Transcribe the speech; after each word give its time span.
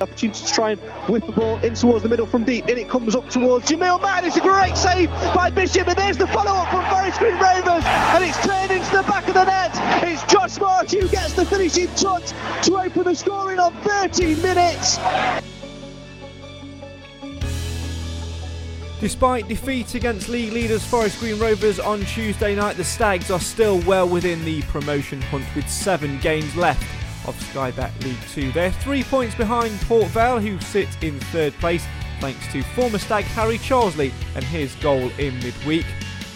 Opportunity 0.00 0.44
to 0.44 0.52
try 0.52 0.70
and 0.70 0.80
whip 1.08 1.26
the 1.26 1.32
ball 1.32 1.58
in 1.58 1.74
towards 1.74 2.04
the 2.04 2.08
middle 2.08 2.26
from 2.26 2.44
deep. 2.44 2.68
In 2.68 2.78
it 2.78 2.88
comes 2.88 3.16
up 3.16 3.28
towards 3.30 3.68
Jamille 3.68 4.00
Matt. 4.00 4.24
It's 4.24 4.36
a 4.36 4.40
great 4.40 4.76
save 4.76 5.10
by 5.34 5.50
Bishop, 5.50 5.88
and 5.88 5.96
there's 5.96 6.16
the 6.16 6.28
follow 6.28 6.52
up 6.52 6.70
from 6.70 6.88
Forest 6.88 7.18
Green 7.18 7.34
Rovers, 7.34 7.84
and 7.84 8.24
it's 8.24 8.40
turned 8.46 8.70
into 8.70 8.90
the 8.96 9.02
back 9.02 9.26
of 9.26 9.34
the 9.34 9.44
net. 9.44 9.72
It's 10.04 10.22
Josh 10.32 10.60
March 10.60 10.92
who 10.92 11.08
gets 11.08 11.32
the 11.32 11.44
finishing 11.44 11.88
touch 11.96 12.30
to 12.62 12.76
open 12.76 13.04
the 13.04 13.14
scoring 13.14 13.58
on 13.58 13.74
13 13.82 14.40
minutes. 14.40 14.98
Despite 19.00 19.48
defeat 19.48 19.94
against 19.94 20.28
league 20.28 20.52
leaders 20.52 20.84
Forest 20.84 21.20
Green 21.20 21.38
Rovers 21.38 21.78
on 21.80 22.00
Tuesday 22.02 22.54
night, 22.54 22.76
the 22.76 22.84
Stags 22.84 23.30
are 23.30 23.40
still 23.40 23.80
well 23.80 24.08
within 24.08 24.44
the 24.44 24.62
promotion 24.62 25.20
hunt 25.22 25.44
with 25.56 25.68
seven 25.68 26.18
games 26.18 26.54
left 26.56 26.97
of 27.28 27.40
Sky 27.42 27.70
Bet 27.70 27.92
League 28.04 28.16
2. 28.30 28.52
They're 28.52 28.72
three 28.72 29.02
points 29.02 29.34
behind 29.34 29.78
Port 29.82 30.06
Vale, 30.08 30.40
who 30.40 30.58
sit 30.60 30.88
in 31.02 31.20
third 31.20 31.52
place 31.54 31.86
thanks 32.20 32.50
to 32.52 32.62
former 32.62 32.98
Stag 32.98 33.24
Harry 33.24 33.58
Charsley 33.58 34.12
and 34.34 34.44
his 34.44 34.74
goal 34.76 35.10
in 35.18 35.38
midweek. 35.40 35.86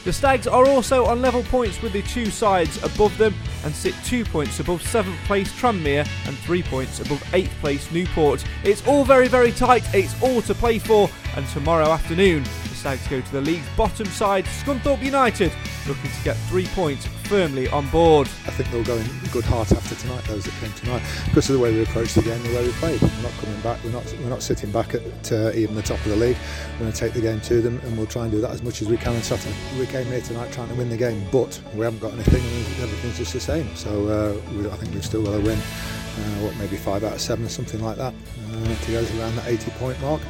The 0.04 0.12
Stags 0.12 0.46
are 0.46 0.66
also 0.66 1.06
on 1.06 1.22
level 1.22 1.44
points 1.44 1.80
with 1.80 1.92
the 1.92 2.02
two 2.02 2.26
sides 2.26 2.82
above 2.82 3.16
them 3.18 3.34
and 3.64 3.74
sit 3.74 3.94
two 4.04 4.24
points 4.24 4.60
above 4.60 4.82
7th 4.82 5.16
place 5.24 5.52
Tranmere 5.52 6.06
and 6.26 6.36
three 6.38 6.62
points 6.62 7.00
above 7.00 7.22
8th 7.32 7.50
place 7.60 7.90
Newport. 7.92 8.44
It's 8.64 8.86
all 8.86 9.04
very, 9.04 9.28
very 9.28 9.52
tight, 9.52 9.84
it's 9.94 10.20
all 10.20 10.42
to 10.42 10.54
play 10.54 10.78
for, 10.78 11.08
and 11.36 11.46
tomorrow 11.48 11.88
afternoon 11.88 12.44
Stags 12.82 13.06
go 13.06 13.20
to 13.20 13.32
the 13.32 13.40
league's 13.40 13.68
bottom 13.76 14.06
side, 14.06 14.44
Scunthorpe 14.44 15.00
United, 15.00 15.52
looking 15.86 16.10
to 16.10 16.24
get 16.24 16.36
three 16.48 16.66
points 16.66 17.06
firmly 17.06 17.68
on 17.68 17.88
board. 17.90 18.26
I 18.44 18.50
think 18.50 18.72
they'll 18.72 18.82
go 18.82 18.96
in 18.96 19.06
good 19.30 19.44
heart 19.44 19.70
after 19.70 19.94
tonight. 19.94 20.24
Those 20.24 20.46
that 20.46 20.54
came 20.54 20.72
tonight, 20.72 21.00
because 21.26 21.48
of 21.48 21.54
the 21.54 21.62
way 21.62 21.72
we 21.72 21.84
approached 21.84 22.16
the 22.16 22.22
game, 22.22 22.42
the 22.42 22.52
way 22.52 22.66
we 22.66 22.72
played. 22.72 23.00
We're 23.00 23.22
not 23.22 23.30
coming 23.34 23.60
back. 23.60 23.78
We're 23.84 23.92
not. 23.92 24.04
We're 24.18 24.30
not 24.30 24.42
sitting 24.42 24.72
back 24.72 24.96
at 24.96 25.30
uh, 25.30 25.52
even 25.54 25.76
the 25.76 25.82
top 25.82 25.98
of 25.98 26.06
the 26.06 26.16
league. 26.16 26.36
We're 26.72 26.78
going 26.80 26.92
to 26.92 26.98
take 26.98 27.12
the 27.12 27.20
game 27.20 27.40
to 27.42 27.60
them, 27.60 27.80
and 27.84 27.96
we'll 27.96 28.08
try 28.08 28.24
and 28.24 28.32
do 28.32 28.40
that 28.40 28.50
as 28.50 28.64
much 28.64 28.82
as 28.82 28.88
we 28.88 28.96
can 28.96 29.14
on 29.14 29.22
Saturday. 29.22 29.54
We 29.78 29.86
came 29.86 30.06
here 30.06 30.20
tonight 30.20 30.50
trying 30.50 30.70
to 30.70 30.74
win 30.74 30.88
the 30.88 30.96
game, 30.96 31.24
but 31.30 31.62
we 31.74 31.84
haven't 31.84 32.00
got 32.00 32.14
anything, 32.14 32.42
and 32.42 32.82
everything's 32.82 33.18
just 33.18 33.32
the 33.32 33.38
same. 33.38 33.76
So 33.76 34.08
uh, 34.08 34.52
we, 34.56 34.68
I 34.68 34.74
think 34.74 34.92
we've 34.92 35.04
still 35.04 35.22
got 35.22 35.36
to 35.36 35.40
win. 35.40 35.56
Uh, 35.60 36.42
what 36.42 36.56
maybe 36.56 36.76
five 36.76 37.04
out 37.04 37.12
of 37.12 37.20
seven 37.20 37.44
or 37.44 37.48
something 37.48 37.80
like 37.80 37.96
that 37.96 38.12
uh, 38.12 38.74
to 38.74 38.90
go 38.90 38.98
around 39.20 39.36
that 39.36 39.46
80 39.46 39.70
point 39.78 40.00
mark. 40.00 40.20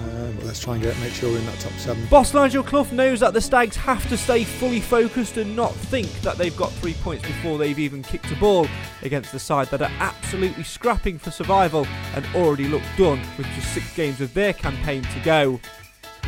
Uh, 0.00 0.32
but 0.32 0.44
let's 0.44 0.60
try 0.60 0.74
and 0.74 0.82
get 0.82 0.98
make 1.00 1.12
sure 1.12 1.30
we're 1.30 1.38
in 1.38 1.46
that 1.46 1.58
top 1.60 1.72
seven. 1.72 2.04
Boss 2.06 2.32
Nigel 2.32 2.62
Clough 2.62 2.90
knows 2.92 3.20
that 3.20 3.34
the 3.34 3.40
Stags 3.40 3.76
have 3.76 4.08
to 4.08 4.16
stay 4.16 4.44
fully 4.44 4.80
focused 4.80 5.36
and 5.36 5.54
not 5.54 5.74
think 5.74 6.08
that 6.22 6.38
they've 6.38 6.56
got 6.56 6.72
three 6.72 6.94
points 6.94 7.26
before 7.26 7.58
they've 7.58 7.78
even 7.78 8.02
kicked 8.02 8.30
a 8.30 8.36
ball 8.36 8.66
against 9.02 9.32
the 9.32 9.38
side 9.38 9.68
that 9.68 9.82
are 9.82 9.92
absolutely 9.98 10.64
scrapping 10.64 11.18
for 11.18 11.30
survival 11.30 11.86
and 12.14 12.24
already 12.34 12.68
look 12.68 12.82
done 12.96 13.20
with 13.36 13.46
just 13.54 13.74
six 13.74 13.94
games 13.94 14.20
of 14.20 14.32
their 14.34 14.52
campaign 14.52 15.02
to 15.02 15.20
go. 15.20 15.60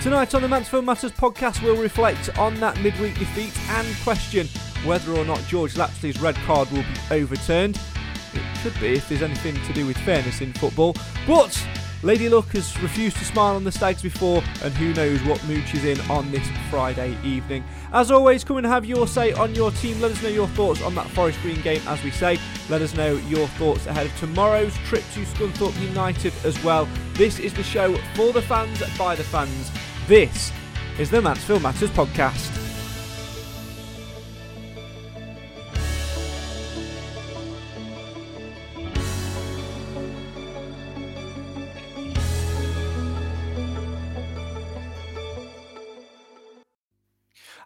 Tonight 0.00 0.34
on 0.34 0.42
the 0.42 0.48
Mansfield 0.48 0.84
Matters 0.84 1.12
podcast, 1.12 1.62
we'll 1.62 1.80
reflect 1.80 2.36
on 2.38 2.54
that 2.56 2.80
midweek 2.80 3.18
defeat 3.18 3.56
and 3.70 3.86
question 4.02 4.48
whether 4.84 5.12
or 5.12 5.24
not 5.24 5.38
George 5.46 5.74
Lapslie's 5.74 6.20
red 6.20 6.34
card 6.36 6.68
will 6.72 6.82
be 6.82 7.14
overturned. 7.14 7.78
It 8.34 8.56
should 8.62 8.78
be 8.80 8.94
if 8.94 9.08
there's 9.08 9.22
anything 9.22 9.54
to 9.66 9.72
do 9.72 9.86
with 9.86 9.96
fairness 9.98 10.40
in 10.40 10.52
football. 10.54 10.96
But 11.26 11.56
Lady 12.04 12.28
Luck 12.28 12.48
has 12.48 12.80
refused 12.82 13.16
to 13.18 13.24
smile 13.24 13.54
on 13.54 13.62
the 13.62 13.70
Stags 13.70 14.02
before, 14.02 14.42
and 14.64 14.74
who 14.74 14.92
knows 14.92 15.22
what 15.22 15.42
mood 15.44 15.62
she's 15.68 15.84
in 15.84 16.00
on 16.10 16.28
this 16.32 16.46
Friday 16.68 17.16
evening. 17.22 17.62
As 17.92 18.10
always, 18.10 18.42
come 18.42 18.56
and 18.56 18.66
have 18.66 18.84
your 18.84 19.06
say 19.06 19.32
on 19.32 19.54
your 19.54 19.70
team. 19.70 20.00
Let 20.00 20.10
us 20.10 20.20
know 20.20 20.28
your 20.28 20.48
thoughts 20.48 20.82
on 20.82 20.96
that 20.96 21.08
Forest 21.10 21.40
Green 21.42 21.60
game, 21.60 21.80
as 21.86 22.02
we 22.02 22.10
say. 22.10 22.40
Let 22.68 22.82
us 22.82 22.94
know 22.96 23.14
your 23.28 23.46
thoughts 23.46 23.86
ahead 23.86 24.06
of 24.06 24.16
tomorrow's 24.18 24.76
trip 24.78 25.04
to 25.14 25.20
Scunthorpe 25.20 25.80
United 25.80 26.32
as 26.44 26.62
well. 26.64 26.88
This 27.14 27.38
is 27.38 27.54
the 27.54 27.62
show 27.62 27.94
for 28.14 28.32
the 28.32 28.42
fans, 28.42 28.82
by 28.98 29.14
the 29.14 29.24
fans. 29.24 29.70
This 30.08 30.52
is 30.98 31.08
the 31.08 31.22
Mansfield 31.22 31.62
Matters 31.62 31.90
podcast. 31.90 32.61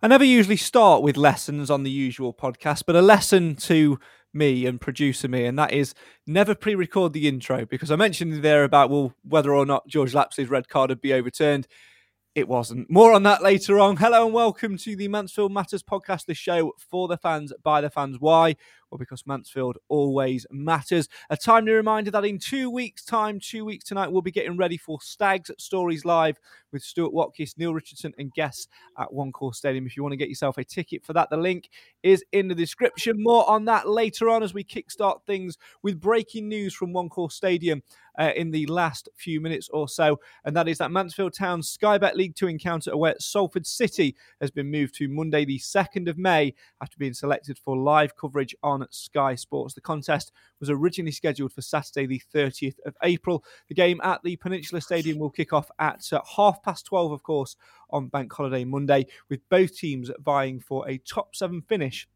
I 0.02 0.08
never 0.08 0.24
usually 0.24 0.58
start 0.58 1.02
with 1.02 1.16
lessons 1.16 1.70
on 1.70 1.82
the 1.82 1.90
usual 1.90 2.34
podcast, 2.34 2.82
but 2.86 2.96
a 2.96 3.00
lesson 3.00 3.56
to 3.56 3.98
me 4.34 4.66
and 4.66 4.78
producer 4.78 5.26
me, 5.26 5.46
and 5.46 5.58
that 5.58 5.72
is 5.72 5.94
never 6.26 6.54
pre-record 6.54 7.14
the 7.14 7.26
intro 7.26 7.64
because 7.64 7.90
I 7.90 7.96
mentioned 7.96 8.42
there 8.42 8.64
about 8.64 8.90
well 8.90 9.14
whether 9.22 9.54
or 9.54 9.64
not 9.64 9.88
George 9.88 10.12
Lapslie's 10.12 10.50
red 10.50 10.68
card 10.68 10.90
would 10.90 11.00
be 11.00 11.14
overturned. 11.14 11.66
It 12.34 12.46
wasn't. 12.46 12.90
More 12.90 13.14
on 13.14 13.22
that 13.22 13.42
later 13.42 13.78
on. 13.78 13.96
Hello 13.96 14.26
and 14.26 14.34
welcome 14.34 14.76
to 14.76 14.94
the 14.94 15.08
Mansfield 15.08 15.50
Matters 15.50 15.82
podcast, 15.82 16.26
the 16.26 16.34
show 16.34 16.74
for 16.76 17.08
the 17.08 17.16
fans, 17.16 17.50
by 17.62 17.80
the 17.80 17.88
fans. 17.88 18.18
Why? 18.20 18.56
Well, 18.90 18.98
because 18.98 19.26
Mansfield 19.26 19.78
always 19.88 20.46
matters. 20.50 21.08
A 21.30 21.38
timely 21.38 21.72
reminder 21.72 22.10
that 22.10 22.26
in 22.26 22.38
two 22.38 22.68
weeks' 22.68 23.06
time, 23.06 23.40
two 23.40 23.64
weeks 23.64 23.86
tonight, 23.86 24.12
we'll 24.12 24.20
be 24.20 24.30
getting 24.30 24.58
ready 24.58 24.76
for 24.76 25.00
Stags 25.00 25.50
Stories 25.56 26.04
Live 26.04 26.38
with 26.76 26.82
Stuart 26.82 27.14
Watkiss, 27.14 27.56
Neil 27.56 27.72
Richardson, 27.72 28.12
and 28.19 28.31
guests 28.34 28.69
at 28.98 29.10
One 29.10 29.32
Call 29.32 29.54
Stadium. 29.54 29.87
If 29.87 29.97
you 29.97 30.03
want 30.03 30.12
to 30.12 30.19
get 30.19 30.28
yourself 30.28 30.59
a 30.59 30.64
ticket 30.64 31.03
for 31.03 31.14
that, 31.14 31.31
the 31.31 31.38
link 31.38 31.70
is 32.03 32.22
in 32.32 32.48
the 32.48 32.54
description. 32.54 33.14
More 33.19 33.48
on 33.48 33.64
that 33.64 33.88
later 33.88 34.28
on 34.28 34.42
as 34.42 34.53
we 34.53 34.62
kickstart 34.62 35.22
things 35.26 35.56
with 35.82 35.98
breaking 35.98 36.48
news 36.48 36.75
from 36.75 36.92
One 36.92 37.09
Call 37.09 37.30
Stadium. 37.30 37.83
Uh, 38.18 38.33
in 38.34 38.50
the 38.50 38.65
last 38.68 39.10
few 39.15 39.42
minutes 39.42 39.68
or 39.74 39.86
so, 39.86 40.18
and 40.47 40.56
that 40.56 40.68
is 40.68 40.78
that 40.78 40.91
Mansfield 40.91 41.34
Town 41.34 41.62
Sky 41.62 41.98
Bet 41.98 42.16
League 42.16 42.34
2 42.34 42.47
encounter 42.47 42.91
away 42.91 43.10
at 43.10 43.21
Salford 43.21 43.66
City 43.66 44.16
has 44.41 44.50
been 44.50 44.71
moved 44.71 44.95
to 44.95 45.06
Monday, 45.06 45.45
the 45.45 45.59
2nd 45.59 46.09
of 46.09 46.16
May, 46.16 46.54
after 46.80 46.97
being 46.97 47.12
selected 47.12 47.59
for 47.59 47.77
live 47.77 48.16
coverage 48.16 48.56
on 48.62 48.86
Sky 48.89 49.34
Sports. 49.34 49.74
The 49.74 49.83
contest 49.83 50.33
was 50.60 50.71
originally 50.71 51.12
scheduled 51.12 51.53
for 51.53 51.60
Saturday, 51.60 52.06
the 52.06 52.22
30th 52.34 52.77
of 52.86 52.97
April. 53.03 53.45
The 53.68 53.74
game 53.74 54.00
at 54.03 54.22
the 54.22 54.36
Peninsula 54.36 54.80
Stadium 54.80 55.18
will 55.18 55.28
kick 55.28 55.53
off 55.53 55.71
at 55.78 56.10
uh, 56.12 56.21
half 56.36 56.62
past 56.66 56.84
12, 56.86 57.13
of 57.13 57.22
course, 57.22 57.57
on 57.91 58.09
Bank 58.09 58.33
Holiday 58.33 58.65
Monday, 58.65 59.07
with 59.30 59.41
both 59.48 59.77
teams 59.77 60.10
vying 60.21 60.60
for 60.60 60.89
a 60.89 60.98
top 60.98 61.34
seven 61.34 61.63
finish 61.63 62.07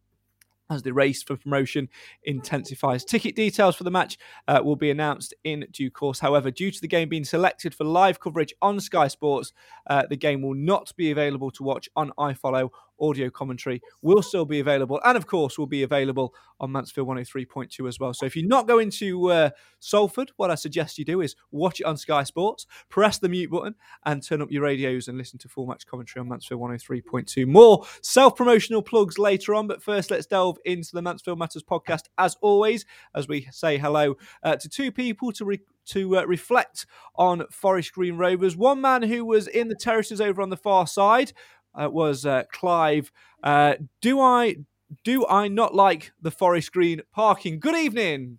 as 0.71 0.83
the 0.83 0.93
race 0.93 1.23
for 1.23 1.37
promotion 1.37 1.89
intensifies. 2.25 3.05
Ticket 3.05 3.35
details 3.35 3.77
for 3.77 3.85
the 3.85 3.91
match 3.91 4.17
uh, 4.49 4.61
will 4.63 4.77
be 4.77 4.91
announced 4.91 5.35
in 5.45 5.67
due 5.73 5.91
course. 5.91 6.21
However, 6.21 6.51
due 6.51 6.71
to 6.71 6.81
the 6.81 6.89
game 6.89 7.09
being 7.09 7.25
selected 7.25 7.75
for 7.75 7.85
live 7.85 8.21
coverage 8.21 8.55
on 8.63 8.81
Sky 8.81 9.09
Sports, 9.09 9.53
uh, 9.89 10.05
the 10.09 10.17
game 10.17 10.43
will 10.43 10.55
not 10.55 10.95
be 10.97 11.11
available 11.11 11.51
to 11.51 11.65
watch 11.65 11.89
on 11.97 12.13
iFollow 12.19 12.71
audio 13.01 13.31
commentary 13.31 13.81
will 14.03 14.23
still 14.23 14.45
be 14.45 14.61
available. 14.61 15.01
And 15.05 15.17
of 15.17 15.27
course, 15.27 15.59
will 15.59 15.67
be 15.67 15.83
available 15.83 16.35
on 16.61 16.73
Mansfield 16.73 17.09
103.2 17.09 17.89
as 17.89 17.99
well. 17.99 18.13
So 18.15 18.27
if 18.27 18.37
you're 18.37 18.47
not 18.47 18.69
going 18.69 18.91
to 18.91 19.31
uh, 19.31 19.51
Salford, 19.79 20.33
what 20.37 20.51
I 20.51 20.55
suggest 20.55 20.99
you 20.99 21.05
do 21.05 21.21
is 21.21 21.37
watch 21.51 21.81
it 21.81 21.85
on 21.85 21.97
Sky 21.97 22.23
Sports, 22.23 22.67
press 22.89 23.19
the 23.19 23.29
mute 23.29 23.51
button, 23.51 23.75
and 24.05 24.23
turn 24.23 24.43
up 24.43 24.51
your 24.51 24.63
radios 24.63 25.09
and 25.09 25.17
listen 25.17 25.39
to 25.41 25.49
full 25.49 25.67
match 25.67 25.87
commentary 25.87 26.21
on 26.21 26.29
Mansfield 26.29 26.61
103.2. 26.61 27.47
More 27.47 27.85
self 28.03 28.37
promotional 28.37 28.83
plugs 28.83 29.19
later 29.19 29.55
on, 29.55 29.67
but 29.67 29.83
first, 29.83 30.11
let's 30.11 30.27
delve 30.27 30.59
into 30.65 30.91
the 30.93 31.03
Mansfield 31.03 31.39
Matters 31.39 31.63
podcast 31.63 32.05
as 32.19 32.37
always, 32.41 32.85
as 33.15 33.29
we 33.29 33.49
say 33.51 33.79
hello 33.79 34.17
uh, 34.43 34.57
to 34.57 34.69
two 34.69 34.93
people 34.93 35.33
to 35.33 35.45
re- 35.45 35.61
to 35.87 36.19
uh, 36.19 36.25
reflect 36.25 36.87
on 37.17 37.45
Forest 37.51 37.93
Green 37.93 38.17
Rovers. 38.17 38.57
One 38.57 38.81
man 38.81 39.03
who 39.03 39.25
was 39.25 39.47
in 39.47 39.69
the 39.69 39.75
terraces 39.75 40.21
over 40.21 40.41
on 40.41 40.51
the 40.51 40.57
far 40.57 40.87
side 40.87 41.33
uh, 41.75 41.89
was 41.91 42.27
uh, 42.27 42.45
Clive. 42.53 43.13
Uh, 43.43 43.75
do 44.01 44.21
I 44.21 44.57
do 45.05 45.27
I 45.27 45.49
not 45.49 45.75
like 45.75 46.13
the 46.21 46.31
Forest 46.31 46.73
Green 46.73 47.03
parking? 47.13 47.61
Good 47.61 47.77
evening. 47.77 48.39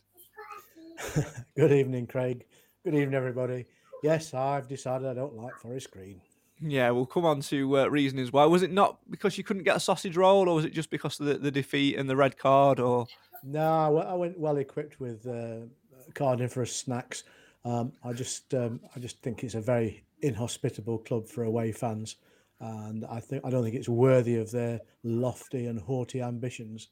Good 1.55 1.71
evening, 1.71 2.07
Craig. 2.07 2.45
Good 2.83 2.95
evening, 2.95 3.15
everybody. 3.15 3.65
Yes, 4.03 4.33
I've 4.33 4.67
decided 4.67 5.07
I 5.07 5.13
don't 5.13 5.35
like 5.35 5.55
Forest 5.57 5.91
Green. 5.91 6.21
Yeah, 6.59 6.91
we'll 6.91 7.07
come 7.07 7.25
on 7.25 7.41
to 7.41 7.79
uh, 7.79 7.87
reasons 7.87 8.31
why. 8.31 8.45
Was 8.45 8.61
it 8.61 8.71
not 8.71 8.99
because 9.09 9.37
you 9.37 9.43
couldn't 9.43 9.63
get 9.63 9.75
a 9.75 9.79
sausage 9.79 10.15
roll, 10.15 10.47
or 10.47 10.55
was 10.55 10.65
it 10.65 10.73
just 10.73 10.91
because 10.91 11.19
of 11.19 11.25
the, 11.25 11.35
the 11.35 11.51
defeat 11.51 11.97
and 11.97 12.07
the 12.09 12.15
red 12.15 12.37
card? 12.37 12.79
Or 12.79 13.07
no, 13.43 13.97
I 13.97 14.13
went 14.13 14.39
well 14.39 14.57
equipped 14.57 14.99
with 14.99 15.25
uh, 15.25 15.65
carnivorous 16.13 16.75
snacks. 16.75 17.23
Um, 17.65 17.93
I 18.03 18.13
just, 18.13 18.53
um, 18.53 18.79
I 18.95 18.99
just 18.99 19.19
think 19.21 19.43
it's 19.43 19.55
a 19.55 19.61
very 19.61 20.03
inhospitable 20.21 20.99
club 20.99 21.27
for 21.27 21.43
away 21.43 21.71
fans, 21.71 22.15
and 22.61 23.05
I 23.05 23.19
think 23.19 23.43
I 23.43 23.49
don't 23.49 23.63
think 23.63 23.75
it's 23.75 23.89
worthy 23.89 24.37
of 24.37 24.51
their 24.51 24.79
lofty 25.03 25.65
and 25.65 25.79
haughty 25.79 26.21
ambitions. 26.21 26.89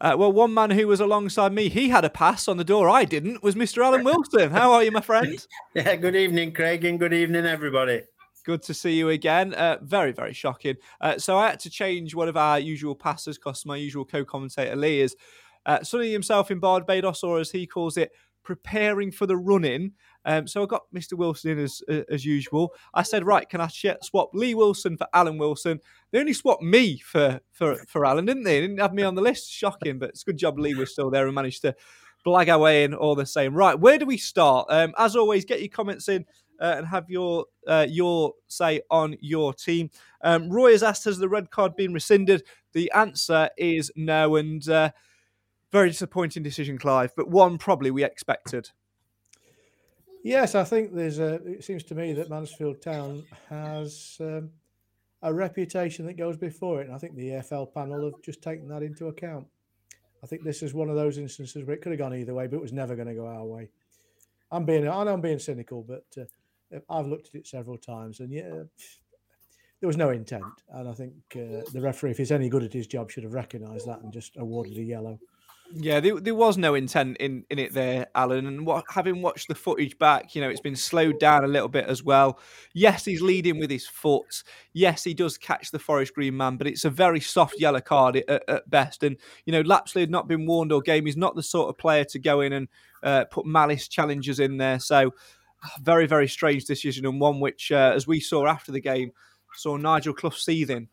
Uh, 0.00 0.14
well, 0.18 0.32
one 0.32 0.52
man 0.52 0.70
who 0.70 0.86
was 0.86 1.00
alongside 1.00 1.52
me, 1.52 1.68
he 1.68 1.88
had 1.88 2.04
a 2.04 2.10
pass 2.10 2.48
on 2.48 2.56
the 2.56 2.64
door. 2.64 2.88
I 2.88 3.04
didn't. 3.04 3.42
Was 3.42 3.54
Mr. 3.54 3.84
Alan 3.84 4.04
Wilson? 4.04 4.50
How 4.50 4.72
are 4.72 4.82
you, 4.82 4.90
my 4.90 5.00
friend? 5.00 5.44
yeah. 5.74 5.96
Good 5.96 6.16
evening, 6.16 6.52
Craig, 6.52 6.84
and 6.84 6.98
good 6.98 7.12
evening, 7.12 7.46
everybody. 7.46 8.02
Good 8.44 8.62
to 8.64 8.74
see 8.74 8.92
you 8.92 9.08
again. 9.08 9.54
Uh, 9.54 9.78
very, 9.82 10.12
very 10.12 10.34
shocking. 10.34 10.76
Uh, 11.00 11.18
so 11.18 11.38
I 11.38 11.48
had 11.48 11.60
to 11.60 11.70
change 11.70 12.14
one 12.14 12.28
of 12.28 12.36
our 12.36 12.58
usual 12.58 12.94
passes 12.94 13.38
because 13.38 13.64
my 13.64 13.76
usual 13.76 14.04
co-commentator 14.04 14.76
Lee 14.76 15.00
is 15.00 15.16
uh, 15.64 15.82
sunning 15.82 16.12
himself 16.12 16.50
in 16.50 16.58
Barbados, 16.58 17.22
or 17.22 17.40
as 17.40 17.50
he 17.50 17.66
calls 17.66 17.96
it, 17.96 18.12
preparing 18.42 19.10
for 19.10 19.26
the 19.26 19.36
run-in. 19.36 19.92
Um, 20.24 20.46
so 20.46 20.62
I 20.62 20.66
got 20.66 20.84
Mr. 20.94 21.14
Wilson 21.14 21.52
in 21.52 21.58
as 21.58 21.82
as 22.08 22.24
usual. 22.24 22.74
I 22.92 23.02
said, 23.02 23.26
right, 23.26 23.48
can 23.48 23.60
I 23.60 23.68
swap 23.68 24.30
Lee 24.34 24.54
Wilson 24.54 24.96
for 24.96 25.06
Alan 25.12 25.38
Wilson? 25.38 25.80
They 26.10 26.20
only 26.20 26.32
swapped 26.32 26.62
me 26.62 26.98
for 26.98 27.40
for 27.52 27.76
for 27.86 28.04
Alan, 28.04 28.26
didn't 28.26 28.44
they? 28.44 28.60
they 28.60 28.66
didn't 28.66 28.80
have 28.80 28.94
me 28.94 29.02
on 29.02 29.14
the 29.14 29.22
list. 29.22 29.50
Shocking, 29.50 29.98
but 29.98 30.10
it's 30.10 30.22
a 30.22 30.26
good 30.26 30.38
job 30.38 30.58
Lee 30.58 30.74
was 30.74 30.92
still 30.92 31.10
there 31.10 31.26
and 31.26 31.34
managed 31.34 31.62
to 31.62 31.74
blag 32.26 32.48
our 32.48 32.58
way 32.58 32.84
in 32.84 32.94
all 32.94 33.14
the 33.14 33.26
same. 33.26 33.54
Right, 33.54 33.78
where 33.78 33.98
do 33.98 34.06
we 34.06 34.16
start? 34.16 34.66
Um, 34.70 34.94
as 34.98 35.16
always, 35.16 35.44
get 35.44 35.60
your 35.60 35.68
comments 35.68 36.08
in 36.08 36.24
uh, 36.60 36.74
and 36.78 36.86
have 36.86 37.10
your 37.10 37.46
uh, 37.66 37.86
your 37.88 38.32
say 38.48 38.80
on 38.90 39.16
your 39.20 39.52
team. 39.52 39.90
Um, 40.22 40.48
Roy 40.50 40.72
has 40.72 40.82
asked, 40.82 41.04
has 41.04 41.18
the 41.18 41.28
red 41.28 41.50
card 41.50 41.76
been 41.76 41.92
rescinded? 41.92 42.44
The 42.72 42.90
answer 42.92 43.50
is 43.56 43.90
no, 43.96 44.36
and 44.36 44.66
uh, 44.68 44.90
very 45.72 45.90
disappointing 45.90 46.42
decision, 46.42 46.78
Clive, 46.78 47.12
but 47.16 47.28
one 47.28 47.58
probably 47.58 47.90
we 47.90 48.04
expected. 48.04 48.70
Yes, 50.24 50.54
I 50.54 50.64
think 50.64 50.94
there's 50.94 51.18
a. 51.18 51.34
It 51.44 51.64
seems 51.64 51.84
to 51.84 51.94
me 51.94 52.14
that 52.14 52.30
Mansfield 52.30 52.80
Town 52.80 53.24
has 53.50 54.16
um, 54.20 54.50
a 55.20 55.32
reputation 55.32 56.06
that 56.06 56.16
goes 56.16 56.38
before 56.38 56.80
it, 56.80 56.86
and 56.86 56.94
I 56.94 56.98
think 56.98 57.14
the 57.14 57.28
EFL 57.28 57.74
panel 57.74 58.04
have 58.04 58.22
just 58.22 58.40
taken 58.40 58.66
that 58.68 58.82
into 58.82 59.08
account. 59.08 59.46
I 60.22 60.26
think 60.26 60.42
this 60.42 60.62
is 60.62 60.72
one 60.72 60.88
of 60.88 60.96
those 60.96 61.18
instances 61.18 61.66
where 61.66 61.76
it 61.76 61.82
could 61.82 61.92
have 61.92 61.98
gone 61.98 62.14
either 62.14 62.32
way, 62.32 62.46
but 62.46 62.56
it 62.56 62.62
was 62.62 62.72
never 62.72 62.96
going 62.96 63.08
to 63.08 63.14
go 63.14 63.26
our 63.26 63.44
way. 63.44 63.68
I'm 64.50 64.64
being, 64.64 64.88
I 64.88 65.04
know 65.04 65.12
I'm 65.12 65.20
being 65.20 65.38
cynical, 65.38 65.82
but 65.82 66.06
uh, 66.18 66.78
I've 66.88 67.06
looked 67.06 67.28
at 67.28 67.34
it 67.34 67.46
several 67.46 67.76
times, 67.76 68.20
and 68.20 68.32
yeah, 68.32 68.48
there 68.48 69.86
was 69.86 69.98
no 69.98 70.08
intent. 70.08 70.44
And 70.70 70.88
I 70.88 70.94
think 70.94 71.12
uh, 71.36 71.68
the 71.74 71.82
referee, 71.82 72.12
if 72.12 72.16
he's 72.16 72.32
any 72.32 72.48
good 72.48 72.62
at 72.62 72.72
his 72.72 72.86
job, 72.86 73.10
should 73.10 73.24
have 73.24 73.34
recognised 73.34 73.86
that 73.88 74.00
and 74.00 74.10
just 74.10 74.38
awarded 74.38 74.78
a 74.78 74.82
yellow. 74.82 75.18
Yeah, 75.72 75.98
there, 75.98 76.20
there 76.20 76.34
was 76.34 76.56
no 76.56 76.74
intent 76.74 77.16
in, 77.16 77.44
in 77.50 77.58
it 77.58 77.72
there, 77.72 78.06
Alan. 78.14 78.46
And 78.46 78.66
what, 78.66 78.84
having 78.88 79.22
watched 79.22 79.48
the 79.48 79.54
footage 79.54 79.98
back, 79.98 80.34
you 80.34 80.40
know, 80.40 80.48
it's 80.48 80.60
been 80.60 80.76
slowed 80.76 81.18
down 81.18 81.42
a 81.42 81.48
little 81.48 81.68
bit 81.68 81.86
as 81.86 82.02
well. 82.02 82.38
Yes, 82.74 83.04
he's 83.04 83.22
leading 83.22 83.58
with 83.58 83.70
his 83.70 83.86
foot. 83.86 84.44
Yes, 84.72 85.02
he 85.02 85.14
does 85.14 85.36
catch 85.36 85.70
the 85.70 85.78
Forest 85.78 86.14
Green 86.14 86.36
man, 86.36 86.58
but 86.58 86.66
it's 86.66 86.84
a 86.84 86.90
very 86.90 87.18
soft 87.18 87.58
yellow 87.58 87.80
card 87.80 88.16
at, 88.16 88.48
at 88.48 88.70
best. 88.70 89.02
And, 89.02 89.16
you 89.46 89.52
know, 89.52 89.62
Lapslie 89.62 90.02
had 90.02 90.10
not 90.10 90.28
been 90.28 90.46
warned 90.46 90.70
or 90.70 90.80
game. 90.80 91.06
He's 91.06 91.16
not 91.16 91.34
the 91.34 91.42
sort 91.42 91.70
of 91.70 91.78
player 91.78 92.04
to 92.04 92.18
go 92.18 92.40
in 92.40 92.52
and 92.52 92.68
uh, 93.02 93.24
put 93.24 93.46
malice 93.46 93.88
challenges 93.88 94.38
in 94.38 94.58
there. 94.58 94.78
So, 94.78 95.12
very, 95.80 96.06
very 96.06 96.28
strange 96.28 96.66
decision, 96.66 97.06
and 97.06 97.18
one 97.18 97.40
which, 97.40 97.72
uh, 97.72 97.92
as 97.94 98.06
we 98.06 98.20
saw 98.20 98.46
after 98.46 98.70
the 98.70 98.80
game, 98.80 99.12
saw 99.54 99.76
Nigel 99.76 100.14
Clough 100.14 100.30
seething. 100.30 100.88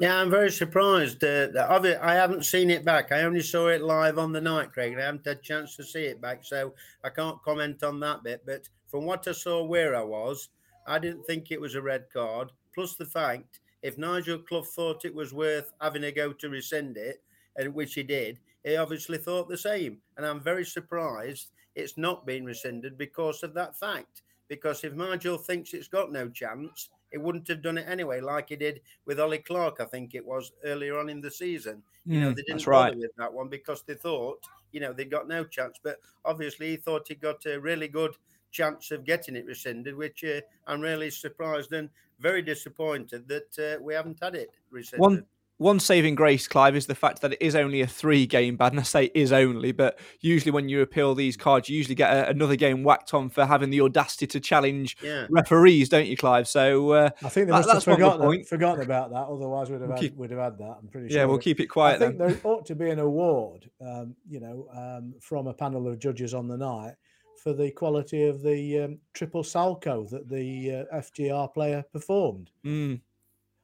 Yeah, 0.00 0.20
I'm 0.20 0.30
very 0.30 0.50
surprised. 0.50 1.22
Uh, 1.22 1.48
that 1.52 1.98
I 2.02 2.14
haven't 2.14 2.44
seen 2.44 2.70
it 2.70 2.84
back. 2.84 3.12
I 3.12 3.22
only 3.22 3.42
saw 3.42 3.68
it 3.68 3.82
live 3.82 4.18
on 4.18 4.32
the 4.32 4.40
night, 4.40 4.72
Craig. 4.72 4.96
I 4.98 5.02
haven't 5.02 5.26
had 5.26 5.38
a 5.38 5.40
chance 5.42 5.76
to 5.76 5.84
see 5.84 6.04
it 6.04 6.20
back, 6.20 6.44
so 6.44 6.74
I 7.04 7.10
can't 7.10 7.42
comment 7.42 7.82
on 7.82 8.00
that 8.00 8.22
bit. 8.22 8.42
But 8.44 8.68
from 8.88 9.04
what 9.04 9.26
I 9.28 9.32
saw 9.32 9.64
where 9.64 9.94
I 9.96 10.02
was, 10.02 10.48
I 10.86 10.98
didn't 10.98 11.24
think 11.24 11.50
it 11.50 11.60
was 11.60 11.74
a 11.74 11.82
red 11.82 12.06
card. 12.12 12.50
Plus 12.74 12.96
the 12.96 13.06
fact, 13.06 13.60
if 13.82 13.98
Nigel 13.98 14.38
Clough 14.38 14.62
thought 14.62 15.04
it 15.04 15.14
was 15.14 15.32
worth 15.32 15.72
having 15.80 16.04
a 16.04 16.12
go 16.12 16.32
to 16.32 16.48
rescind 16.48 16.96
it, 16.96 17.22
and 17.56 17.74
which 17.74 17.94
he 17.94 18.02
did, 18.02 18.38
he 18.64 18.76
obviously 18.76 19.18
thought 19.18 19.48
the 19.48 19.58
same. 19.58 19.98
And 20.16 20.24
I'm 20.24 20.40
very 20.40 20.64
surprised 20.64 21.50
it's 21.74 21.98
not 21.98 22.26
been 22.26 22.44
rescinded 22.44 22.96
because 22.96 23.42
of 23.42 23.54
that 23.54 23.78
fact. 23.78 24.22
Because 24.48 24.84
if 24.84 24.94
Nigel 24.94 25.38
thinks 25.38 25.72
it's 25.72 25.88
got 25.88 26.12
no 26.12 26.28
chance, 26.28 26.90
it 27.12 27.20
wouldn't 27.20 27.48
have 27.48 27.62
done 27.62 27.78
it 27.78 27.86
anyway, 27.88 28.20
like 28.20 28.48
he 28.48 28.56
did 28.56 28.80
with 29.06 29.20
Ollie 29.20 29.38
Clarke, 29.38 29.80
I 29.80 29.84
think 29.84 30.14
it 30.14 30.24
was 30.24 30.52
earlier 30.64 30.98
on 30.98 31.08
in 31.08 31.20
the 31.20 31.30
season. 31.30 31.82
You 32.06 32.20
know, 32.20 32.28
hmm, 32.30 32.34
they 32.34 32.42
didn't 32.42 32.64
bother 32.64 32.90
right. 32.90 32.96
with 32.96 33.14
that 33.16 33.32
one 33.32 33.48
because 33.48 33.82
they 33.82 33.94
thought, 33.94 34.44
you 34.72 34.80
know, 34.80 34.92
they 34.92 35.04
got 35.04 35.28
no 35.28 35.44
chance. 35.44 35.78
But 35.82 35.98
obviously, 36.24 36.70
he 36.70 36.76
thought 36.76 37.08
he 37.08 37.14
got 37.14 37.44
a 37.46 37.60
really 37.60 37.88
good 37.88 38.16
chance 38.50 38.90
of 38.90 39.04
getting 39.04 39.36
it 39.36 39.46
rescinded, 39.46 39.96
which 39.96 40.24
uh, 40.24 40.40
I'm 40.66 40.80
really 40.80 41.10
surprised 41.10 41.72
and 41.72 41.88
very 42.18 42.42
disappointed 42.42 43.28
that 43.28 43.58
uh, 43.58 43.82
we 43.82 43.94
haven't 43.94 44.18
had 44.22 44.34
it 44.34 44.50
rescinded. 44.70 45.00
One 45.00 45.26
one 45.58 45.78
saving 45.78 46.14
grace, 46.14 46.48
Clive, 46.48 46.74
is 46.74 46.86
the 46.86 46.94
fact 46.94 47.20
that 47.20 47.34
it 47.34 47.42
is 47.42 47.54
only 47.54 47.80
a 47.80 47.86
three 47.86 48.26
game 48.26 48.56
ban. 48.56 48.78
I 48.78 48.82
say 48.82 49.10
is 49.14 49.32
only, 49.32 49.72
but 49.72 49.98
usually 50.20 50.50
when 50.50 50.68
you 50.68 50.82
appeal 50.82 51.14
these 51.14 51.36
cards, 51.36 51.68
you 51.68 51.76
usually 51.76 51.94
get 51.94 52.12
a, 52.12 52.30
another 52.30 52.56
game 52.56 52.82
whacked 52.82 53.14
on 53.14 53.28
for 53.28 53.46
having 53.46 53.70
the 53.70 53.80
audacity 53.80 54.26
to 54.28 54.40
challenge 54.40 54.96
yeah. 55.02 55.26
referees, 55.30 55.88
don't 55.88 56.06
you, 56.06 56.16
Clive? 56.16 56.48
So 56.48 56.90
uh, 56.90 57.10
I 57.22 57.28
think 57.28 57.46
they 57.46 57.52
must 57.52 57.68
that, 57.68 57.74
have 57.74 57.84
forgotten, 57.84 58.44
forgotten 58.44 58.82
about 58.82 59.10
that. 59.10 59.26
Otherwise, 59.28 59.70
we'd 59.70 59.80
have, 59.80 59.88
we'll 59.88 59.96
had, 59.96 60.00
keep, 60.00 60.16
we'd 60.16 60.30
have 60.30 60.40
had 60.40 60.58
that. 60.58 60.76
I'm 60.80 60.88
pretty 60.88 61.08
sure. 61.08 61.18
Yeah, 61.18 61.24
we'll 61.26 61.38
keep 61.38 61.60
it 61.60 61.66
quiet. 61.66 61.96
I 61.96 62.06
think 62.06 62.18
then. 62.18 62.28
there 62.28 62.40
ought 62.44 62.66
to 62.66 62.74
be 62.74 62.90
an 62.90 62.98
award, 62.98 63.70
um, 63.80 64.16
you 64.28 64.40
know, 64.40 64.66
um, 64.74 65.14
from 65.20 65.46
a 65.46 65.54
panel 65.54 65.88
of 65.88 65.98
judges 65.98 66.34
on 66.34 66.48
the 66.48 66.56
night 66.56 66.94
for 67.42 67.52
the 67.52 67.70
quality 67.72 68.24
of 68.24 68.42
the 68.42 68.80
um, 68.80 68.98
triple 69.14 69.42
salchow 69.42 70.08
that 70.10 70.28
the 70.28 70.86
uh, 70.92 70.96
FGR 70.96 71.52
player 71.52 71.84
performed. 71.92 72.50
Mm. 72.64 73.00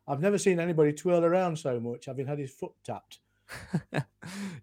I've 0.08 0.20
never 0.20 0.38
seen 0.38 0.58
anybody 0.58 0.92
twirl 0.92 1.24
around 1.24 1.58
so 1.58 1.78
much 1.78 2.06
having 2.06 2.26
had 2.26 2.38
his 2.38 2.50
foot 2.50 2.72
tapped. 2.82 3.18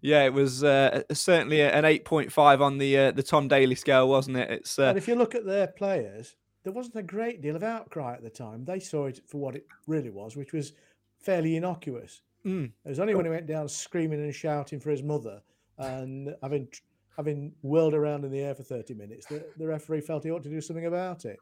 yeah, 0.00 0.24
it 0.24 0.32
was 0.32 0.62
uh, 0.62 1.02
certainly 1.12 1.62
an 1.62 1.84
8.5 1.84 2.60
on 2.60 2.78
the 2.78 2.98
uh, 2.98 3.10
the 3.12 3.22
Tom 3.22 3.48
Daley 3.48 3.74
scale, 3.74 4.08
wasn't 4.08 4.36
it? 4.36 4.50
It's 4.50 4.78
uh... 4.78 4.84
and 4.84 4.98
if 4.98 5.08
you 5.08 5.14
look 5.14 5.34
at 5.34 5.46
their 5.46 5.66
players, 5.66 6.36
there 6.64 6.72
wasn't 6.72 6.96
a 6.96 7.02
great 7.02 7.40
deal 7.40 7.56
of 7.56 7.62
outcry 7.62 8.14
at 8.14 8.22
the 8.22 8.30
time. 8.30 8.64
They 8.64 8.80
saw 8.80 9.06
it 9.06 9.20
for 9.26 9.38
what 9.38 9.56
it 9.56 9.66
really 9.86 10.10
was, 10.10 10.36
which 10.36 10.52
was 10.52 10.72
fairly 11.20 11.56
innocuous. 11.56 12.22
Mm. 12.44 12.72
It 12.84 12.88
was 12.88 13.00
only 13.00 13.14
when 13.14 13.24
he 13.24 13.30
went 13.30 13.46
down 13.46 13.68
screaming 13.68 14.20
and 14.20 14.34
shouting 14.34 14.80
for 14.80 14.90
his 14.90 15.02
mother 15.02 15.42
and 15.78 16.34
having 16.42 16.68
having 17.16 17.52
whirled 17.62 17.94
around 17.94 18.24
in 18.24 18.30
the 18.30 18.40
air 18.40 18.54
for 18.54 18.62
30 18.62 18.94
minutes 18.94 19.26
that 19.26 19.56
the 19.58 19.66
referee 19.66 20.00
felt 20.00 20.24
he 20.24 20.30
ought 20.30 20.42
to 20.42 20.50
do 20.50 20.60
something 20.60 20.86
about 20.86 21.24
it. 21.24 21.38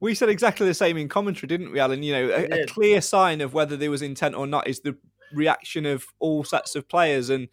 We 0.00 0.14
said 0.14 0.30
exactly 0.30 0.66
the 0.66 0.74
same 0.74 0.96
in 0.96 1.08
commentary, 1.08 1.48
didn't 1.48 1.72
we, 1.72 1.80
Alan? 1.80 2.02
You 2.02 2.12
know, 2.12 2.28
a, 2.30 2.62
a, 2.62 2.66
clear 2.66 3.02
sign 3.02 3.42
of 3.42 3.52
whether 3.52 3.76
there 3.76 3.90
was 3.90 4.00
intent 4.00 4.34
or 4.34 4.46
not 4.46 4.66
is 4.66 4.80
the 4.80 4.96
reaction 5.34 5.84
of 5.84 6.06
all 6.18 6.42
sets 6.42 6.74
of 6.74 6.88
players. 6.88 7.28
And 7.28 7.48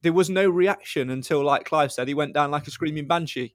there 0.00 0.14
was 0.14 0.30
no 0.30 0.48
reaction 0.48 1.10
until, 1.10 1.44
like 1.44 1.66
Clive 1.66 1.92
said, 1.92 2.08
he 2.08 2.14
went 2.14 2.32
down 2.32 2.50
like 2.50 2.66
a 2.66 2.70
screaming 2.70 3.06
banshee. 3.06 3.54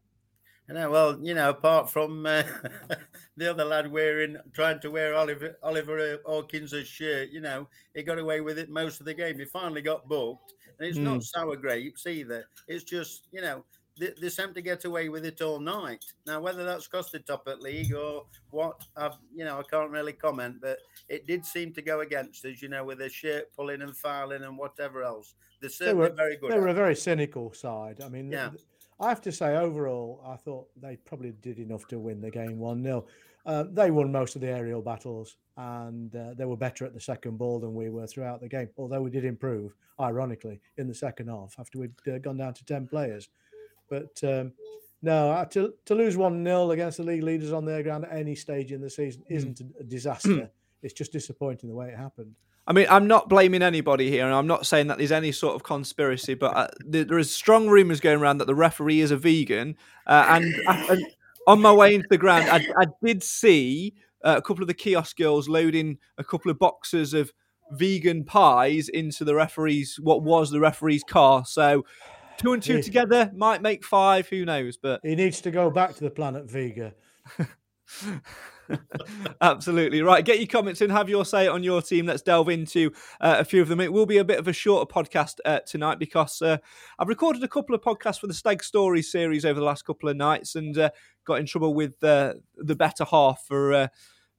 I 0.70 0.74
know. 0.74 0.92
Well, 0.92 1.20
you 1.24 1.34
know, 1.34 1.50
apart 1.50 1.90
from 1.90 2.28
uh, 2.28 2.44
the 3.38 3.50
other 3.50 3.66
lad 3.66 3.92
wearing, 3.92 4.38
trying 4.54 4.80
to 4.82 4.92
wear 4.92 5.16
Oliver 5.16 5.58
Oliver 5.64 6.20
Hawkins' 6.26 6.88
shirt, 6.88 7.30
you 7.30 7.42
know, 7.42 7.68
he 7.96 8.04
got 8.04 8.20
away 8.20 8.42
with 8.42 8.60
it 8.60 8.70
most 8.70 9.00
of 9.00 9.08
the 9.08 9.14
game. 9.16 9.40
He 9.40 9.46
finally 9.46 9.82
got 9.82 10.08
booked, 10.08 10.54
and 10.80 10.88
it's 10.88 10.98
mm. 10.98 11.04
not 11.04 11.24
sour 11.24 11.56
grapes 11.56 12.08
either. 12.08 12.46
It's 12.68 12.84
just, 12.84 13.28
you 13.32 13.42
know, 13.42 13.64
they, 14.00 14.14
they 14.20 14.30
seem 14.30 14.54
to 14.54 14.62
get 14.62 14.86
away 14.86 15.10
with 15.10 15.26
it 15.26 15.42
all 15.42 15.60
night. 15.60 16.06
Now, 16.26 16.40
whether 16.40 16.64
that's 16.64 16.88
cost 16.88 17.12
the 17.12 17.20
top 17.20 17.48
at 17.48 17.62
league 17.62 17.94
or 17.94 18.26
what, 18.52 18.82
I've 18.96 19.18
you 19.36 19.46
know 19.46 19.60
I 19.60 19.64
can't 19.64 19.92
really 19.92 20.14
comment, 20.14 20.58
but 20.62 20.80
it 21.10 21.28
did 21.28 21.46
seem 21.46 21.74
to 21.74 21.82
go 21.82 22.00
against 22.00 22.46
us. 22.46 22.62
You 22.62 22.70
know, 22.70 22.86
with 22.86 23.00
the 23.00 23.10
shirt 23.10 23.54
pulling 23.56 23.82
and 23.82 23.96
fouling 23.96 24.44
and 24.44 24.58
whatever 24.58 25.04
else. 25.04 25.36
They're 25.62 25.70
certainly 25.70 26.06
they 26.06 26.10
were, 26.12 26.16
very 26.16 26.38
good. 26.38 26.52
They 26.52 26.60
were 26.60 26.70
a 26.70 26.74
very 26.74 26.96
cynical 26.96 27.54
side. 27.54 28.00
I 28.02 28.08
mean, 28.08 28.32
Yeah. 28.32 28.52
I 29.02 29.08
have 29.10 29.22
to 29.22 29.32
say, 29.32 29.56
overall, 29.56 30.22
I 30.26 30.36
thought 30.36 30.68
they 30.76 30.98
probably 30.98 31.32
did 31.32 31.58
enough 31.58 31.88
to 31.88 32.00
win 32.00 32.20
the 32.20 32.30
game 32.30 32.60
1 32.60 32.84
0. 32.84 33.06
Uh, 33.50 33.64
they 33.72 33.90
won 33.90 34.12
most 34.12 34.36
of 34.36 34.42
the 34.42 34.48
aerial 34.48 34.80
battles 34.80 35.38
and 35.58 36.16
uh, 36.16 36.36
they 36.38 36.46
were 36.46 36.56
better 36.56 36.86
at 36.86 36.94
the 36.94 37.00
second 37.00 37.36
ball 37.36 37.60
than 37.60 37.74
we 37.74 37.90
were 37.90 38.06
throughout 38.06 38.40
the 38.40 38.48
game. 38.48 38.70
Although 38.78 39.02
we 39.02 39.10
did 39.10 39.26
improve, 39.26 39.74
ironically, 40.00 40.62
in 40.78 40.88
the 40.88 40.94
second 40.94 41.30
half 41.30 41.56
after 41.58 41.80
we'd 41.80 41.92
uh, 42.08 42.20
gone 42.20 42.38
down 42.38 42.54
to 42.54 42.64
10 42.64 42.88
players. 42.88 43.30
But 43.90 44.22
um, 44.24 44.52
no, 45.02 45.32
uh, 45.32 45.46
to, 45.46 45.74
to 45.86 45.96
lose 45.96 46.16
1 46.16 46.44
0 46.44 46.70
against 46.70 46.98
the 46.98 47.04
league 47.04 47.24
leaders 47.24 47.52
on 47.52 47.66
their 47.66 47.82
ground 47.82 48.06
at 48.06 48.16
any 48.16 48.36
stage 48.36 48.72
in 48.72 48.82
the 48.82 48.90
season 48.90 49.24
isn't 49.32 49.62
a- 49.62 49.80
a 49.80 49.84
disaster. 49.96 50.52
it's 50.84 50.94
just 50.94 51.12
disappointing 51.12 51.70
the 51.70 51.76
way 51.76 51.88
it 51.88 51.98
happened. 51.98 52.36
I 52.68 52.74
mean, 52.74 52.86
I'm 52.88 53.08
not 53.08 53.30
blaming 53.30 53.64
anybody 53.64 54.12
here, 54.12 54.28
and 54.28 54.36
I'm 54.36 54.46
not 54.46 54.68
saying 54.68 54.88
that 54.88 55.00
there's 55.00 55.12
any 55.12 55.32
sort 55.32 55.56
of 55.56 55.64
conspiracy, 55.64 56.36
but 56.36 56.56
uh, 56.56 56.68
there, 56.86 57.04
there 57.04 57.18
is 57.18 57.34
strong 57.34 57.68
rumours 57.68 58.00
going 58.00 58.20
around 58.20 58.38
that 58.38 58.46
the 58.46 58.54
referee 58.54 59.00
is 59.00 59.10
a 59.10 59.18
vegan. 59.18 59.76
Uh, 60.06 60.38
and, 60.38 60.54
and 60.68 61.06
on 61.50 61.62
my 61.62 61.72
way 61.74 61.96
into 61.96 62.08
the 62.10 62.18
ground, 62.18 62.50
I, 62.50 62.58
I 62.78 62.86
did 63.04 63.24
see 63.24 63.94
uh, 64.24 64.36
a 64.38 64.42
couple 64.42 64.64
of 64.64 64.68
the 64.68 64.74
kiosk 64.74 65.18
girls 65.18 65.50
loading 65.50 65.98
a 66.18 66.24
couple 66.24 66.52
of 66.52 66.60
boxes 66.60 67.14
of 67.14 67.32
vegan 67.72 68.24
pies 68.24 68.90
into 68.90 69.24
the 69.24 69.36
referee's 69.36 70.00
what 70.02 70.24
was 70.24 70.50
the 70.52 70.60
referee's 70.60 71.04
car. 71.04 71.46
So 71.46 71.86
two 72.38 72.54
and 72.54 72.64
two 72.64 72.76
Yeah. 72.76 72.82
together 72.82 73.32
might 73.36 73.62
make 73.62 73.84
five. 73.86 74.28
Who 74.30 74.46
knows? 74.46 74.78
But 74.78 75.02
He 75.04 75.16
needs 75.16 75.42
to 75.42 75.52
go 75.52 75.70
back 75.70 75.96
to 75.96 76.04
the 76.04 76.10
planet 76.10 76.50
Vega. 76.50 76.94
Absolutely 79.42 80.02
right. 80.02 80.24
Get 80.24 80.40
your 80.40 80.48
comments 80.48 80.82
in. 80.82 80.90
Have 80.90 81.10
your 81.10 81.26
say 81.26 81.48
on 81.48 81.64
your 81.64 81.82
team. 81.82 82.06
Let's 82.06 82.22
delve 82.22 82.50
into 82.50 82.92
uh, 83.22 83.38
a 83.40 83.46
few 83.46 83.62
of 83.62 83.68
them. 83.68 83.80
It 83.80 83.92
will 83.92 84.06
be 84.06 84.18
a 84.18 84.24
bit 84.24 84.40
of 84.40 84.48
a 84.48 84.54
shorter 84.54 84.92
podcast 84.92 85.38
uh, 85.46 85.60
tonight 85.66 86.00
because 86.00 86.42
uh, 86.42 86.58
I've 86.98 87.08
recorded 87.08 87.44
a 87.44 87.48
couple 87.48 87.76
of 87.76 87.82
podcasts 87.82 88.20
for 88.20 88.28
the 88.28 88.34
Stag 88.34 88.64
Stories 88.64 89.12
series 89.12 89.46
over 89.46 89.60
the 89.60 89.66
last 89.66 89.86
couple 89.86 90.10
of 90.10 90.18
nights 90.18 90.56
and 90.56 90.78
uh, 90.78 90.90
got 91.26 91.40
in 91.40 91.46
trouble 91.46 91.74
with 91.74 92.04
uh, 92.04 92.34
the 92.58 92.76
better 92.76 93.06
half 93.06 93.44
for. 93.48 93.90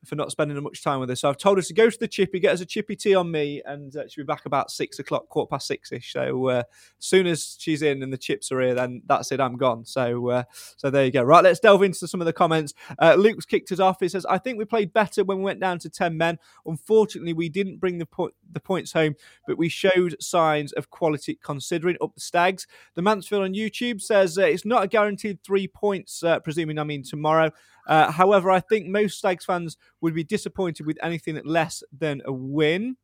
For 0.07 0.15
not 0.15 0.31
spending 0.31 0.61
much 0.63 0.83
time 0.83 0.99
with 0.99 1.11
us. 1.11 1.21
So 1.21 1.29
I've 1.29 1.37
told 1.37 1.59
her 1.59 1.63
to 1.63 1.75
go 1.75 1.91
to 1.91 1.99
the 1.99 2.09
chippy, 2.09 2.41
get 2.41 2.55
us 2.55 2.63
a 2.63 2.67
chippy 2.67 2.97
tea 2.97 3.15
on 3.15 3.31
me, 3.31 3.61
and 3.67 3.95
uh, 3.95 4.09
she'll 4.09 4.25
be 4.25 4.27
back 4.27 4.47
about 4.47 4.71
six 4.71 4.99
o'clock, 4.99 5.29
quarter 5.29 5.51
past 5.51 5.67
six 5.67 5.93
ish. 5.93 6.15
So 6.15 6.49
uh, 6.49 6.63
as 6.99 7.05
soon 7.05 7.27
as 7.27 7.57
she's 7.59 7.83
in 7.83 8.03
and 8.03 8.11
the 8.11 8.17
chips 8.17 8.51
are 8.51 8.63
here, 8.63 8.75
then 8.75 9.03
that's 9.05 9.31
it. 9.31 9.41
I'm 9.41 9.59
gone. 9.59 9.85
So 9.85 10.31
uh, 10.31 10.45
so 10.79 10.89
there 10.89 11.05
you 11.05 11.11
go. 11.11 11.23
Right, 11.23 11.45
let's 11.45 11.61
delve 11.61 11.83
into 11.83 12.09
some 12.09 12.23
of 12.23 12.25
the 12.25 12.33
comments. 12.33 12.73
Uh, 12.99 13.15
Luke's 13.19 13.45
kicked 13.45 13.73
us 13.73 13.79
off. 13.79 13.99
He 14.01 14.09
says, 14.09 14.25
"I 14.25 14.39
think 14.39 14.57
we 14.57 14.65
played 14.65 14.95
better 14.95 15.23
when 15.23 15.37
we 15.37 15.45
went 15.45 15.61
down 15.61 15.79
to 15.81 15.91
ten 15.91 16.17
men. 16.17 16.39
Unfortunately, 16.65 17.35
we 17.35 17.51
didn't 17.51 17.77
bring 17.77 17.99
the 17.99 18.07
po- 18.07 18.31
the 18.51 18.61
points 18.61 18.93
home, 18.93 19.17
but 19.47 19.59
we 19.59 19.69
showed 19.69 20.17
signs 20.19 20.73
of 20.73 20.89
quality 20.89 21.39
considering 21.43 21.99
up 22.01 22.15
the 22.15 22.21
Stags." 22.21 22.67
The 22.95 23.03
Mansfield 23.03 23.43
on 23.43 23.53
YouTube 23.53 24.01
says 24.01 24.39
uh, 24.39 24.43
it's 24.43 24.65
not 24.65 24.83
a 24.83 24.89
guaranteed 24.89 25.45
three 25.45 25.69
points, 25.69 26.23
uh, 26.23 26.41
presuming 26.41 26.79
I 26.79 26.85
mean 26.85 27.03
tomorrow. 27.03 27.51
Uh, 27.91 28.13
however, 28.13 28.51
I 28.51 28.61
think 28.61 28.87
most 28.87 29.19
Stags 29.19 29.45
fans 29.45 29.77
would 30.01 30.15
be 30.15 30.25
disappointed 30.25 30.87
with 30.87 30.97
anything 31.03 31.39
less 31.45 31.83
than 31.93 32.23
a 32.25 32.33
win. 32.33 32.97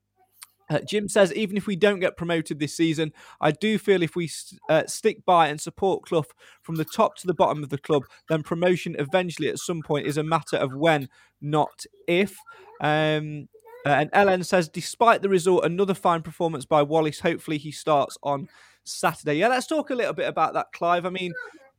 Uh, 0.70 0.78
Jim 0.78 1.08
says, 1.08 1.32
even 1.34 1.56
if 1.56 1.66
we 1.66 1.76
don't 1.76 2.00
get 2.00 2.16
promoted 2.16 2.58
this 2.58 2.76
season, 2.76 3.12
I 3.40 3.50
do 3.50 3.78
feel 3.78 4.02
if 4.02 4.16
we 4.16 4.30
uh, 4.68 4.84
stick 4.86 5.24
by 5.24 5.48
and 5.48 5.60
support 5.60 6.04
Clough 6.04 6.24
from 6.62 6.76
the 6.76 6.84
top 6.84 7.16
to 7.16 7.26
the 7.26 7.34
bottom 7.34 7.62
of 7.62 7.68
the 7.68 7.78
club, 7.78 8.04
then 8.28 8.42
promotion 8.42 8.96
eventually 8.98 9.48
at 9.48 9.58
some 9.58 9.82
point 9.82 10.06
is 10.06 10.16
a 10.16 10.22
matter 10.22 10.56
of 10.56 10.74
when, 10.74 11.08
not 11.40 11.84
if. 12.06 12.36
Um, 12.80 13.48
uh, 13.84 13.90
and 13.90 14.10
Ellen 14.12 14.42
says, 14.42 14.68
despite 14.68 15.22
the 15.22 15.28
result, 15.28 15.64
another 15.64 15.94
fine 15.94 16.22
performance 16.22 16.64
by 16.64 16.82
Wallace. 16.82 17.20
Hopefully, 17.20 17.58
he 17.58 17.70
starts 17.70 18.18
on 18.22 18.48
Saturday. 18.82 19.34
Yeah, 19.34 19.48
let's 19.48 19.66
talk 19.66 19.90
a 19.90 19.94
little 19.94 20.14
bit 20.14 20.28
about 20.28 20.54
that, 20.54 20.72
Clive. 20.72 21.06
I 21.06 21.10
mean, 21.10 21.32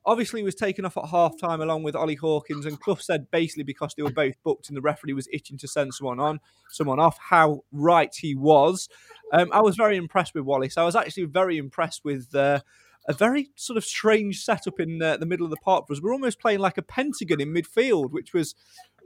obviously, 0.07 0.41
was 0.41 0.55
taken 0.55 0.85
off 0.85 0.97
at 0.97 1.05
half 1.05 1.37
time 1.39 1.61
along 1.61 1.83
with 1.83 1.95
Ollie 1.95 2.15
Hawkins, 2.15 2.65
and 2.65 2.79
Clough 2.79 2.95
said 2.95 3.29
basically 3.29 3.63
because 3.63 3.93
they 3.95 4.03
were 4.03 4.09
both 4.09 4.41
booked 4.43 4.69
and 4.69 4.77
the 4.77 4.81
referee 4.81 5.13
was 5.13 5.27
itching 5.31 5.57
to 5.59 5.67
send 5.67 5.93
someone 5.93 6.19
on, 6.19 6.39
someone 6.69 6.99
off, 6.99 7.17
how 7.29 7.63
right 7.71 8.13
he 8.15 8.33
was. 8.33 8.89
Um, 9.31 9.49
I 9.51 9.61
was 9.61 9.75
very 9.75 9.97
impressed 9.97 10.33
with 10.33 10.45
Wallace. 10.45 10.77
I 10.77 10.83
was 10.83 10.95
actually 10.95 11.25
very 11.25 11.57
impressed 11.57 12.03
with. 12.03 12.33
Uh, 12.33 12.61
a 13.09 13.13
very 13.13 13.49
sort 13.55 13.77
of 13.77 13.85
strange 13.85 14.43
setup 14.43 14.81
in 14.81 15.01
uh, 15.01 15.15
the 15.15 15.25
middle 15.25 15.45
of 15.45 15.49
the 15.49 15.55
park 15.63 15.87
for 15.87 15.93
us. 15.93 16.01
We're 16.01 16.11
almost 16.11 16.41
playing 16.41 16.59
like 16.59 16.77
a 16.77 16.81
pentagon 16.81 17.39
in 17.39 17.53
midfield, 17.53 18.11
which 18.11 18.33
was 18.33 18.53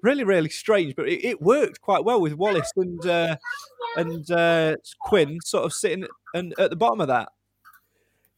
really, 0.01 0.23
really 0.23 0.49
strange. 0.49 0.95
But 0.95 1.07
it, 1.07 1.23
it 1.23 1.41
worked 1.41 1.81
quite 1.81 2.03
well 2.03 2.19
with 2.19 2.33
Wallace 2.33 2.71
and 2.75 3.05
uh, 3.05 3.37
and 3.95 4.29
uh, 4.31 4.77
Quinn 5.01 5.39
sort 5.43 5.65
of 5.65 5.73
sitting 5.73 6.07
and 6.33 6.53
at 6.57 6.69
the 6.69 6.75
bottom 6.75 7.01
of 7.01 7.07
that. 7.07 7.29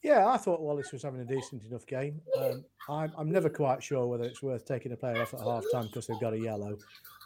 Yeah, 0.04 0.28
I 0.28 0.36
thought 0.36 0.60
Wallace 0.60 0.92
was 0.92 1.04
having 1.04 1.22
a 1.22 1.26
decent 1.26 1.64
enough 1.64 1.88
game. 1.88 2.20
Um, 2.38 2.66
I'm, 2.90 3.14
I'm 3.18 3.32
never 3.32 3.50
quite 3.50 3.82
sure 3.82 4.06
whether 4.06 4.26
it's 4.26 4.44
worth 4.44 4.66
taking 4.66 4.92
a 4.92 4.98
player 4.98 5.22
off 5.22 5.34
at 5.34 5.40
half 5.40 5.64
time 5.72 5.86
because 5.86 6.08
they've 6.08 6.20
got 6.20 6.34
a 6.34 6.40
yellow. 6.40 6.78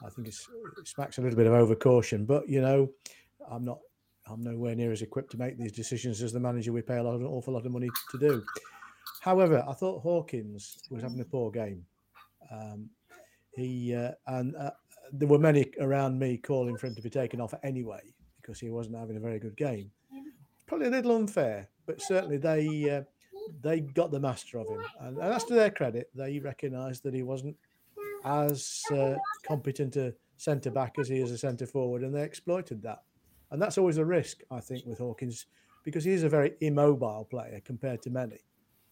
I 0.05 0.09
think 0.09 0.27
it 0.27 0.35
smacks 0.83 1.17
a 1.17 1.21
little 1.21 1.35
bit 1.35 1.47
of 1.47 1.53
overcaution, 1.53 2.27
but 2.27 2.47
you 2.47 2.61
know, 2.61 2.89
I'm 3.49 3.65
not. 3.65 3.79
I'm 4.29 4.43
nowhere 4.43 4.75
near 4.75 4.91
as 4.91 5.01
equipped 5.01 5.31
to 5.31 5.37
make 5.37 5.57
these 5.57 5.71
decisions 5.71 6.21
as 6.21 6.33
the 6.33 6.39
manager 6.39 6.73
we 6.73 6.81
pay 6.81 6.97
a 6.97 7.03
lot, 7.03 7.15
an 7.15 7.25
awful 7.25 7.53
lot 7.53 7.65
of 7.65 7.71
money 7.71 7.89
to 8.11 8.17
do. 8.17 8.43
However, 9.21 9.63
I 9.65 9.73
thought 9.73 10.01
Hawkins 10.01 10.77
was 10.91 11.01
having 11.01 11.21
a 11.21 11.25
poor 11.25 11.49
game. 11.49 11.85
Um, 12.51 12.89
he 13.55 13.95
uh, 13.95 14.11
and 14.27 14.55
uh, 14.55 14.71
there 15.13 15.27
were 15.27 15.39
many 15.39 15.71
around 15.79 16.19
me 16.19 16.37
calling 16.37 16.77
for 16.77 16.87
him 16.87 16.95
to 16.95 17.01
be 17.01 17.09
taken 17.09 17.41
off 17.41 17.53
anyway 17.63 18.01
because 18.41 18.59
he 18.59 18.69
wasn't 18.69 18.97
having 18.97 19.17
a 19.17 19.21
very 19.21 19.39
good 19.39 19.55
game. 19.55 19.89
Probably 20.67 20.87
a 20.87 20.91
little 20.91 21.15
unfair, 21.15 21.69
but 21.87 22.01
certainly 22.01 22.37
they 22.37 22.89
uh, 22.89 23.01
they 23.61 23.79
got 23.79 24.11
the 24.11 24.19
master 24.19 24.59
of 24.59 24.67
him, 24.67 24.83
and, 24.99 25.17
and 25.17 25.31
that's 25.31 25.45
to 25.45 25.55
their 25.55 25.71
credit. 25.71 26.09
They 26.13 26.37
recognised 26.37 27.01
that 27.03 27.13
he 27.13 27.23
wasn't 27.23 27.55
as 28.23 28.83
uh, 28.91 29.15
competent 29.47 29.95
a 29.95 30.13
centre 30.35 30.69
back 30.69 30.95
as 30.99 31.07
he 31.07 31.19
is 31.19 31.31
a 31.31 31.37
centre 31.37 31.65
forward, 31.65 32.03
and 32.03 32.13
they 32.13 32.23
exploited 32.23 32.83
that. 32.83 33.03
And 33.49 33.61
that's 33.61 33.77
always 33.77 33.97
a 33.97 34.05
risk, 34.05 34.41
I 34.51 34.59
think, 34.59 34.85
with 34.85 34.99
Hawkins 34.99 35.45
because 35.85 36.03
he 36.03 36.11
is 36.11 36.23
a 36.23 36.29
very 36.29 36.53
immobile 36.59 37.25
player 37.29 37.61
compared 37.63 38.01
to 38.03 38.09
many, 38.09 38.41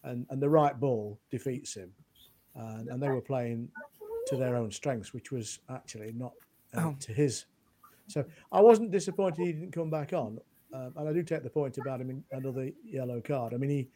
and 0.02 0.26
and 0.30 0.42
the 0.42 0.48
right 0.48 0.78
ball 0.80 1.20
defeats 1.30 1.74
him, 1.74 1.92
and, 2.54 2.88
and 2.88 3.02
they 3.02 3.10
were 3.10 3.20
playing 3.20 3.68
to 4.28 4.36
their 4.36 4.56
own 4.56 4.72
strengths, 4.72 5.12
which 5.12 5.30
was 5.30 5.60
actually 5.68 6.12
not 6.12 6.32
uh, 6.74 6.92
to 7.00 7.12
his. 7.12 7.44
So 8.08 8.24
I 8.52 8.60
wasn't 8.60 8.90
disappointed 8.90 9.44
he 9.44 9.52
didn't 9.52 9.72
come 9.72 9.90
back 9.90 10.12
on, 10.12 10.38
um, 10.76 10.92
and 10.96 11.08
I 11.08 11.12
do 11.12 11.22
take 11.22 11.42
the 11.42 11.50
point 11.50 11.78
about 11.78 12.00
him 12.00 12.10
in 12.10 12.24
another 12.32 12.70
yellow 12.84 13.20
card. 13.20 13.54
I 13.54 13.56
mean 13.56 13.70
he. 13.70 13.88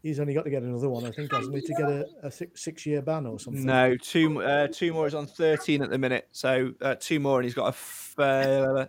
He's 0.00 0.20
only 0.20 0.32
got 0.32 0.44
to 0.44 0.50
get 0.50 0.62
another 0.62 0.88
one, 0.88 1.04
I 1.04 1.10
think, 1.10 1.32
hasn't 1.32 1.52
he, 1.52 1.60
to 1.60 1.74
get 1.74 1.88
a, 1.88 2.06
a 2.22 2.30
six, 2.30 2.62
six-year 2.62 3.02
ban 3.02 3.26
or 3.26 3.40
something? 3.40 3.64
No, 3.64 3.96
two 3.96 4.40
uh, 4.40 4.68
two 4.68 4.92
more 4.92 5.08
is 5.08 5.14
on 5.14 5.26
thirteen 5.26 5.82
at 5.82 5.90
the 5.90 5.98
minute, 5.98 6.28
so 6.30 6.70
uh, 6.80 6.94
two 7.00 7.18
more, 7.18 7.40
and 7.40 7.44
he's 7.44 7.54
got 7.54 7.64
a 7.64 7.68
f- 7.70 8.14
uh, 8.16 8.86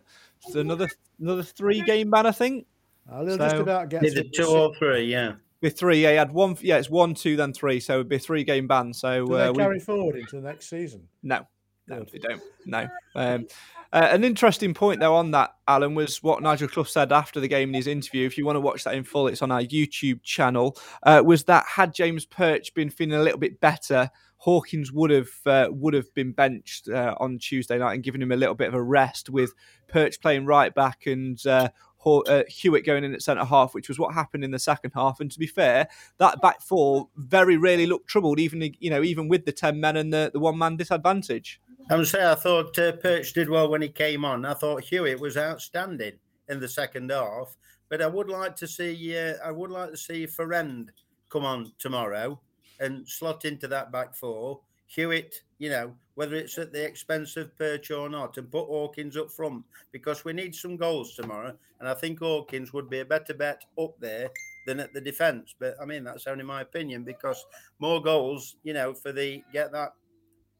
another 0.53 0.87
another 1.19 1.41
three 1.41 1.81
game 1.81 2.11
ban, 2.11 2.27
I 2.27 2.31
think. 2.31 2.67
Uh, 3.11 3.23
they'll 3.23 3.37
just 3.39 3.55
about 3.55 3.89
get 3.89 4.03
Either 4.05 4.21
two 4.31 4.45
or 4.45 4.71
three, 4.75 5.05
yeah. 5.05 5.33
With 5.61 5.79
three, 5.79 6.03
yeah, 6.03 6.11
he 6.11 6.15
had 6.17 6.31
one. 6.31 6.55
Yeah, 6.61 6.77
it's 6.77 6.91
one, 6.91 7.15
two, 7.15 7.35
then 7.35 7.53
three, 7.53 7.79
so 7.79 7.95
it'd 7.95 8.07
be 8.09 8.17
a 8.17 8.19
three 8.19 8.43
game 8.43 8.67
ban. 8.67 8.93
So 8.93 9.25
Do 9.25 9.33
uh, 9.33 9.45
they 9.45 9.49
we- 9.49 9.57
carry 9.57 9.79
forward 9.79 10.15
into 10.15 10.35
the 10.35 10.47
next 10.47 10.69
season? 10.69 11.07
No, 11.23 11.47
no, 11.89 12.05
they 12.11 12.19
don't. 12.19 12.41
No. 12.65 12.87
Um, 13.15 13.47
uh, 13.91 14.07
an 14.11 14.23
interesting 14.23 14.73
point, 14.73 14.99
though, 14.99 15.15
on 15.15 15.31
that, 15.31 15.55
Alan, 15.67 15.95
was 15.95 16.21
what 16.21 16.43
Nigel 16.43 16.67
Clough 16.67 16.83
said 16.83 17.11
after 17.11 17.39
the 17.39 17.47
game 17.47 17.69
in 17.69 17.73
his 17.73 17.87
interview. 17.87 18.27
If 18.27 18.37
you 18.37 18.45
want 18.45 18.55
to 18.55 18.61
watch 18.61 18.83
that 18.83 18.93
in 18.93 19.03
full, 19.03 19.27
it's 19.27 19.41
on 19.41 19.51
our 19.51 19.63
YouTube 19.63 20.21
channel. 20.21 20.77
Uh, 21.01 21.23
was 21.25 21.43
that 21.45 21.65
had 21.65 21.93
James 21.93 22.23
Perch 22.23 22.71
been 22.75 22.91
feeling 22.91 23.19
a 23.19 23.23
little 23.23 23.39
bit 23.39 23.59
better, 23.59 24.11
Hawkins 24.37 24.91
would 24.91 25.09
have 25.09 25.29
uh, 25.45 25.67
would 25.71 25.93
have 25.93 26.13
been 26.13 26.31
benched 26.31 26.87
uh, 26.87 27.15
on 27.19 27.39
Tuesday 27.39 27.77
night 27.77 27.95
and 27.95 28.03
given 28.03 28.21
him 28.21 28.31
a 28.31 28.37
little 28.37 28.55
bit 28.55 28.67
of 28.67 28.73
a 28.73 28.81
rest 28.81 29.29
with 29.29 29.53
Perch 29.87 30.19
playing 30.21 30.45
right 30.45 30.73
back 30.73 31.05
and. 31.05 31.45
Uh, 31.45 31.69
uh, 32.05 32.43
Hewitt 32.47 32.85
going 32.85 33.03
in 33.03 33.13
at 33.13 33.21
centre 33.21 33.43
half, 33.43 33.73
which 33.73 33.89
was 33.89 33.99
what 33.99 34.13
happened 34.13 34.45
in 34.45 34.51
the 34.51 34.57
second 34.57 34.91
half. 34.95 35.19
And 35.19 35.29
to 35.31 35.37
be 35.37 35.45
fair, 35.45 35.89
that 36.17 36.41
back 36.41 36.61
four 36.61 37.09
very 37.17 37.57
rarely 37.57 37.85
looked 37.85 38.07
troubled, 38.07 38.39
even 38.39 38.73
you 38.79 38.89
know 38.89 39.03
even 39.03 39.27
with 39.27 39.43
the 39.43 39.51
ten 39.51 39.81
men 39.81 39.97
and 39.97 40.13
the, 40.13 40.31
the 40.31 40.39
one 40.39 40.57
man 40.57 40.77
disadvantage. 40.77 41.59
I 41.91 41.95
would 41.95 42.07
say 42.07 42.23
I 42.23 42.35
thought 42.35 42.77
uh, 42.77 42.91
Perch 42.93 43.33
did 43.33 43.49
well 43.49 43.69
when 43.69 43.81
he 43.81 43.89
came 43.89 44.23
on. 44.23 44.45
I 44.45 44.53
thought 44.53 44.83
Hewitt 44.83 45.19
was 45.19 45.37
outstanding 45.37 46.13
in 46.47 46.59
the 46.59 46.67
second 46.67 47.09
half. 47.09 47.55
But 47.89 48.03
I 48.03 48.07
would 48.07 48.29
like 48.29 48.55
to 48.57 48.67
see 48.67 49.17
uh, 49.17 49.33
I 49.43 49.51
would 49.51 49.71
like 49.71 49.89
to 49.91 49.97
see 49.97 50.27
Farrend 50.27 50.91
come 51.29 51.45
on 51.45 51.71
tomorrow 51.79 52.39
and 52.79 53.07
slot 53.09 53.45
into 53.45 53.67
that 53.69 53.91
back 53.91 54.15
four. 54.15 54.61
Hewitt, 54.85 55.43
you 55.57 55.69
know, 55.69 55.95
whether 56.13 56.35
it's 56.35 56.57
at 56.59 56.71
the 56.71 56.83
expense 56.83 57.37
of 57.37 57.55
Perch 57.57 57.89
or 57.89 58.07
not, 58.07 58.37
and 58.37 58.51
put 58.51 58.65
Hawkins 58.65 59.17
up 59.17 59.31
front 59.31 59.63
because 59.91 60.23
we 60.23 60.33
need 60.33 60.53
some 60.53 60.77
goals 60.77 61.15
tomorrow. 61.15 61.55
And 61.79 61.89
I 61.89 61.95
think 61.95 62.19
Hawkins 62.19 62.71
would 62.71 62.89
be 62.89 62.99
a 62.99 63.05
better 63.05 63.33
bet 63.33 63.63
up 63.79 63.99
there 63.99 64.29
than 64.67 64.79
at 64.79 64.93
the 64.93 65.01
defence. 65.01 65.55
But 65.57 65.75
I 65.81 65.85
mean, 65.85 66.03
that's 66.03 66.27
only 66.27 66.43
my 66.43 66.61
opinion 66.61 67.03
because 67.03 67.43
more 67.79 67.99
goals, 67.99 68.57
you 68.63 68.73
know, 68.73 68.93
for 68.93 69.11
the 69.11 69.41
get 69.51 69.71
that 69.71 69.93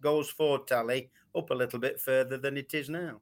goals 0.01 0.29
for 0.29 0.63
tally 0.65 1.12
up 1.36 1.50
a 1.50 1.53
little 1.53 1.79
bit 1.79 2.00
further 2.00 2.38
than 2.38 2.58
it 2.58 2.74
is 2.74 2.89
now. 2.89 3.22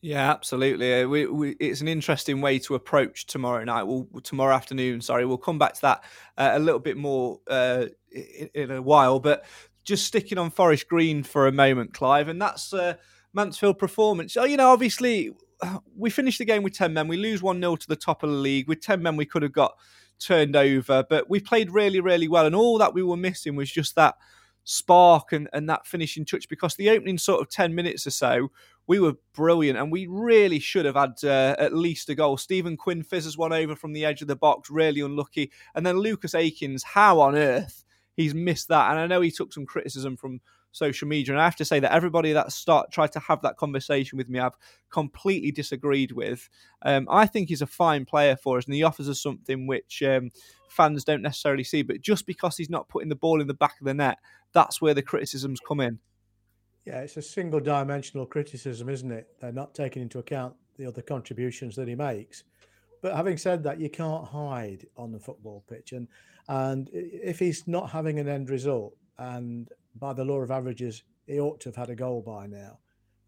Yeah, 0.00 0.30
absolutely. 0.30 1.02
Uh, 1.02 1.08
we, 1.08 1.26
we, 1.26 1.50
it's 1.58 1.80
an 1.80 1.88
interesting 1.88 2.40
way 2.40 2.60
to 2.60 2.76
approach 2.76 3.26
tomorrow 3.26 3.64
night. 3.64 3.82
We'll 3.82 4.06
tomorrow 4.22 4.54
afternoon. 4.54 5.00
Sorry, 5.00 5.24
we'll 5.24 5.38
come 5.38 5.58
back 5.58 5.74
to 5.74 5.80
that 5.82 6.04
uh, 6.36 6.50
a 6.52 6.58
little 6.60 6.78
bit 6.78 6.96
more 6.96 7.40
uh, 7.48 7.86
in, 8.12 8.48
in, 8.54 8.70
a 8.70 8.80
while. 8.80 9.18
But 9.18 9.44
just 9.84 10.06
sticking 10.06 10.38
on 10.38 10.50
Forest 10.50 10.88
Green 10.88 11.24
for 11.24 11.48
a 11.48 11.52
moment, 11.52 11.94
Clive, 11.94 12.28
and 12.28 12.40
that's 12.40 12.72
uh, 12.72 12.94
Mansfield 13.32 13.78
performance. 13.78 14.36
Oh, 14.36 14.44
you 14.44 14.56
know, 14.56 14.70
obviously 14.70 15.32
we 15.96 16.10
finished 16.10 16.38
the 16.38 16.44
game 16.44 16.62
with 16.62 16.74
ten 16.74 16.92
men. 16.92 17.08
We 17.08 17.16
lose 17.16 17.42
one 17.42 17.60
0 17.60 17.74
to 17.76 17.88
the 17.88 17.96
top 17.96 18.22
of 18.22 18.30
the 18.30 18.36
league. 18.36 18.68
With 18.68 18.80
ten 18.80 19.02
men, 19.02 19.16
we 19.16 19.26
could 19.26 19.42
have 19.42 19.52
got 19.52 19.74
turned 20.20 20.54
over, 20.54 21.04
but 21.08 21.28
we 21.28 21.40
played 21.40 21.72
really, 21.72 22.00
really 22.00 22.28
well. 22.28 22.46
And 22.46 22.54
all 22.54 22.78
that 22.78 22.94
we 22.94 23.02
were 23.02 23.16
missing 23.16 23.56
was 23.56 23.70
just 23.70 23.96
that 23.96 24.14
spark 24.70 25.32
and, 25.32 25.48
and 25.54 25.66
that 25.66 25.86
finishing 25.86 26.26
touch 26.26 26.46
because 26.46 26.76
the 26.76 26.90
opening 26.90 27.16
sort 27.16 27.40
of 27.40 27.48
10 27.48 27.74
minutes 27.74 28.06
or 28.06 28.10
so 28.10 28.50
we 28.86 29.00
were 29.00 29.14
brilliant 29.32 29.78
and 29.78 29.90
we 29.90 30.06
really 30.06 30.58
should 30.58 30.84
have 30.84 30.94
had 30.94 31.14
uh, 31.24 31.56
at 31.58 31.72
least 31.72 32.10
a 32.10 32.14
goal. 32.14 32.36
Stephen 32.36 32.76
Quinn 32.76 33.02
fizzes 33.02 33.38
one 33.38 33.52
over 33.52 33.74
from 33.74 33.94
the 33.94 34.04
edge 34.04 34.20
of 34.20 34.28
the 34.28 34.36
box, 34.36 34.68
really 34.68 35.00
unlucky. 35.00 35.50
And 35.74 35.86
then 35.86 35.96
Lucas 35.96 36.34
Akins, 36.34 36.82
how 36.82 37.18
on 37.20 37.34
earth 37.34 37.82
he's 38.14 38.34
missed 38.34 38.68
that? 38.68 38.90
And 38.90 39.00
I 39.00 39.06
know 39.06 39.22
he 39.22 39.30
took 39.30 39.54
some 39.54 39.64
criticism 39.64 40.18
from 40.18 40.40
social 40.78 41.08
media, 41.08 41.34
and 41.34 41.40
I 41.40 41.44
have 41.44 41.56
to 41.56 41.64
say 41.64 41.80
that 41.80 41.92
everybody 41.92 42.32
that 42.32 42.52
start 42.52 42.90
tried 42.90 43.12
to 43.12 43.20
have 43.20 43.42
that 43.42 43.56
conversation 43.56 44.16
with 44.16 44.28
me, 44.28 44.38
I've 44.38 44.56
completely 44.90 45.50
disagreed 45.50 46.12
with. 46.12 46.48
Um, 46.82 47.06
I 47.10 47.26
think 47.26 47.48
he's 47.48 47.62
a 47.62 47.66
fine 47.66 48.04
player 48.04 48.36
for 48.36 48.58
us, 48.58 48.64
and 48.64 48.74
he 48.74 48.82
offers 48.82 49.08
us 49.08 49.20
something 49.20 49.66
which 49.66 50.02
um, 50.02 50.30
fans 50.68 51.04
don't 51.04 51.22
necessarily 51.22 51.64
see. 51.64 51.82
But 51.82 52.00
just 52.00 52.26
because 52.26 52.56
he's 52.56 52.70
not 52.70 52.88
putting 52.88 53.08
the 53.08 53.16
ball 53.16 53.40
in 53.40 53.46
the 53.48 53.54
back 53.54 53.74
of 53.80 53.86
the 53.86 53.94
net, 53.94 54.18
that's 54.52 54.80
where 54.80 54.94
the 54.94 55.02
criticisms 55.02 55.60
come 55.60 55.80
in. 55.80 55.98
Yeah, 56.86 57.00
it's 57.00 57.18
a 57.18 57.22
single 57.22 57.60
dimensional 57.60 58.24
criticism, 58.24 58.88
isn't 58.88 59.12
it? 59.12 59.28
They're 59.40 59.52
not 59.52 59.74
taking 59.74 60.00
into 60.00 60.20
account 60.20 60.54
the 60.78 60.86
other 60.86 61.02
contributions 61.02 61.76
that 61.76 61.88
he 61.88 61.94
makes. 61.94 62.44
But 63.02 63.14
having 63.14 63.36
said 63.36 63.62
that, 63.64 63.80
you 63.80 63.90
can't 63.90 64.24
hide 64.24 64.86
on 64.96 65.12
the 65.12 65.18
football 65.18 65.64
pitch. 65.68 65.92
And 65.92 66.08
and 66.48 66.88
if 66.92 67.38
he's 67.38 67.68
not 67.68 67.90
having 67.90 68.18
an 68.18 68.28
end 68.28 68.48
result, 68.48 68.96
and 69.18 69.68
by 69.98 70.12
the 70.12 70.24
law 70.24 70.40
of 70.40 70.50
averages, 70.50 71.02
he 71.26 71.40
ought 71.40 71.60
to 71.60 71.68
have 71.68 71.76
had 71.76 71.90
a 71.90 71.94
goal 71.94 72.22
by 72.22 72.46
now, 72.46 72.78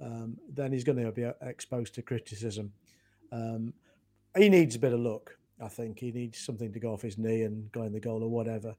um, 0.00 0.38
then 0.48 0.72
he's 0.72 0.84
going 0.84 1.02
to 1.04 1.12
be 1.12 1.30
exposed 1.42 1.94
to 1.94 2.02
criticism. 2.02 2.72
Um, 3.32 3.74
he 4.36 4.48
needs 4.48 4.76
a 4.76 4.78
bit 4.78 4.92
of 4.92 5.00
luck, 5.00 5.36
I 5.62 5.68
think. 5.68 5.98
He 5.98 6.12
needs 6.12 6.38
something 6.38 6.72
to 6.72 6.80
go 6.80 6.92
off 6.92 7.02
his 7.02 7.18
knee 7.18 7.42
and 7.42 7.70
go 7.72 7.82
in 7.82 7.92
the 7.92 8.00
goal 8.00 8.22
or 8.22 8.30
whatever. 8.30 8.74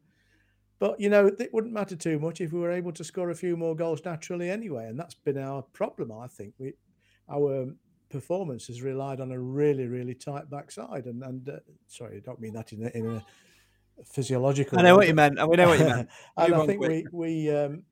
But 0.79 0.99
you 0.99 1.09
know, 1.09 1.27
it 1.27 1.53
wouldn't 1.53 1.73
matter 1.73 1.95
too 1.95 2.17
much 2.17 2.41
if 2.41 2.51
we 2.51 2.59
were 2.59 2.71
able 2.71 2.91
to 2.93 3.03
score 3.03 3.29
a 3.29 3.35
few 3.35 3.55
more 3.55 3.75
goals 3.75 4.03
naturally 4.03 4.49
anyway, 4.49 4.87
and 4.87 4.99
that's 4.99 5.13
been 5.13 5.37
our 5.37 5.61
problem. 5.61 6.11
I 6.11 6.25
think 6.27 6.55
we, 6.57 6.73
our 7.29 7.67
performance 8.09 8.67
has 8.67 8.81
relied 8.81 9.21
on 9.21 9.31
a 9.31 9.39
really, 9.39 9.85
really 9.85 10.15
tight 10.15 10.49
backside. 10.49 11.05
And 11.05 11.23
and 11.23 11.47
uh, 11.47 11.57
sorry, 11.87 12.17
I 12.17 12.19
don't 12.19 12.41
mean 12.41 12.53
that 12.53 12.73
in 12.73 12.83
a, 12.83 12.89
in 12.97 13.15
a 13.17 13.25
physiological. 14.05 14.79
I 14.79 14.83
know 14.83 14.95
what 14.95 15.07
you 15.07 15.13
meant. 15.13 15.35
We 15.47 15.57
know 15.57 15.67
what 15.67 15.79
you 15.79 15.85
meant. 15.85 16.09
and 16.37 16.55
I 16.55 16.65
think 16.65 16.81
we 16.81 17.05
we 17.11 17.51
um, 17.51 17.83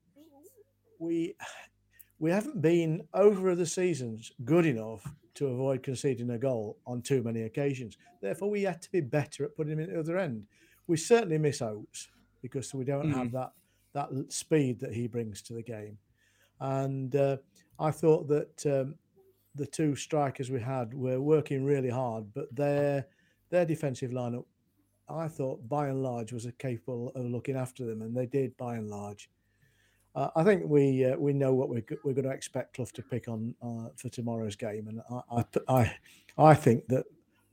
we 1.00 1.36
we 2.20 2.32
haven't 2.32 2.62
been 2.62 3.08
over 3.14 3.56
the 3.56 3.66
seasons 3.66 4.32
good 4.44 4.66
enough 4.66 5.08
to 5.36 5.48
avoid 5.48 5.84
conceding 5.84 6.30
a 6.32 6.38
goal 6.38 6.78
on 6.86 7.02
too 7.02 7.24
many 7.24 7.44
occasions. 7.44 7.98
Therefore, 8.22 8.50
we 8.50 8.64
had 8.64 8.82
to 8.82 8.92
be 8.92 9.02
better 9.02 9.46
at 9.46 9.56
putting 9.56 9.74
him 9.74 9.80
in 9.80 9.94
the 9.94 10.00
other 10.00 10.18
end. 10.18 10.46
We 10.88 10.98
certainly 10.98 11.38
miss 11.38 11.62
Oates 11.62 12.10
because 12.42 12.74
we 12.74 12.84
don't 12.84 13.12
mm. 13.12 13.16
have 13.16 13.32
that 13.32 13.52
that 13.94 14.10
speed 14.32 14.80
that 14.82 14.94
he 14.94 15.08
brings 15.08 15.42
to 15.44 15.54
the 15.54 15.64
game. 15.64 15.98
And 16.60 17.16
uh, 17.16 17.38
I 17.80 17.92
thought 17.92 18.28
that 18.28 18.66
um, 18.66 18.96
the 19.56 19.66
two 19.66 19.96
strikers 19.96 20.52
we 20.52 20.62
had 20.62 20.94
were 20.94 21.22
working 21.22 21.64
really 21.64 21.90
hard, 21.90 22.26
but 22.34 22.54
their 22.56 23.08
their 23.50 23.66
defensive 23.66 24.12
lineup, 24.12 24.46
I 25.10 25.28
thought 25.28 25.68
by 25.68 25.88
and 25.88 26.04
large 26.04 26.32
was 26.34 26.48
capable 26.58 27.12
of 27.16 27.26
looking 27.26 27.56
after 27.56 27.86
them, 27.86 28.02
and 28.02 28.16
they 28.16 28.26
did 28.26 28.56
by 28.58 28.76
and 28.76 28.90
large. 28.90 29.30
Uh, 30.16 30.30
I 30.36 30.44
think 30.44 30.64
we 30.66 31.06
uh, 31.06 31.16
we 31.18 31.34
know 31.34 31.54
what 31.54 31.70
we're 31.70 31.86
we're 32.04 32.14
going 32.14 32.26
to 32.26 32.32
expect 32.32 32.76
Clough 32.76 32.88
to 32.94 33.02
pick 33.02 33.28
on 33.28 33.56
uh, 33.62 33.90
for 33.96 34.10
tomorrow's 34.10 34.56
game, 34.56 34.88
and 34.88 35.02
I 35.10 35.46
I 35.68 35.82
I, 36.38 36.50
I 36.52 36.54
think 36.54 36.88
that 36.88 37.06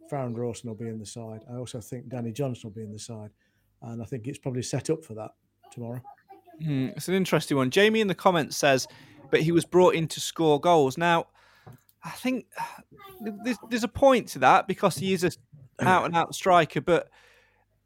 Farrend 0.09 0.39
Rawson 0.39 0.69
will 0.69 0.77
be 0.77 0.89
in 0.89 0.99
the 0.99 1.07
side. 1.07 1.43
I 1.51 1.57
also 1.57 1.81
think 1.81 2.09
Danny 2.09 2.33
Johnson 2.33 2.71
will 2.71 2.75
be 2.75 2.85
in 2.85 2.93
the 2.93 2.99
side 2.99 3.31
and 3.83 4.03
I 4.03 4.05
think 4.05 4.27
it's 4.27 4.39
probably 4.39 4.63
set 4.63 4.91
up 4.91 5.05
for 5.05 5.15
that 5.15 5.33
tomorrow. 5.71 6.01
Mm, 6.63 6.97
it's 6.97 7.09
an 7.09 7.15
interesting 7.15 7.57
one. 7.57 7.71
Jamie 7.71 8.01
in 8.01 8.09
the 8.09 8.15
comments 8.15 8.57
says, 8.57 8.87
but 9.31 9.43
he 9.43 9.53
was 9.53 9.65
brought 9.65 9.95
in 9.95 10.09
to 10.09 10.21
score 10.21 10.61
goals. 10.61 10.97
Now, 10.97 11.27
I 12.03 12.11
think 12.11 12.47
there's, 13.21 13.59
there's 13.69 13.85
a 13.85 13.89
point 13.89 14.29
to 14.29 14.39
that 14.41 14.67
because 14.67 14.97
he 14.97 15.13
is 15.13 15.25
a 15.25 15.33
out 15.83 16.07
and 16.07 16.17
out 16.17 16.35
striker, 16.35 16.81
but 16.81 17.11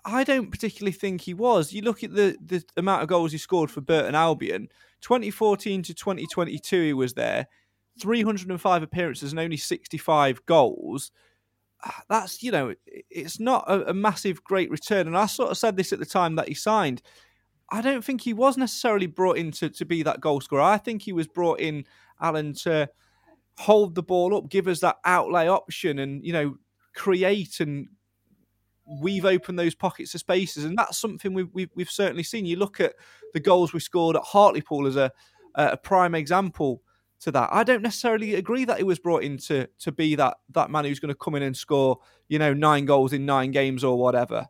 I 0.04 0.24
don't 0.24 0.50
particularly 0.50 0.92
think 0.92 1.22
he 1.22 1.34
was. 1.34 1.72
You 1.72 1.82
look 1.82 2.02
at 2.02 2.14
the, 2.14 2.36
the 2.44 2.64
amount 2.76 3.02
of 3.02 3.08
goals 3.08 3.32
he 3.32 3.38
scored 3.38 3.70
for 3.70 3.80
Burton 3.80 4.14
Albion, 4.14 4.68
2014 5.02 5.82
to 5.84 5.94
2022, 5.94 6.82
he 6.82 6.92
was 6.92 7.14
there, 7.14 7.46
305 8.00 8.82
appearances 8.82 9.32
and 9.32 9.40
only 9.40 9.56
65 9.56 10.44
goals. 10.46 11.10
Ah, 11.84 12.02
that's 12.08 12.42
you 12.42 12.52
know 12.52 12.74
it's 13.08 13.40
not 13.40 13.64
a, 13.66 13.90
a, 13.90 13.94
massive 13.94 14.44
great 14.44 14.70
return. 14.70 15.06
And 15.06 15.16
i 15.16 15.24
sort 15.24 15.50
of 15.50 15.56
said 15.56 15.76
this 15.76 15.94
at 15.94 15.98
the 15.98 16.06
time 16.06 16.34
that 16.36 16.48
he 16.48 16.54
signed. 16.54 17.00
I 17.70 17.80
don't 17.80 18.04
think 18.04 18.20
he 18.20 18.34
was 18.34 18.58
necessarily 18.58 19.06
brought 19.06 19.38
in 19.38 19.50
to, 19.52 19.70
to 19.70 19.84
be 19.86 20.02
that 20.02 20.20
goal 20.20 20.40
scorer. 20.40 20.60
I 20.60 20.76
think 20.76 21.02
he 21.02 21.12
was 21.12 21.26
brought 21.26 21.60
in 21.60 21.84
alan 22.20 22.52
to 22.52 22.88
hold 23.58 23.94
the 23.94 24.02
ball 24.02 24.36
up 24.36 24.48
give 24.48 24.66
us 24.66 24.80
that 24.80 24.96
outlay 25.04 25.46
option 25.46 25.98
and 25.98 26.24
you 26.24 26.32
know 26.32 26.56
create 26.94 27.60
and 27.60 27.88
weave 29.00 29.24
opened 29.24 29.58
those 29.58 29.74
pockets 29.74 30.14
of 30.14 30.20
spaces 30.20 30.64
and 30.64 30.76
that's 30.76 30.98
something 30.98 31.32
we've, 31.32 31.48
we've, 31.52 31.70
we've 31.74 31.90
certainly 31.90 32.22
seen 32.22 32.44
you 32.44 32.56
look 32.56 32.80
at 32.80 32.94
the 33.32 33.40
goals 33.40 33.72
we 33.72 33.80
scored 33.80 34.16
at 34.16 34.22
hartlepool 34.22 34.86
as 34.86 34.96
a, 34.96 35.12
a 35.54 35.76
prime 35.76 36.14
example 36.14 36.82
to 37.20 37.30
that. 37.30 37.50
I 37.52 37.64
don't 37.64 37.82
necessarily 37.82 38.34
agree 38.34 38.64
that 38.64 38.78
he 38.78 38.84
was 38.84 38.98
brought 38.98 39.22
in 39.22 39.38
to, 39.38 39.68
to 39.80 39.92
be 39.92 40.14
that 40.16 40.38
that 40.50 40.70
man 40.70 40.84
who's 40.84 41.00
going 41.00 41.12
to 41.12 41.18
come 41.18 41.34
in 41.34 41.42
and 41.42 41.56
score, 41.56 41.98
you 42.28 42.38
know, 42.38 42.52
nine 42.52 42.84
goals 42.84 43.12
in 43.12 43.26
nine 43.26 43.50
games 43.50 43.84
or 43.84 43.98
whatever. 43.98 44.48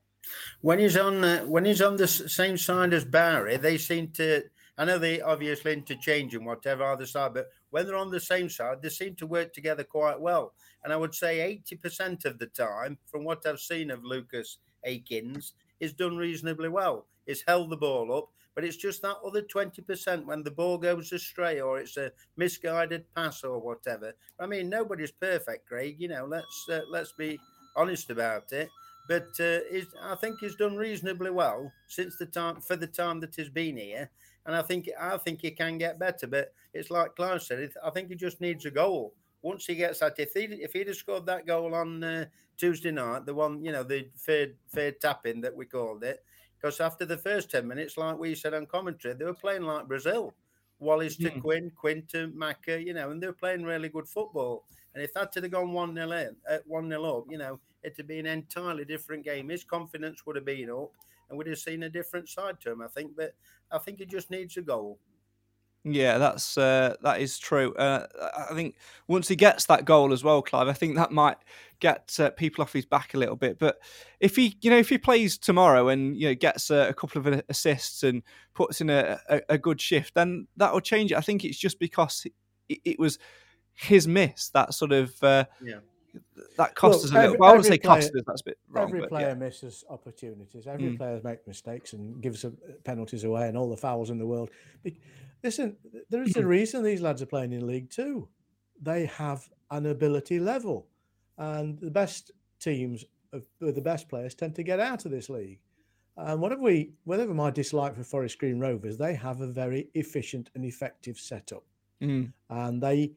When 0.61 0.79
he's 0.79 0.97
on 0.97 1.25
uh, 1.25 1.41
when 1.41 1.65
he's 1.65 1.83
on 1.83 1.97
the 1.97 2.07
same 2.07 2.57
side 2.57 2.93
as 2.93 3.05
Bowery, 3.05 3.57
they 3.57 3.79
seem 3.79 4.09
to. 4.13 4.45
I 4.79 4.85
know 4.85 4.99
they 4.99 5.21
obviously 5.21 5.75
interchange 5.75 6.35
and 6.35 6.47
whatever 6.47 6.85
other 6.85 7.07
side, 7.07 7.35
but 7.35 7.49
when 7.71 7.87
they're 7.87 7.97
on 7.97 8.11
the 8.11 8.21
same 8.21 8.49
side, 8.49 8.83
they 8.83 8.89
seem 8.89 9.15
to 9.17 9.27
work 9.27 9.53
together 9.53 9.85
quite 9.85 10.21
well. 10.21 10.53
And 10.85 10.93
I 10.93 10.97
would 10.97 11.15
say 11.15 11.41
eighty 11.41 11.77
percent 11.77 12.25
of 12.25 12.39
the 12.39 12.47
time, 12.47 12.99
from 13.07 13.25
what 13.25 13.47
I've 13.47 13.61
seen 13.61 13.91
of 13.91 14.05
Lucas 14.05 14.59
Akins, 14.85 15.55
is 15.79 15.93
done 15.93 16.17
reasonably 16.17 16.69
well. 16.69 17.07
He's 17.27 17.45
held 17.47 17.71
the 17.71 17.77
ball 17.77 18.17
up 18.17 18.31
but 18.55 18.65
it's 18.65 18.77
just 18.77 19.03
that 19.03 19.17
other 19.25 19.43
20% 19.43 20.27
when 20.27 20.43
the 20.43 20.51
ball 20.51 20.77
goes 20.77 21.13
astray 21.13 21.61
or 21.61 21.79
it's 21.79 21.97
a 21.97 22.13
misguided 22.37 23.05
pass 23.15 23.45
or 23.45 23.59
whatever. 23.59 24.13
I 24.39 24.47
mean, 24.47 24.69
nobody's 24.69 25.13
perfect, 25.13 25.67
Craig. 25.67 25.97
You 25.99 26.09
know, 26.09 26.27
let's 26.27 26.67
uh, 26.71 26.81
let's 26.91 27.13
be 27.13 27.39
honest 27.77 28.11
about 28.11 28.53
it. 28.53 28.69
But 29.09 29.29
uh, 29.41 29.61
I 30.03 30.15
think 30.17 30.41
he's 30.41 30.57
done 30.57 30.77
reasonably 30.77 31.31
well 31.31 31.73
since 31.89 32.17
the 32.17 32.27
time 32.27 32.61
for 32.61 32.77
the 32.77 32.87
time 32.87 33.21
that 33.21 33.35
he's 33.35 33.49
been 33.49 33.77
here, 33.77 34.11
and 34.47 34.55
I 34.55 34.63
think 34.63 34.89
I 34.99 35.17
think 35.19 35.41
he 35.43 35.51
can 35.51 35.79
get 35.79 35.99
better. 35.99 36.27
But 36.27 36.53
it's 36.73 36.91
like 36.91 37.17
Clive 37.17 37.43
said, 37.43 37.71
I 37.85 37.91
think 37.91 38.09
he 38.09 38.15
just 38.15 38.41
needs 38.41 38.65
a 38.67 38.71
goal. 38.71 39.15
Once 39.43 39.67
he 39.67 39.75
gets 39.75 40.01
that, 40.01 40.19
if 40.19 40.33
he 40.35 40.45
if 40.45 40.73
he'd 40.73 40.89
have 40.89 40.97
scored 40.97 41.27
that 41.27 41.47
goal 41.47 41.75
on 41.75 42.03
uh, 42.05 42.27
Tuesday 42.57 42.91
night, 42.91 43.27
the 43.27 43.35
one 43.35 43.65
you 43.65 43.73
know 43.73 43.83
the 43.83 44.09
third 44.19 44.57
third 44.69 45.01
tapping 45.01 45.41
that 45.41 45.55
we 45.55 45.65
called 45.67 46.05
it, 46.05 46.23
because 46.61 46.81
after 46.81 47.07
the 47.07 47.17
first 47.17 47.51
10 47.51 47.67
minutes, 47.67 47.97
like 47.97 48.19
we 48.19 48.35
said 48.35 48.55
on 48.55 48.67
commentary, 48.67 49.15
they 49.15 49.25
were 49.25 49.35
playing 49.35 49.63
like 49.63 49.89
Brazil. 49.89 50.35
Wallace 50.79 51.17
to 51.19 51.31
mm. 51.31 51.43
Quinn, 51.43 51.71
Quinn 51.77 52.03
to 52.09 52.29
Maka, 52.29 52.83
you 52.83 52.95
know, 52.95 53.11
and 53.11 53.23
they 53.23 53.27
were 53.27 53.35
playing 53.35 53.65
really 53.65 53.91
good 53.91 54.09
football. 54.09 54.65
And 54.95 55.05
if 55.05 55.13
that 55.13 55.35
had 55.35 55.51
gone 55.51 55.73
1 55.73 55.95
0 55.95 56.11
in, 56.11 56.37
at 56.49 56.67
1 56.67 56.89
0 56.89 57.19
up, 57.19 57.25
you 57.29 57.37
know, 57.37 57.61
it'd 57.83 57.99
have 57.99 58.09
been 58.09 58.25
an 58.25 58.39
entirely 58.39 58.87
different 58.87 59.25
game. 59.25 59.51
His 59.51 59.63
confidence 59.63 60.25
would 60.25 60.37
have 60.37 60.47
been 60.47 60.71
up 60.71 60.91
and 61.31 61.39
we'd 61.39 61.47
have 61.47 61.59
seen 61.59 61.85
a 61.85 61.89
different 61.89 62.29
side 62.29 62.61
to 62.61 62.73
him, 62.73 62.83
I 62.83 62.89
think. 62.89 63.13
But 63.17 63.35
I 63.71 63.79
think 63.79 63.99
he 63.99 64.07
just 64.07 64.31
needs 64.31 64.57
a 64.57 64.63
goal. 64.63 64.99
Yeah, 65.83 66.19
that's 66.19 66.59
uh, 66.59 66.97
that 67.03 67.23
is 67.23 67.39
true. 67.39 67.73
Uh, 67.73 68.07
I 68.51 68.55
think 68.55 68.77
once 69.09 69.29
he 69.29 69.37
gets 69.37 69.65
that 69.67 69.87
goal 69.87 70.13
as 70.13 70.23
well, 70.23 70.43
Clive, 70.43 70.69
I 70.69 70.75
think 70.75 70.97
that 70.97 71.11
might 71.11 71.39
get 71.79 72.15
uh, 72.21 72.31
people 72.31 72.61
off 72.61 72.75
his 72.75 72.85
back 72.85 73.15
a 73.15 73.19
little 73.19 73.37
bit. 73.37 73.59
But 73.59 73.79
if 74.19 74.37
he, 74.37 74.59
you 74.61 74.69
know, 74.69 74.77
if 74.77 74.91
he 74.91 74.99
plays 74.99 75.39
tomorrow 75.39 75.89
and 75.89 76.15
you 76.19 76.29
know 76.29 76.35
gets 76.35 76.71
a, 76.71 76.91
a 76.91 76.95
couple 76.95 77.27
of 77.27 77.43
assists 77.49 78.03
and 78.03 78.23
puts 78.53 78.83
in 78.83 78.91
a, 78.91 79.19
a, 79.31 79.41
a, 79.51 79.59
good 79.59 79.81
shift, 79.81 80.15
then 80.15 80.49
that 80.59 80.71
will 80.71 80.83
change 80.83 81.13
it. 81.13 81.19
I 81.19 81.23
think 81.23 81.47
it's 81.47 81.59
just 81.59 81.79
because 81.79 82.27
it, 82.69 82.79
it 82.85 82.99
was 82.99 83.19
his 83.73 84.07
miss 84.07 84.51
that 84.51 84.75
sort 84.75 84.93
of 84.93 85.15
uh, 85.23 85.47
yeah. 85.65 85.79
That 86.57 86.75
cost 86.75 87.05
us 87.05 87.11
a 87.11 87.15
little. 87.15 87.27
every- 87.27 87.39
well, 87.39 87.49
I 87.51 87.53
wouldn't 87.53 87.67
every 87.67 87.77
say 87.77 87.79
cost 87.79 88.15
us. 88.15 88.23
That's 88.27 88.41
a 88.41 88.45
bit 88.45 88.59
wrong. 88.69 88.89
Every 88.89 89.07
player 89.09 89.29
yeah. 89.29 89.35
misses 89.35 89.85
opportunities. 89.89 90.67
Every 90.67 90.91
Mm. 90.91 90.97
player 90.99 91.21
makes 91.23 91.47
mistakes 91.47 91.93
and 91.93 92.21
gives 92.23 92.45
penalties 92.85 93.25
away 93.25 93.49
and 93.49 93.57
all 93.57 93.69
the 93.71 93.77
fouls 93.77 94.11
in 94.11 94.19
the 94.19 94.27
world. 94.27 94.51
Listen, 95.43 95.77
there 96.11 96.23
is 96.23 96.37
a 96.37 96.47
reason 96.47 96.83
these 96.83 97.01
lads 97.01 97.23
are 97.23 97.27
playing 97.27 97.53
in 97.53 97.67
League 97.67 97.89
Two. 97.91 98.29
They 98.83 99.07
have 99.07 99.49
an 99.71 99.87
ability 99.87 100.39
level, 100.41 100.87
and 101.39 101.79
the 101.81 101.91
best 101.91 102.31
teams 102.59 103.05
with 103.61 103.75
the 103.75 103.81
best 103.81 104.09
players 104.09 104.35
tend 104.35 104.55
to 104.57 104.63
get 104.63 104.81
out 104.81 105.05
of 105.05 105.11
this 105.13 105.31
league. 105.31 105.61
And 106.17 106.41
whatever 106.43 106.61
we, 106.63 106.93
whatever 107.05 107.33
my 107.33 107.51
dislike 107.51 107.95
for 107.95 108.03
Forest 108.03 108.39
Green 108.39 108.59
Rovers, 108.59 108.99
they 108.99 109.15
have 109.15 109.41
a 109.41 109.47
very 109.47 109.89
efficient 109.95 110.51
and 110.55 110.65
effective 110.65 111.19
setup 111.19 111.65
Mm. 112.03 112.33
and 112.51 112.83
they, 112.83 113.13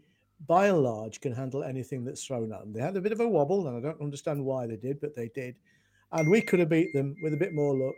by 0.48 0.68
and 0.68 0.80
large, 0.80 1.22
can 1.22 1.34
handle 1.34 1.64
anything 1.64 2.04
that's 2.04 2.26
thrown 2.26 2.52
at 2.52 2.60
them. 2.60 2.74
They 2.74 2.82
had 2.82 2.98
a 2.98 3.02
bit 3.02 3.12
of 3.12 3.20
a 3.20 3.28
wobble, 3.28 3.68
and 3.68 3.78
I 3.78 3.80
don't 3.80 4.02
understand 4.02 4.44
why 4.44 4.68
they 4.68 4.76
did, 4.76 5.00
but 5.00 5.16
they 5.16 5.30
did. 5.30 5.56
And 6.12 6.30
we 6.30 6.42
could 6.42 6.60
have 6.60 6.70
beat 6.70 6.94
them 6.94 7.16
with 7.24 7.34
a 7.34 7.38
bit 7.38 7.54
more 7.54 7.78
luck 7.78 7.96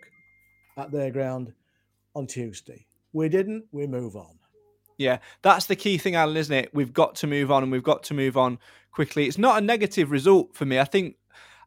at 0.77 0.91
their 0.91 1.11
ground 1.11 1.53
on 2.15 2.27
Tuesday. 2.27 2.85
We 3.13 3.29
didn't. 3.29 3.65
We 3.71 3.87
move 3.87 4.15
on. 4.15 4.39
Yeah, 4.97 5.19
that's 5.41 5.65
the 5.65 5.75
key 5.75 5.97
thing, 5.97 6.15
Alan, 6.15 6.37
isn't 6.37 6.55
it? 6.55 6.73
We've 6.73 6.93
got 6.93 7.15
to 7.15 7.27
move 7.27 7.51
on 7.51 7.63
and 7.63 7.71
we've 7.71 7.83
got 7.83 8.03
to 8.03 8.13
move 8.13 8.37
on 8.37 8.59
quickly. 8.91 9.27
It's 9.27 9.37
not 9.37 9.61
a 9.61 9.65
negative 9.65 10.11
result 10.11 10.55
for 10.55 10.65
me. 10.65 10.79
I 10.79 10.85
think 10.85 11.17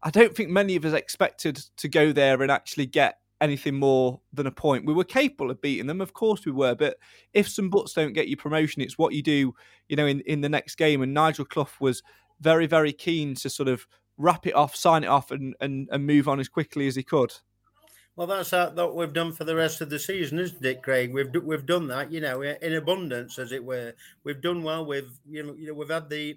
I 0.02 0.10
don't 0.10 0.34
think 0.34 0.48
many 0.48 0.76
of 0.76 0.84
us 0.84 0.94
expected 0.94 1.56
to 1.76 1.88
go 1.88 2.12
there 2.12 2.40
and 2.40 2.50
actually 2.50 2.86
get 2.86 3.18
anything 3.40 3.74
more 3.74 4.20
than 4.32 4.46
a 4.46 4.50
point. 4.50 4.84
We 4.84 4.94
were 4.94 5.04
capable 5.04 5.50
of 5.50 5.60
beating 5.60 5.86
them, 5.86 6.00
of 6.00 6.12
course 6.12 6.44
we 6.44 6.52
were, 6.52 6.74
but 6.74 6.98
if 7.32 7.48
some 7.48 7.70
butts 7.70 7.92
don't 7.92 8.12
get 8.12 8.28
you 8.28 8.36
promotion, 8.36 8.82
it's 8.82 8.98
what 8.98 9.14
you 9.14 9.22
do, 9.22 9.54
you 9.88 9.96
know, 9.96 10.06
in, 10.06 10.20
in 10.22 10.40
the 10.40 10.48
next 10.48 10.76
game. 10.76 11.02
And 11.02 11.14
Nigel 11.14 11.44
Clough 11.44 11.68
was 11.80 12.02
very, 12.40 12.66
very 12.66 12.92
keen 12.92 13.34
to 13.36 13.50
sort 13.50 13.68
of 13.68 13.86
wrap 14.16 14.46
it 14.46 14.54
off, 14.54 14.74
sign 14.74 15.04
it 15.04 15.08
off, 15.08 15.30
and 15.30 15.54
and, 15.60 15.88
and 15.90 16.06
move 16.06 16.28
on 16.28 16.40
as 16.40 16.48
quickly 16.48 16.86
as 16.86 16.96
he 16.96 17.02
could. 17.02 17.32
Well, 18.16 18.26
that's 18.26 18.50
how, 18.50 18.70
that 18.70 18.94
we've 18.94 19.12
done 19.12 19.32
for 19.32 19.44
the 19.44 19.54
rest 19.54 19.80
of 19.80 19.90
the 19.90 19.98
season, 19.98 20.40
isn't 20.40 20.64
it, 20.64 20.82
Craig? 20.82 21.14
We've 21.14 21.32
we've 21.44 21.64
done 21.64 21.86
that, 21.88 22.10
you 22.10 22.20
know, 22.20 22.42
in 22.42 22.74
abundance, 22.74 23.38
as 23.38 23.52
it 23.52 23.64
were. 23.64 23.94
We've 24.24 24.40
done 24.40 24.64
well. 24.64 24.84
We've 24.84 25.12
you 25.30 25.44
know, 25.44 25.54
you 25.54 25.68
know 25.68 25.74
we've 25.74 25.88
had 25.88 26.10
the 26.10 26.36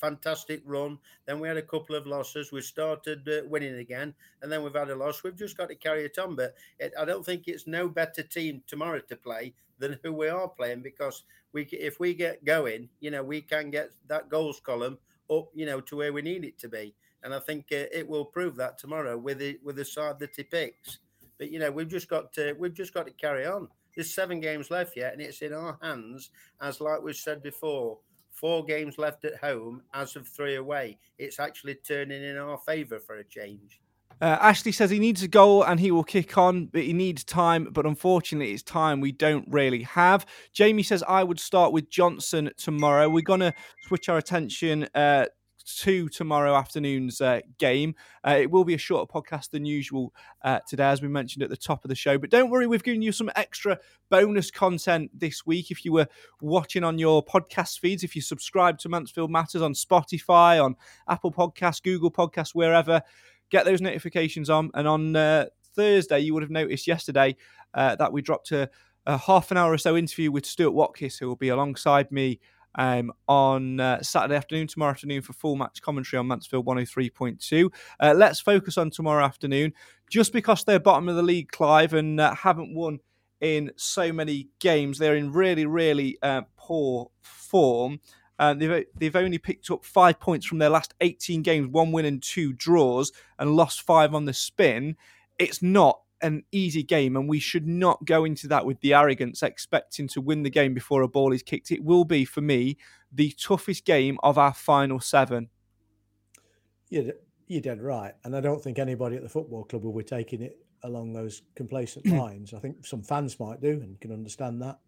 fantastic 0.00 0.62
run. 0.64 0.98
Then 1.26 1.40
we 1.40 1.48
had 1.48 1.56
a 1.56 1.62
couple 1.62 1.94
of 1.96 2.06
losses. 2.06 2.52
We 2.52 2.60
started 2.60 3.28
uh, 3.28 3.46
winning 3.48 3.76
again, 3.76 4.14
and 4.42 4.50
then 4.50 4.62
we've 4.62 4.74
had 4.74 4.90
a 4.90 4.96
loss. 4.96 5.22
We've 5.22 5.36
just 5.36 5.56
got 5.56 5.68
to 5.68 5.74
carry 5.74 6.04
it 6.04 6.18
on. 6.18 6.36
But 6.36 6.54
it, 6.78 6.92
I 6.98 7.04
don't 7.04 7.24
think 7.24 7.46
it's 7.46 7.66
no 7.66 7.88
better 7.88 8.22
team 8.22 8.62
tomorrow 8.66 9.00
to 9.00 9.16
play 9.16 9.54
than 9.78 9.98
who 10.02 10.12
we 10.12 10.28
are 10.28 10.48
playing 10.48 10.82
because 10.82 11.24
we 11.52 11.62
if 11.64 12.00
we 12.00 12.14
get 12.14 12.44
going, 12.44 12.88
you 13.00 13.10
know, 13.10 13.22
we 13.22 13.40
can 13.40 13.70
get 13.70 13.90
that 14.08 14.28
goals 14.28 14.60
column 14.60 14.98
up, 15.30 15.48
you 15.54 15.66
know, 15.66 15.80
to 15.80 15.96
where 15.96 16.12
we 16.12 16.22
need 16.22 16.44
it 16.44 16.58
to 16.58 16.68
be. 16.68 16.94
And 17.22 17.34
I 17.34 17.40
think 17.40 17.66
uh, 17.72 17.86
it 17.92 18.08
will 18.08 18.24
prove 18.24 18.56
that 18.56 18.78
tomorrow 18.78 19.16
with 19.16 19.38
the 19.38 19.58
with 19.62 19.76
the 19.76 19.84
side 19.84 20.18
that 20.20 20.36
he 20.36 20.44
picks. 20.44 20.98
But 21.38 21.50
you 21.50 21.58
know, 21.58 21.70
we've 21.70 21.88
just 21.88 22.08
got 22.08 22.32
to 22.34 22.54
we've 22.58 22.74
just 22.74 22.94
got 22.94 23.06
to 23.06 23.12
carry 23.12 23.46
on. 23.46 23.68
There's 23.94 24.14
seven 24.14 24.40
games 24.40 24.70
left 24.70 24.96
yet, 24.96 25.12
and 25.12 25.20
it's 25.20 25.42
in 25.42 25.52
our 25.52 25.78
hands. 25.82 26.30
As 26.60 26.80
like 26.80 27.02
we 27.02 27.12
said 27.12 27.42
before, 27.42 27.98
four 28.40 28.64
games 28.64 28.98
left 28.98 29.24
at 29.24 29.36
home 29.36 29.82
as 29.94 30.16
of 30.16 30.26
three 30.26 30.56
away. 30.56 30.98
It's 31.18 31.40
actually 31.40 31.74
turning 31.76 32.22
in 32.22 32.36
our 32.36 32.58
favour 32.58 32.98
for 32.98 33.16
a 33.16 33.24
change. 33.24 33.80
Uh, 34.20 34.36
Ashley 34.40 34.72
says 34.72 34.90
he 34.90 34.98
needs 34.98 35.22
a 35.22 35.28
goal 35.28 35.62
and 35.62 35.78
he 35.78 35.90
will 35.90 36.04
kick 36.04 36.36
on, 36.36 36.66
but 36.66 36.82
he 36.82 36.92
needs 36.92 37.22
time. 37.22 37.68
But 37.70 37.86
unfortunately, 37.86 38.52
it's 38.52 38.62
time 38.62 39.00
we 39.00 39.12
don't 39.12 39.46
really 39.48 39.82
have. 39.82 40.26
Jamie 40.52 40.82
says 40.82 41.04
I 41.06 41.22
would 41.22 41.38
start 41.38 41.72
with 41.72 41.88
Johnson 41.88 42.50
tomorrow. 42.56 43.08
We're 43.08 43.22
going 43.22 43.40
to 43.40 43.54
switch 43.86 44.08
our 44.08 44.18
attention 44.18 44.88
uh, 44.94 45.26
to 45.76 46.08
tomorrow 46.08 46.54
afternoon's 46.54 47.20
uh, 47.20 47.40
game. 47.58 47.94
Uh, 48.26 48.38
it 48.40 48.50
will 48.50 48.64
be 48.64 48.74
a 48.74 48.78
shorter 48.78 49.10
podcast 49.12 49.50
than 49.50 49.64
usual 49.64 50.12
uh, 50.42 50.60
today, 50.66 50.88
as 50.88 51.02
we 51.02 51.08
mentioned 51.08 51.42
at 51.42 51.50
the 51.50 51.56
top 51.56 51.84
of 51.84 51.88
the 51.88 51.94
show. 51.94 52.18
But 52.18 52.30
don't 52.30 52.50
worry, 52.50 52.66
we've 52.66 52.82
given 52.82 53.02
you 53.02 53.12
some 53.12 53.30
extra 53.36 53.78
bonus 54.10 54.50
content 54.50 55.10
this 55.14 55.44
week. 55.46 55.70
If 55.70 55.84
you 55.84 55.92
were 55.92 56.08
watching 56.40 56.84
on 56.84 56.98
your 56.98 57.24
podcast 57.24 57.78
feeds, 57.78 58.02
if 58.02 58.16
you 58.16 58.22
subscribe 58.22 58.78
to 58.80 58.88
Mansfield 58.88 59.30
Matters 59.30 59.62
on 59.62 59.74
Spotify, 59.74 60.62
on 60.62 60.76
Apple 61.08 61.32
Podcasts, 61.32 61.82
Google 61.82 62.10
Podcasts, 62.10 62.54
wherever, 62.54 63.02
get 63.50 63.64
those 63.64 63.80
notifications 63.80 64.50
on. 64.50 64.70
And 64.74 64.88
on 64.88 65.16
uh, 65.16 65.46
Thursday, 65.74 66.20
you 66.20 66.34
would 66.34 66.42
have 66.42 66.50
noticed 66.50 66.86
yesterday 66.86 67.36
uh, 67.74 67.96
that 67.96 68.12
we 68.12 68.22
dropped 68.22 68.52
a, 68.52 68.70
a 69.06 69.16
half 69.16 69.50
an 69.50 69.56
hour 69.56 69.72
or 69.72 69.78
so 69.78 69.96
interview 69.96 70.30
with 70.30 70.46
Stuart 70.46 70.74
Watkiss, 70.74 71.18
who 71.18 71.28
will 71.28 71.36
be 71.36 71.48
alongside 71.48 72.10
me 72.10 72.40
um, 72.78 73.12
on 73.26 73.80
uh, 73.80 74.00
Saturday 74.02 74.36
afternoon, 74.36 74.68
tomorrow 74.68 74.92
afternoon 74.92 75.20
for 75.20 75.32
full 75.32 75.56
match 75.56 75.82
commentary 75.82 76.18
on 76.18 76.28
Mansfield 76.28 76.64
103.2. 76.64 77.70
Uh, 78.00 78.14
let's 78.16 78.40
focus 78.40 78.78
on 78.78 78.88
tomorrow 78.90 79.24
afternoon. 79.24 79.74
Just 80.08 80.32
because 80.32 80.64
they're 80.64 80.78
bottom 80.78 81.08
of 81.08 81.16
the 81.16 81.22
league, 81.22 81.50
Clive, 81.50 81.92
and 81.92 82.18
uh, 82.20 82.34
haven't 82.34 82.74
won 82.74 83.00
in 83.40 83.72
so 83.76 84.12
many 84.12 84.48
games, 84.60 84.98
they're 84.98 85.16
in 85.16 85.32
really, 85.32 85.66
really 85.66 86.18
uh, 86.22 86.42
poor 86.56 87.10
form. 87.20 88.00
Uh, 88.38 88.54
they've, 88.54 88.84
they've 88.94 89.16
only 89.16 89.38
picked 89.38 89.70
up 89.70 89.84
five 89.84 90.20
points 90.20 90.46
from 90.46 90.58
their 90.58 90.70
last 90.70 90.94
18 91.00 91.42
games, 91.42 91.68
one 91.68 91.90
win 91.90 92.04
and 92.04 92.22
two 92.22 92.52
draws, 92.52 93.12
and 93.40 93.56
lost 93.56 93.82
five 93.82 94.14
on 94.14 94.24
the 94.24 94.32
spin. 94.32 94.96
It's 95.38 95.60
not 95.62 96.00
an 96.22 96.44
easy 96.52 96.82
game, 96.82 97.16
and 97.16 97.28
we 97.28 97.38
should 97.38 97.66
not 97.66 98.04
go 98.04 98.24
into 98.24 98.48
that 98.48 98.66
with 98.66 98.80
the 98.80 98.94
arrogance, 98.94 99.42
expecting 99.42 100.08
to 100.08 100.20
win 100.20 100.42
the 100.42 100.50
game 100.50 100.74
before 100.74 101.02
a 101.02 101.08
ball 101.08 101.32
is 101.32 101.42
kicked. 101.42 101.70
It 101.70 101.84
will 101.84 102.04
be, 102.04 102.24
for 102.24 102.40
me, 102.40 102.76
the 103.12 103.32
toughest 103.32 103.84
game 103.84 104.18
of 104.22 104.38
our 104.38 104.54
final 104.54 105.00
seven. 105.00 105.48
You're, 106.90 107.12
you're 107.46 107.60
dead 107.60 107.80
right. 107.80 108.14
And 108.24 108.36
I 108.36 108.40
don't 108.40 108.62
think 108.62 108.78
anybody 108.78 109.16
at 109.16 109.22
the 109.22 109.28
football 109.28 109.64
club 109.64 109.84
will 109.84 109.96
be 109.96 110.04
taking 110.04 110.42
it 110.42 110.58
along 110.82 111.12
those 111.12 111.42
complacent 111.54 112.06
lines. 112.08 112.54
I 112.54 112.58
think 112.58 112.86
some 112.86 113.02
fans 113.02 113.38
might 113.40 113.60
do 113.60 113.70
and 113.70 114.00
can 114.00 114.12
understand 114.12 114.62
that 114.62 114.78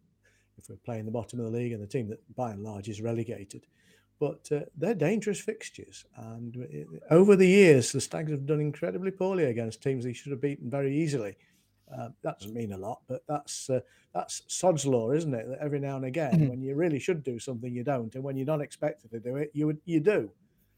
if 0.59 0.69
we're 0.69 0.77
playing 0.77 1.07
the 1.07 1.11
bottom 1.11 1.41
of 1.41 1.47
the 1.47 1.59
league 1.59 1.73
and 1.73 1.83
the 1.83 1.87
team 1.87 2.09
that 2.09 2.21
by 2.35 2.51
and 2.51 2.63
large 2.63 2.89
is 2.89 3.01
relegated. 3.01 3.67
But 4.21 4.49
uh, 4.53 4.61
they're 4.77 4.95
dangerous 4.95 5.41
fixtures. 5.41 6.05
And 6.17 6.57
uh, 7.11 7.15
over 7.15 7.35
the 7.37 7.49
years, 7.49 7.91
the 7.91 8.01
Stags 8.03 8.31
have 8.31 8.47
done 8.47 8.61
incredibly 8.61 9.11
poorly 9.11 9.45
against 9.45 9.83
teams 9.83 10.05
they 10.05 10.13
should 10.13 10.31
have 10.33 10.41
beaten 10.43 10.71
very 10.71 10.95
easily. 10.97 11.37
Uh, 11.93 12.11
that 12.23 12.39
doesn't 12.39 12.55
mean 12.55 12.73
a 12.73 12.79
lot, 12.79 13.01
but 13.09 13.23
that's 13.27 13.69
uh, 13.71 13.81
that's 14.15 14.43
sod's 14.47 14.87
law, 14.87 15.11
isn't 15.11 15.35
it? 15.35 15.49
That 15.49 15.59
every 15.59 15.81
now 15.81 15.97
and 15.97 16.05
again, 16.05 16.33
Mhm. 16.35 16.49
when 16.51 16.63
you 16.63 16.77
really 16.77 17.01
should 17.01 17.25
do 17.25 17.39
something, 17.41 17.75
you 17.75 17.83
don't, 17.83 18.15
and 18.15 18.23
when 18.23 18.37
you're 18.37 18.47
not 18.47 18.61
expected 18.61 19.11
to 19.11 19.19
do 19.19 19.35
it, 19.37 19.51
you 19.55 19.77
you 19.87 19.99
do. 20.01 20.31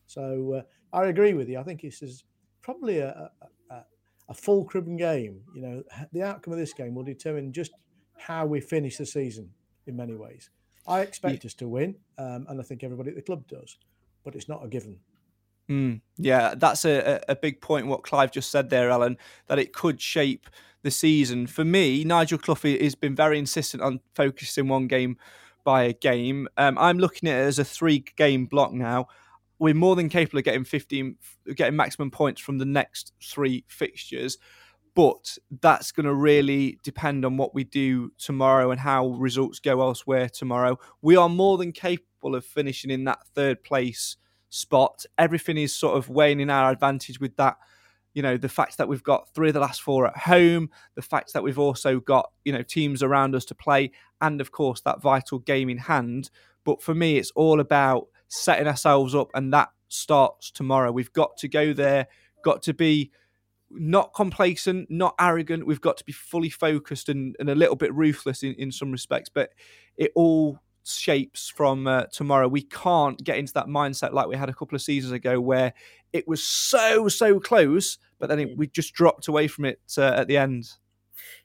So 0.07 0.52
uh, 0.55 0.62
I 0.96 1.07
agree 1.07 1.35
with 1.35 1.48
you. 1.50 1.59
I 1.59 1.64
think 1.64 1.83
this 1.83 2.00
is 2.00 2.24
probably 2.62 2.98
a, 2.98 3.11
a, 3.42 3.74
a- 3.74 3.87
a 4.28 4.35
fulcrum 4.35 4.96
game. 4.96 5.42
You 5.55 5.62
know, 5.62 5.83
the 6.12 6.22
outcome 6.22 6.52
of 6.55 6.59
this 6.61 6.72
game 6.72 6.94
will 6.94 7.02
determine 7.02 7.52
just 7.52 7.72
how 8.16 8.46
we 8.46 8.61
finish 8.61 8.96
the 8.96 9.05
season 9.05 9.50
in 9.87 9.96
many 9.96 10.14
ways. 10.14 10.48
I 10.87 11.01
expect 11.01 11.45
us 11.45 11.55
to 11.55 11.68
win, 11.68 11.97
um, 12.18 12.47
and 12.49 12.61
I 12.61 12.62
think 12.62 12.83
everybody 12.83 13.11
at 13.11 13.16
the 13.16 13.23
club 13.23 13.47
does, 13.47 13.79
but 14.25 14.35
it's 14.35 14.49
not 14.49 14.64
a 14.64 14.68
given. 14.68 14.99
Mm, 15.71 16.01
yeah, 16.18 16.55
that's 16.57 16.85
a, 16.85 17.21
a 17.29 17.33
a 17.33 17.37
big 17.37 17.61
point. 17.61 17.87
What 17.87 18.03
Clive 18.03 18.33
just 18.33 18.51
said 18.51 18.68
there, 18.68 18.90
Alan, 18.90 19.16
that 19.47 19.59
it 19.59 19.73
could 19.73 20.01
shape 20.01 20.49
the 20.83 20.90
season. 20.90 21.47
For 21.47 21.64
me, 21.64 22.05
Nigel 22.05 22.38
Clough 22.38 22.57
has 22.81 22.95
been 22.95 23.14
very 23.14 23.38
insistent 23.38 23.83
on 23.83 24.01
focusing 24.14 24.68
one 24.68 24.88
game 24.88 25.16
by 25.64 25.85
a 25.85 25.92
game. 25.92 26.49
Um, 26.57 26.77
I'm 26.79 26.99
looking 26.99 27.29
at 27.29 27.37
it 27.37 27.47
as 27.47 27.59
a 27.59 27.64
three-game 27.64 28.47
block 28.47 28.73
now. 28.73 29.07
We're 29.59 29.75
more 29.75 29.95
than 29.95 30.09
capable 30.09 30.40
of 30.40 30.45
getting 30.45 30.64
15, 30.64 31.16
getting 31.55 31.77
maximum 31.77 32.11
points 32.11 32.40
from 32.40 32.59
the 32.59 32.64
next 32.64 33.12
three 33.23 33.64
fixtures, 33.68 34.38
but 34.94 35.38
that's 35.61 35.90
going 35.92 36.07
to 36.07 36.14
really 36.14 36.78
depend 36.83 37.24
on 37.24 37.37
what 37.37 37.55
we 37.55 37.64
do 37.64 38.12
tomorrow 38.18 38.70
and 38.70 38.81
how 38.81 39.09
results 39.09 39.59
go 39.59 39.81
elsewhere 39.81 40.28
tomorrow. 40.28 40.78
We 41.00 41.16
are 41.16 41.28
more 41.28 41.57
than 41.57 41.72
capable 41.72 42.35
of 42.35 42.44
finishing 42.44 42.90
in 42.90 43.05
that 43.05 43.26
third 43.35 43.62
place 43.64 44.16
spot. 44.50 45.07
Everything 45.16 45.57
is 45.57 45.74
sort 45.74 45.96
of 45.96 46.11
weighing 46.11 46.40
in 46.40 46.50
our 46.50 46.70
advantage 46.70 47.20
with 47.20 47.37
that. 47.37 47.57
You 48.12 48.20
know, 48.20 48.37
the 48.37 48.50
fact 48.50 48.76
that 48.76 48.88
we've 48.88 49.02
got 49.02 49.33
three 49.35 49.48
of 49.48 49.55
the 49.55 49.61
last 49.61 49.81
four 49.81 50.07
at 50.07 50.18
home, 50.18 50.68
the 50.94 51.02
fact 51.02 51.33
that 51.33 51.42
we've 51.42 51.59
also 51.59 51.98
got, 51.98 52.31
you 52.44 52.52
know, 52.52 52.62
teams 52.62 53.02
around 53.02 53.35
us 53.35 53.46
to 53.46 53.55
play, 53.55 53.92
and 54.20 54.42
of 54.42 54.52
course 54.52 54.83
that 54.83 55.00
vital 55.00 55.38
game 55.38 55.70
in 55.70 55.78
hand. 55.78 56.28
But 56.64 56.83
for 56.83 56.94
me, 56.94 57.16
it's 57.16 57.33
all 57.35 57.61
about 57.61 58.09
setting 58.28 58.66
ourselves 58.66 59.14
up, 59.14 59.28
and 59.35 59.50
that 59.55 59.70
starts 59.88 60.50
tomorrow. 60.50 60.92
We've 60.92 61.12
got 61.14 61.38
to 61.38 61.48
go 61.48 61.72
there, 61.72 62.07
got 62.44 62.62
to 62.64 62.74
be 62.74 63.11
not 63.74 64.14
complacent, 64.14 64.90
not 64.90 65.14
arrogant. 65.18 65.66
We've 65.66 65.80
got 65.80 65.96
to 65.98 66.04
be 66.04 66.12
fully 66.12 66.50
focused 66.50 67.08
and, 67.08 67.37
and 67.38 67.48
a 67.48 67.54
little 67.54 67.76
bit 67.76 67.94
ruthless 67.94 68.42
in, 68.42 68.54
in 68.54 68.72
some 68.72 68.92
respects. 68.92 69.28
But 69.28 69.50
it 69.96 70.12
all 70.14 70.61
shapes 70.85 71.48
from 71.48 71.87
uh, 71.87 72.04
tomorrow. 72.12 72.48
We 72.48 72.62
can't 72.62 73.22
get 73.22 73.38
into 73.38 73.52
that 73.54 73.66
mindset 73.66 74.12
like 74.12 74.26
we 74.26 74.37
had 74.37 74.48
a 74.48 74.54
couple 74.54 74.76
of 74.76 74.82
seasons 74.82 75.12
ago 75.12 75.40
where 75.40 75.72
it 76.12 76.26
was 76.26 76.42
so, 76.42 77.08
so 77.08 77.40
close, 77.40 77.98
but 78.18 78.28
then 78.28 78.40
it, 78.40 78.56
we 78.56 78.66
just 78.66 78.94
dropped 78.94 79.28
away 79.28 79.48
from 79.48 79.64
it 79.64 79.80
uh, 79.96 80.02
at 80.02 80.28
the 80.28 80.37
end. 80.37 80.70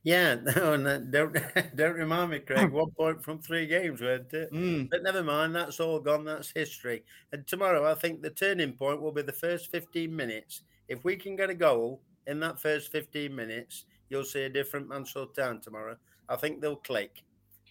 Yeah, 0.04 0.36
no, 0.56 0.76
no, 0.76 1.00
don't 1.00 1.38
don't 1.76 1.96
remind 1.96 2.32
me, 2.32 2.40
Craig. 2.40 2.72
One 2.72 2.92
point 2.92 3.24
from 3.24 3.40
three 3.40 3.68
games, 3.68 4.02
weren't 4.02 4.34
it? 4.34 4.52
Mm. 4.52 4.90
But 4.90 5.04
never 5.04 5.24
mind, 5.24 5.56
that's 5.56 5.80
all 5.80 6.00
gone. 6.00 6.26
That's 6.26 6.52
history. 6.52 7.04
And 7.32 7.46
tomorrow, 7.46 7.90
I 7.90 7.94
think 7.94 8.22
the 8.22 8.30
turning 8.30 8.74
point 8.74 9.02
will 9.02 9.12
be 9.12 9.22
the 9.22 9.34
first 9.34 9.72
fifteen 9.72 10.16
minutes. 10.16 10.64
If 10.88 11.04
we 11.04 11.18
can 11.18 11.36
get 11.36 11.50
a 11.50 11.56
goal 11.56 12.02
in 12.28 12.40
that 12.42 12.60
first 12.60 12.92
fifteen 12.92 13.36
minutes, 13.36 13.86
you'll 14.10 14.24
see 14.24 14.44
a 14.44 14.50
different 14.50 14.88
Mansfield 14.88 15.36
Town 15.36 15.60
tomorrow. 15.62 15.98
I 16.30 16.36
think 16.36 16.62
they'll 16.62 16.76
click. 16.76 17.24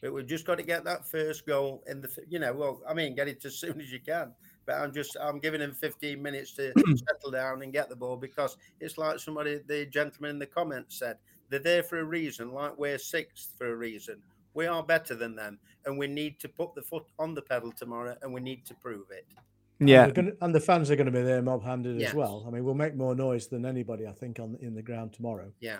But 0.03 0.12
we've 0.12 0.27
just 0.27 0.47
got 0.47 0.57
to 0.59 0.62
get 0.62 0.85
that 0.85 1.09
first 1.09 1.47
goal 1.47 1.83
in 1.87 2.03
the, 2.03 2.09
you 2.29 2.38
know, 2.38 2.53
well, 2.53 2.83
I 2.87 2.92
mean, 2.92 3.14
get 3.14 3.29
it 3.29 3.45
as 3.45 3.57
soon 3.59 3.81
as 3.81 3.90
you 3.90 4.01
can. 4.01 4.33
But 4.66 4.75
I'm 4.77 4.92
just, 4.92 5.16
I'm 5.21 5.38
giving 5.38 5.61
him 5.61 5.73
15 5.73 6.21
minutes 6.21 6.53
to 6.55 6.73
settle 7.09 7.31
down 7.31 7.62
and 7.62 7.73
get 7.73 7.88
the 7.88 7.97
ball 7.97 8.16
because 8.16 8.59
it's 8.81 8.99
like 8.99 9.19
somebody, 9.19 9.61
the 9.66 9.87
gentleman 9.87 10.33
in 10.33 10.38
the 10.38 10.47
comments 10.47 10.99
said, 10.99 11.16
they're 11.49 11.61
there 11.61 11.83
for 11.83 12.01
a 12.01 12.05
reason, 12.05 12.53
like 12.53 12.77
we're 12.77 12.99
sixth 12.99 13.53
for 13.57 13.73
a 13.73 13.77
reason. 13.77 14.21
We 14.55 14.66
are 14.66 14.83
better 14.83 15.14
than 15.14 15.37
them, 15.37 15.59
and 15.85 15.99
we 15.99 16.07
need 16.07 16.40
to 16.40 16.49
put 16.49 16.75
the 16.75 16.83
foot 16.83 17.05
on 17.19 17.35
the 17.35 17.42
pedal 17.42 17.73
tomorrow, 17.73 18.16
and 18.23 18.33
we 18.33 18.40
need 18.40 18.64
to 18.66 18.75
prove 18.75 19.11
it. 19.11 19.27
Yeah, 19.79 20.05
and, 20.05 20.15
gonna, 20.15 20.33
and 20.41 20.55
the 20.55 20.61
fans 20.61 20.91
are 20.91 20.97
going 20.97 21.07
to 21.07 21.12
be 21.12 21.23
there 21.23 21.43
mob-handed 21.43 22.01
Yes. 22.01 22.11
as 22.11 22.15
well. 22.15 22.45
I 22.47 22.51
mean, 22.51 22.65
we'll 22.65 22.75
make 22.75 22.95
more 22.95 23.15
noise 23.15 23.49
than 23.49 23.67
anybody, 23.67 24.07
I 24.07 24.12
think, 24.12 24.41
on 24.41 24.57
in 24.61 24.75
the 24.75 24.83
ground 24.83 25.12
tomorrow. 25.12 25.53
Yeah. 25.61 25.79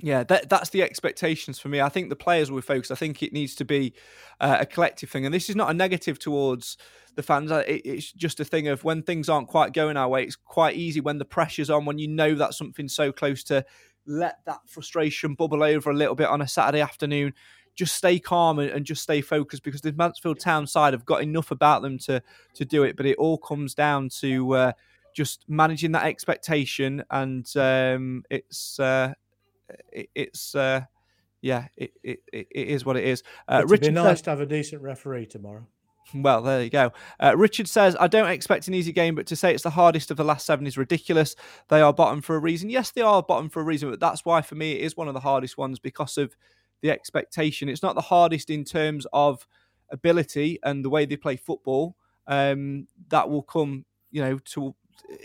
Yeah, 0.00 0.22
that, 0.24 0.48
that's 0.48 0.70
the 0.70 0.84
expectations 0.84 1.58
for 1.58 1.68
me. 1.68 1.80
I 1.80 1.88
think 1.88 2.08
the 2.08 2.14
players 2.14 2.50
will 2.50 2.58
be 2.58 2.62
focused. 2.62 2.92
I 2.92 2.94
think 2.94 3.20
it 3.20 3.32
needs 3.32 3.56
to 3.56 3.64
be 3.64 3.94
uh, 4.38 4.58
a 4.60 4.66
collective 4.66 5.10
thing. 5.10 5.24
And 5.26 5.34
this 5.34 5.50
is 5.50 5.56
not 5.56 5.70
a 5.70 5.74
negative 5.74 6.20
towards 6.20 6.76
the 7.16 7.22
fans. 7.24 7.50
It, 7.50 7.82
it's 7.84 8.12
just 8.12 8.38
a 8.38 8.44
thing 8.44 8.68
of 8.68 8.84
when 8.84 9.02
things 9.02 9.28
aren't 9.28 9.48
quite 9.48 9.72
going 9.72 9.96
our 9.96 10.08
way, 10.08 10.22
it's 10.22 10.36
quite 10.36 10.76
easy 10.76 11.00
when 11.00 11.18
the 11.18 11.24
pressure's 11.24 11.68
on, 11.68 11.84
when 11.84 11.98
you 11.98 12.06
know 12.06 12.36
that 12.36 12.54
something's 12.54 12.94
so 12.94 13.10
close 13.10 13.42
to 13.44 13.64
let 14.06 14.38
that 14.46 14.60
frustration 14.66 15.34
bubble 15.34 15.64
over 15.64 15.90
a 15.90 15.94
little 15.94 16.14
bit 16.14 16.28
on 16.28 16.40
a 16.40 16.46
Saturday 16.48 16.80
afternoon. 16.80 17.34
Just 17.78 17.94
stay 17.94 18.18
calm 18.18 18.58
and, 18.58 18.70
and 18.70 18.84
just 18.84 19.02
stay 19.04 19.20
focused 19.20 19.62
because 19.62 19.80
the 19.80 19.92
Mansfield 19.92 20.40
Town 20.40 20.66
side 20.66 20.94
have 20.94 21.04
got 21.04 21.22
enough 21.22 21.52
about 21.52 21.80
them 21.82 21.96
to 22.00 22.20
to 22.54 22.64
do 22.64 22.82
it. 22.82 22.96
But 22.96 23.06
it 23.06 23.16
all 23.18 23.38
comes 23.38 23.72
down 23.72 24.08
to 24.20 24.52
uh, 24.54 24.72
just 25.14 25.44
managing 25.48 25.92
that 25.92 26.04
expectation, 26.06 27.04
and 27.08 27.46
um, 27.56 28.24
it's 28.30 28.80
uh, 28.80 29.14
it, 29.92 30.10
it's 30.12 30.56
uh, 30.56 30.80
yeah, 31.40 31.68
it, 31.76 31.92
it, 32.02 32.18
it 32.32 32.48
is 32.52 32.84
what 32.84 32.96
it 32.96 33.04
is. 33.04 33.22
Uh, 33.48 33.58
It'd 33.58 33.68
be 33.68 33.72
Richard 33.72 33.94
nice 33.94 34.04
says- 34.08 34.22
to 34.22 34.30
have 34.30 34.40
a 34.40 34.46
decent 34.46 34.82
referee 34.82 35.26
tomorrow. 35.26 35.64
well, 36.14 36.42
there 36.42 36.62
you 36.64 36.70
go. 36.70 36.90
Uh, 37.20 37.36
Richard 37.36 37.68
says, 37.68 37.94
I 38.00 38.06
don't 38.08 38.30
expect 38.30 38.66
an 38.66 38.72
easy 38.74 38.92
game, 38.92 39.14
but 39.14 39.26
to 39.26 39.36
say 39.36 39.52
it's 39.52 39.62
the 39.62 39.70
hardest 39.70 40.10
of 40.10 40.16
the 40.16 40.24
last 40.24 40.46
seven 40.46 40.66
is 40.66 40.78
ridiculous. 40.78 41.36
They 41.68 41.82
are 41.82 41.92
bottom 41.92 42.22
for 42.22 42.34
a 42.34 42.38
reason. 42.38 42.70
Yes, 42.70 42.90
they 42.90 43.02
are 43.02 43.22
bottom 43.22 43.50
for 43.50 43.60
a 43.60 43.64
reason, 43.64 43.90
but 43.90 44.00
that's 44.00 44.24
why 44.24 44.40
for 44.40 44.54
me 44.54 44.72
it 44.72 44.80
is 44.80 44.96
one 44.96 45.06
of 45.06 45.14
the 45.14 45.20
hardest 45.20 45.58
ones 45.58 45.78
because 45.78 46.16
of 46.16 46.34
the 46.82 46.90
expectation. 46.90 47.68
It's 47.68 47.82
not 47.82 47.94
the 47.94 48.00
hardest 48.00 48.50
in 48.50 48.64
terms 48.64 49.06
of 49.12 49.46
ability 49.90 50.58
and 50.62 50.84
the 50.84 50.90
way 50.90 51.06
they 51.06 51.16
play 51.16 51.36
football. 51.36 51.96
Um, 52.26 52.86
that 53.08 53.28
will 53.28 53.42
come, 53.42 53.84
you 54.10 54.22
know, 54.22 54.38
to 54.38 54.74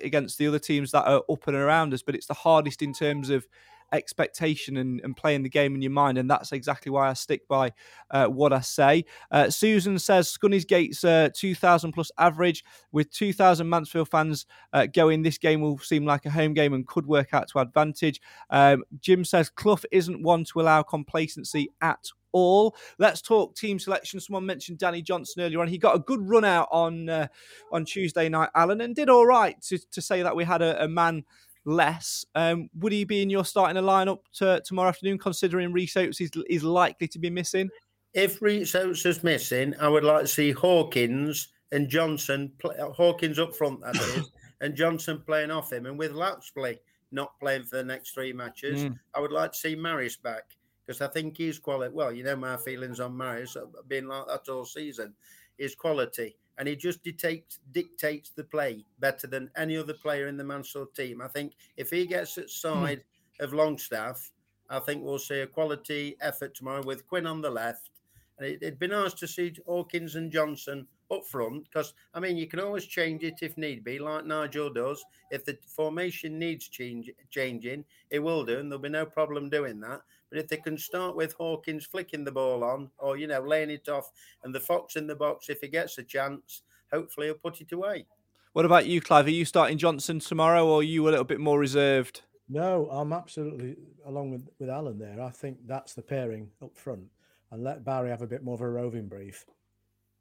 against 0.02 0.38
the 0.38 0.48
other 0.48 0.60
teams 0.60 0.92
that 0.92 1.06
are 1.06 1.24
up 1.30 1.48
and 1.48 1.56
around 1.58 1.94
us, 1.94 2.02
but 2.02 2.16
it's 2.16 2.28
the 2.28 2.34
hardest 2.34 2.82
in 2.82 2.94
terms 2.94 3.30
of 3.30 3.46
expectation 3.94 4.78
and, 4.78 5.00
and 5.02 5.16
playing 5.16 5.44
the 5.44 5.50
game 5.50 5.76
in 5.76 5.82
your 5.82 5.92
mind. 5.92 6.18
And 6.18 6.30
that's 6.30 6.52
exactly 6.52 6.92
why 6.92 7.10
I 7.10 7.14
stick 7.14 7.48
by 7.48 7.72
uh, 8.12 8.26
what 8.26 8.52
I 8.52 8.62
say. 8.62 9.06
Uh, 9.32 9.50
Susan 9.50 9.98
says 10.00 10.36
Scunny's 10.36 10.66
Gates 10.66 11.04
uh, 11.04 11.30
2,000 11.34 11.94
plus 11.94 12.12
average 12.18 12.64
with 12.92 13.12
2,000 13.12 13.70
Mansfield 13.70 14.10
fans 14.10 14.46
uh, 14.74 14.88
going. 14.88 15.22
This 15.22 15.38
game 15.38 15.62
will 15.62 15.78
seem 15.78 16.06
like 16.06 16.26
a 16.26 16.32
home 16.32 16.54
game 16.54 16.74
and 16.74 16.88
could 16.88 17.06
work 17.06 17.34
out 17.34 17.48
to 17.50 17.60
advantage. 17.60 18.20
Um, 18.50 18.84
Jim 19.00 19.24
says 19.24 19.50
Clough 19.50 19.78
isn't 19.92 20.24
one 20.24 20.44
to 20.46 20.62
allow 20.62 20.84
complacency 20.84 21.70
at 21.82 22.10
all. 22.34 22.76
Let's 23.00 23.22
talk 23.22 23.56
team 23.56 23.80
selection. 23.80 24.20
Someone 24.20 24.46
mentioned 24.46 24.80
Danny 24.80 25.02
Johnson 25.02 25.44
earlier 25.44 25.62
on. 25.62 25.68
He 25.68 25.78
got 25.78 25.96
a 25.96 26.00
good 26.00 26.28
run 26.28 26.44
out 26.44 26.68
on 26.72 27.08
uh, 27.08 27.28
on 27.72 27.86
Tuesday 27.86 28.28
night, 28.28 28.50
Alan, 28.56 28.82
and 28.82 28.96
did 28.96 29.10
all 29.10 29.26
right 29.26 29.60
to, 29.62 29.78
to 29.92 30.02
say 30.02 30.24
that 30.24 30.36
we 30.36 30.44
had 30.44 30.62
a, 30.62 30.84
a 30.84 30.88
man 30.88 31.24
less. 31.66 32.26
Um, 32.36 32.70
would 32.80 32.92
he 32.92 33.04
be 33.04 33.22
in 33.22 33.30
your 33.30 33.46
starting 33.46 33.78
a 33.78 33.82
lineup 33.82 34.20
to, 34.36 34.62
tomorrow 34.66 34.90
afternoon, 34.90 35.18
considering 35.18 35.72
Rhys 35.74 35.96
Oates 35.96 36.22
is, 36.22 36.32
is 36.50 36.64
likely 36.64 37.08
to 37.10 37.20
be 37.20 37.30
missing? 37.30 37.70
If 38.14 38.42
Rhys 38.42 38.76
Oates 38.76 39.06
is 39.06 39.24
missing, 39.24 39.74
I 39.80 39.88
would 39.88 40.04
like 40.04 40.22
to 40.22 40.28
see 40.28 40.52
Hawkins 40.52 41.50
and 41.72 41.90
Johnson, 41.90 42.52
play, 42.60 42.76
Hawkins 42.80 43.40
up 43.40 43.56
front, 43.56 43.82
that 43.82 43.96
is, 43.96 44.30
and 44.62 44.76
Johnson 44.76 45.22
playing 45.26 45.52
off 45.52 45.72
him. 45.72 45.86
And 45.86 45.98
with 45.98 46.12
Lapslie 46.12 46.80
not 47.12 47.40
playing 47.40 47.64
for 47.64 47.78
the 47.78 47.84
next 47.84 48.12
three 48.12 48.34
matches, 48.34 48.86
Mm. 48.86 49.00
I 49.16 49.20
would 49.20 49.32
like 49.32 49.54
to 49.54 49.58
see 49.58 49.76
Maris 49.76 50.16
back 50.16 50.56
because 50.86 51.02
I 51.02 51.08
think 51.08 51.38
he's 51.38 51.60
quality. 51.60 51.94
Well, 51.94 52.12
you 52.12 52.24
know 52.24 52.36
my 52.36 52.58
feelings 52.58 53.00
on 53.00 53.16
Maris, 53.16 53.56
I've 53.56 54.04
like 54.06 54.28
that 54.28 54.50
all 54.50 54.66
season. 54.66 55.14
His 55.58 55.76
quality, 55.76 56.38
and 56.58 56.68
he 56.68 56.76
just 56.76 57.04
dictates 57.04 57.60
dictates 57.72 58.30
the 58.30 58.44
play 58.44 58.86
better 59.00 59.28
than 59.28 59.50
any 59.56 59.78
other 59.78 59.94
player 59.94 60.28
in 60.28 60.38
the 60.38 60.44
Mansfield 60.44 60.94
team. 60.96 61.22
I 61.22 61.28
think 61.28 61.54
if 61.78 61.90
he 61.90 62.06
gets 62.06 62.38
at 62.38 62.46
hmm. 62.46 62.50
side 62.50 63.04
of 63.40 63.54
Longstaff, 63.54 64.32
I 64.70 64.80
think 64.80 65.04
we'll 65.04 65.20
see 65.20 65.40
a 65.40 65.48
quality 65.48 66.16
effort 66.22 66.56
tomorrow 66.56 66.84
with 66.84 67.08
Quinn 67.08 67.28
on 67.28 67.42
the 67.42 67.50
left. 67.50 67.90
And 68.38 68.48
it, 68.48 68.60
it'd 68.62 68.80
be 68.80 68.88
nice 68.88 69.14
to 69.16 69.28
see 69.28 69.54
Hawkins 69.66 70.16
and 70.16 70.32
Johnson 70.32 70.88
up 71.12 71.26
front 71.26 71.66
because 71.66 71.94
I 72.14 72.20
mean 72.20 72.38
you 72.38 72.48
can 72.48 72.60
always 72.60 72.86
change 72.86 73.24
it 73.24 73.40
if 73.42 73.58
need 73.58 73.84
be, 73.84 74.00
like 74.00 74.26
Nigel 74.26 74.72
does. 74.72 75.04
If 75.32 75.46
the 75.46 75.58
formation 75.68 76.40
needs 76.40 76.68
change 76.68 77.12
changing, 77.30 77.86
it 78.10 78.20
will 78.20 78.44
do, 78.44 78.60
and 78.60 78.72
there'll 78.72 78.82
be 78.82 78.90
no 78.90 79.06
problem 79.06 79.50
doing 79.50 79.80
that. 79.82 80.02
But 80.34 80.40
if 80.40 80.48
they 80.48 80.58
can 80.58 80.80
start 80.80 81.16
with 81.16 81.34
Hawkins 81.34 81.86
flicking 81.86 82.24
the 82.24 82.32
ball 82.32 82.64
on, 82.64 82.90
or 82.98 83.18
you 83.18 83.28
know 83.28 83.42
laying 83.42 83.70
it 83.70 83.88
off, 83.88 84.10
and 84.44 84.54
the 84.54 84.60
fox 84.60 84.96
in 84.96 85.06
the 85.06 85.16
box, 85.16 85.48
if 85.48 85.62
he 85.62 85.68
gets 85.68 86.00
a 86.00 86.04
chance, 86.04 86.64
hopefully 86.92 87.28
he'll 87.28 87.36
put 87.36 87.62
it 87.62 87.72
away. 87.72 88.08
What 88.54 88.66
about 88.66 88.88
you, 88.88 89.00
Clive? 89.00 89.28
Are 89.28 89.30
you 89.30 89.46
starting 89.46 89.78
Johnson 89.78 90.20
tomorrow, 90.20 90.66
or 90.68 90.80
are 90.80 90.84
you 90.84 91.08
a 91.08 91.12
little 91.12 91.24
bit 91.24 91.40
more 91.40 91.60
reserved? 91.60 92.22
No, 92.50 92.90
I'm 92.90 93.14
absolutely 93.14 93.76
along 94.08 94.32
with, 94.32 94.50
with 94.58 94.72
Alan 94.72 94.98
there. 94.98 95.22
I 95.22 95.30
think 95.30 95.60
that's 95.68 95.94
the 95.94 96.02
pairing 96.02 96.50
up 96.64 96.76
front 96.76 97.04
and 97.52 97.64
let 97.64 97.86
Bowery 97.86 98.10
have 98.10 98.24
a 98.24 98.28
bit 98.28 98.44
more 98.44 98.56
of 98.56 98.62
a 98.62 98.70
roving 98.70 99.08
brief. 99.08 99.46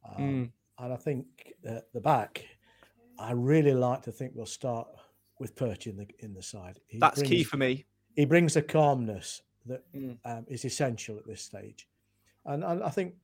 Um, 0.04 0.22
Mm. 0.22 0.50
And 0.78 0.92
I 0.92 0.96
think 0.96 1.54
at 1.64 1.90
the 1.94 2.00
back, 2.00 2.44
I 3.18 3.32
really 3.32 3.72
like 3.72 4.02
to 4.02 4.12
think 4.12 4.32
we'll 4.34 4.44
start 4.44 4.88
with 5.38 5.56
Perch 5.56 5.86
in 5.86 5.96
the 5.96 6.06
in 6.18 6.34
the 6.34 6.42
side. 6.42 6.80
He 6.86 6.98
That's 6.98 7.22
key 7.22 7.44
for 7.44 7.56
me. 7.56 7.86
He 8.14 8.26
brings 8.26 8.56
a 8.56 8.62
calmness 8.62 9.42
that 9.66 9.82
Mm. 9.94 10.18
um, 10.24 10.44
is 10.48 10.64
essential 10.64 11.16
at 11.18 11.26
this 11.26 11.42
stage, 11.42 11.88
and, 12.46 12.64
and 12.64 12.82
I 12.82 12.90
think 12.90 13.14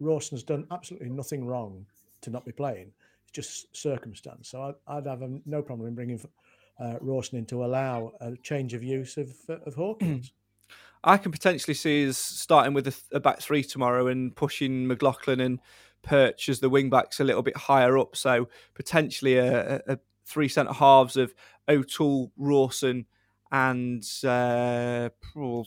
Rawson's 0.00 0.42
done 0.42 0.66
absolutely 0.70 1.10
nothing 1.10 1.46
wrong 1.46 1.86
to 2.22 2.30
not 2.30 2.44
be 2.44 2.52
playing. 2.52 2.92
It's 3.24 3.32
just 3.32 3.76
circumstance. 3.76 4.48
So 4.48 4.62
I'd, 4.62 4.74
I'd 4.86 5.06
have 5.06 5.22
um, 5.22 5.42
no 5.46 5.62
problem 5.62 5.88
in 5.88 5.94
bringing 5.94 6.20
uh, 6.80 6.96
Rawson 7.00 7.38
in 7.38 7.46
to 7.46 7.64
allow 7.64 8.12
a 8.20 8.36
change 8.36 8.74
of 8.74 8.82
use 8.82 9.16
of 9.16 9.30
uh, 9.48 9.58
of 9.66 9.74
Hawkins. 9.74 10.32
I 11.06 11.18
can 11.18 11.32
potentially 11.32 11.74
see 11.74 12.08
us 12.08 12.16
starting 12.16 12.72
with 12.72 12.88
a, 12.88 12.94
a 13.12 13.20
back 13.20 13.40
three 13.40 13.62
tomorrow 13.62 14.06
and 14.06 14.34
pushing 14.34 14.86
McLaughlin 14.86 15.38
and 15.40 15.60
Perch 16.02 16.48
as 16.48 16.60
the 16.60 16.70
wing 16.70 16.88
backs 16.88 17.20
a 17.20 17.24
little 17.24 17.42
bit 17.42 17.56
higher 17.56 17.98
up. 17.98 18.16
So 18.16 18.48
potentially 18.74 19.36
a, 19.36 19.76
a, 19.76 19.80
a 19.86 19.98
three 20.24 20.48
centre 20.48 20.72
halves 20.72 21.16
of 21.18 21.34
O'Toole, 21.68 22.32
Rawson, 22.38 23.04
and 23.54 24.04
uh, 24.24 25.10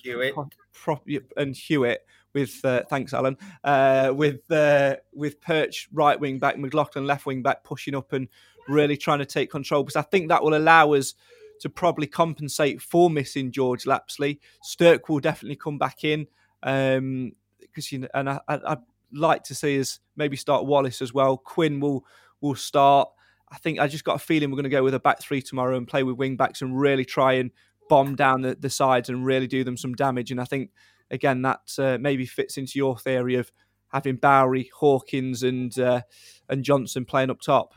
Hewitt. 0.04 0.36
pro- 0.74 1.00
and 1.38 1.56
Hewitt. 1.56 2.06
With 2.34 2.60
uh, 2.66 2.84
thanks, 2.90 3.14
Alan. 3.14 3.38
Uh, 3.64 4.12
with 4.14 4.52
uh, 4.52 4.98
with 5.14 5.40
Perch 5.40 5.88
right 5.94 6.20
wing 6.20 6.38
back, 6.38 6.58
McLaughlin 6.58 7.08
left 7.08 7.26
wing 7.26 7.42
back, 7.42 7.64
pushing 7.64 7.96
up 7.96 8.12
and 8.12 8.28
really 8.68 8.98
trying 8.98 9.20
to 9.20 9.26
take 9.26 9.50
control. 9.50 9.84
Because 9.84 9.96
I 9.96 10.02
think 10.02 10.28
that 10.28 10.44
will 10.44 10.56
allow 10.56 10.94
us 10.94 11.14
to 11.62 11.70
probably 11.70 12.08
compensate 12.08 12.82
for 12.82 13.10
missing 13.10 13.52
George 13.52 13.86
Lapslie. 13.86 14.42
Stirk 14.62 15.08
will 15.08 15.20
definitely 15.20 15.56
come 15.56 15.78
back 15.78 16.04
in 16.04 16.28
um, 16.64 17.32
because 17.62 17.90
you 17.92 18.00
know, 18.00 18.10
and 18.14 18.30
I, 18.30 18.42
I'd 18.50 18.80
like 19.14 19.44
to 19.46 19.56
see 19.56 19.80
us 19.80 20.00
maybe 20.18 20.36
start 20.36 20.66
Wallace 20.66 21.02
as 21.02 21.14
well. 21.14 21.38
Quinn 21.38 21.80
will 21.80 22.06
will 22.42 22.56
start. 22.56 23.10
I 23.50 23.58
think 23.58 23.80
I 23.80 23.88
just 23.88 24.04
got 24.04 24.18
a 24.18 24.20
feeling 24.20 24.52
we're 24.52 24.58
going 24.58 24.64
to 24.66 24.70
go 24.70 24.84
with 24.84 24.94
a 24.94 25.00
back 25.00 25.22
three 25.22 25.42
tomorrow 25.42 25.78
and 25.78 25.88
play 25.88 26.04
with 26.04 26.18
wing 26.18 26.36
backs 26.36 26.62
and 26.62 26.78
really 26.78 27.06
try 27.06 27.34
and 27.36 27.50
bomb 27.90 28.16
down 28.16 28.42
the, 28.42 28.56
the 28.56 28.70
sides 28.70 29.10
and 29.10 29.26
really 29.26 29.48
do 29.48 29.64
them 29.64 29.78
some 29.78 29.94
damage. 29.94 30.32
And 30.32 30.42
I 30.42 30.46
think 30.46 30.72
again 31.12 31.42
that 31.44 31.62
uh, 31.80 31.98
maybe 32.00 32.26
fits 32.26 32.58
into 32.58 32.74
your 32.76 32.98
theory 32.98 33.36
of 33.36 33.52
having 33.90 34.18
Bowery, 34.18 34.70
Hawkins, 34.76 35.44
and 35.44 35.78
uh, 35.80 36.02
and 36.50 36.64
Johnson 36.64 37.06
playing 37.06 37.30
up 37.30 37.42
top. 37.42 37.74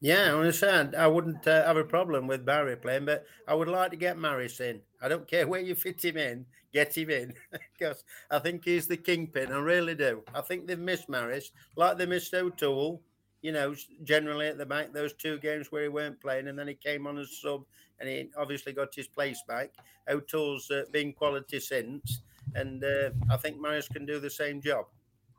Yeah, 0.00 0.32
I 0.32 0.38
understand. 0.38 0.94
I 0.94 1.08
wouldn't 1.08 1.46
uh, 1.46 1.66
have 1.66 1.76
a 1.76 1.84
problem 1.84 2.28
with 2.28 2.46
Bowery 2.46 2.76
playing, 2.76 3.04
but 3.04 3.24
I 3.48 3.54
would 3.54 3.68
like 3.68 3.90
to 3.90 3.96
get 3.96 4.16
Maris 4.16 4.60
in. 4.60 4.80
I 5.02 5.08
don't 5.08 5.26
care 5.26 5.46
where 5.46 5.60
you 5.60 5.74
fit 5.74 6.04
him 6.04 6.16
in, 6.16 6.46
get 6.72 6.96
him 6.96 7.10
in, 7.10 7.34
because 7.78 8.04
I 8.30 8.38
think 8.38 8.64
he's 8.64 8.86
the 8.86 8.96
kingpin. 8.96 9.50
I 9.50 9.58
really 9.58 9.96
do. 9.96 10.22
I 10.32 10.40
think 10.40 10.66
they've 10.66 10.78
missed 10.78 11.08
Maris, 11.08 11.50
like 11.76 11.98
they 11.98 12.06
missed 12.06 12.32
O'Toole. 12.32 13.02
You 13.40 13.52
know, 13.52 13.74
generally 14.02 14.48
at 14.48 14.58
the 14.58 14.66
back, 14.66 14.92
those 14.92 15.12
two 15.12 15.38
games 15.38 15.70
where 15.70 15.82
he 15.82 15.88
weren't 15.88 16.20
playing, 16.20 16.48
and 16.48 16.58
then 16.58 16.68
he 16.68 16.74
came 16.74 17.06
on 17.06 17.18
as 17.18 17.38
sub, 17.40 17.64
and 18.00 18.08
he 18.08 18.30
obviously 18.36 18.72
got 18.72 18.94
his 18.94 19.06
place 19.06 19.42
back. 19.46 19.70
O'Toole's 20.08 20.70
uh, 20.70 20.82
been 20.90 21.12
quality 21.12 21.60
since, 21.60 22.22
and 22.54 22.82
uh, 22.82 23.10
I 23.30 23.36
think 23.36 23.60
Maris 23.60 23.88
can 23.88 24.06
do 24.06 24.18
the 24.18 24.30
same 24.30 24.60
job. 24.60 24.86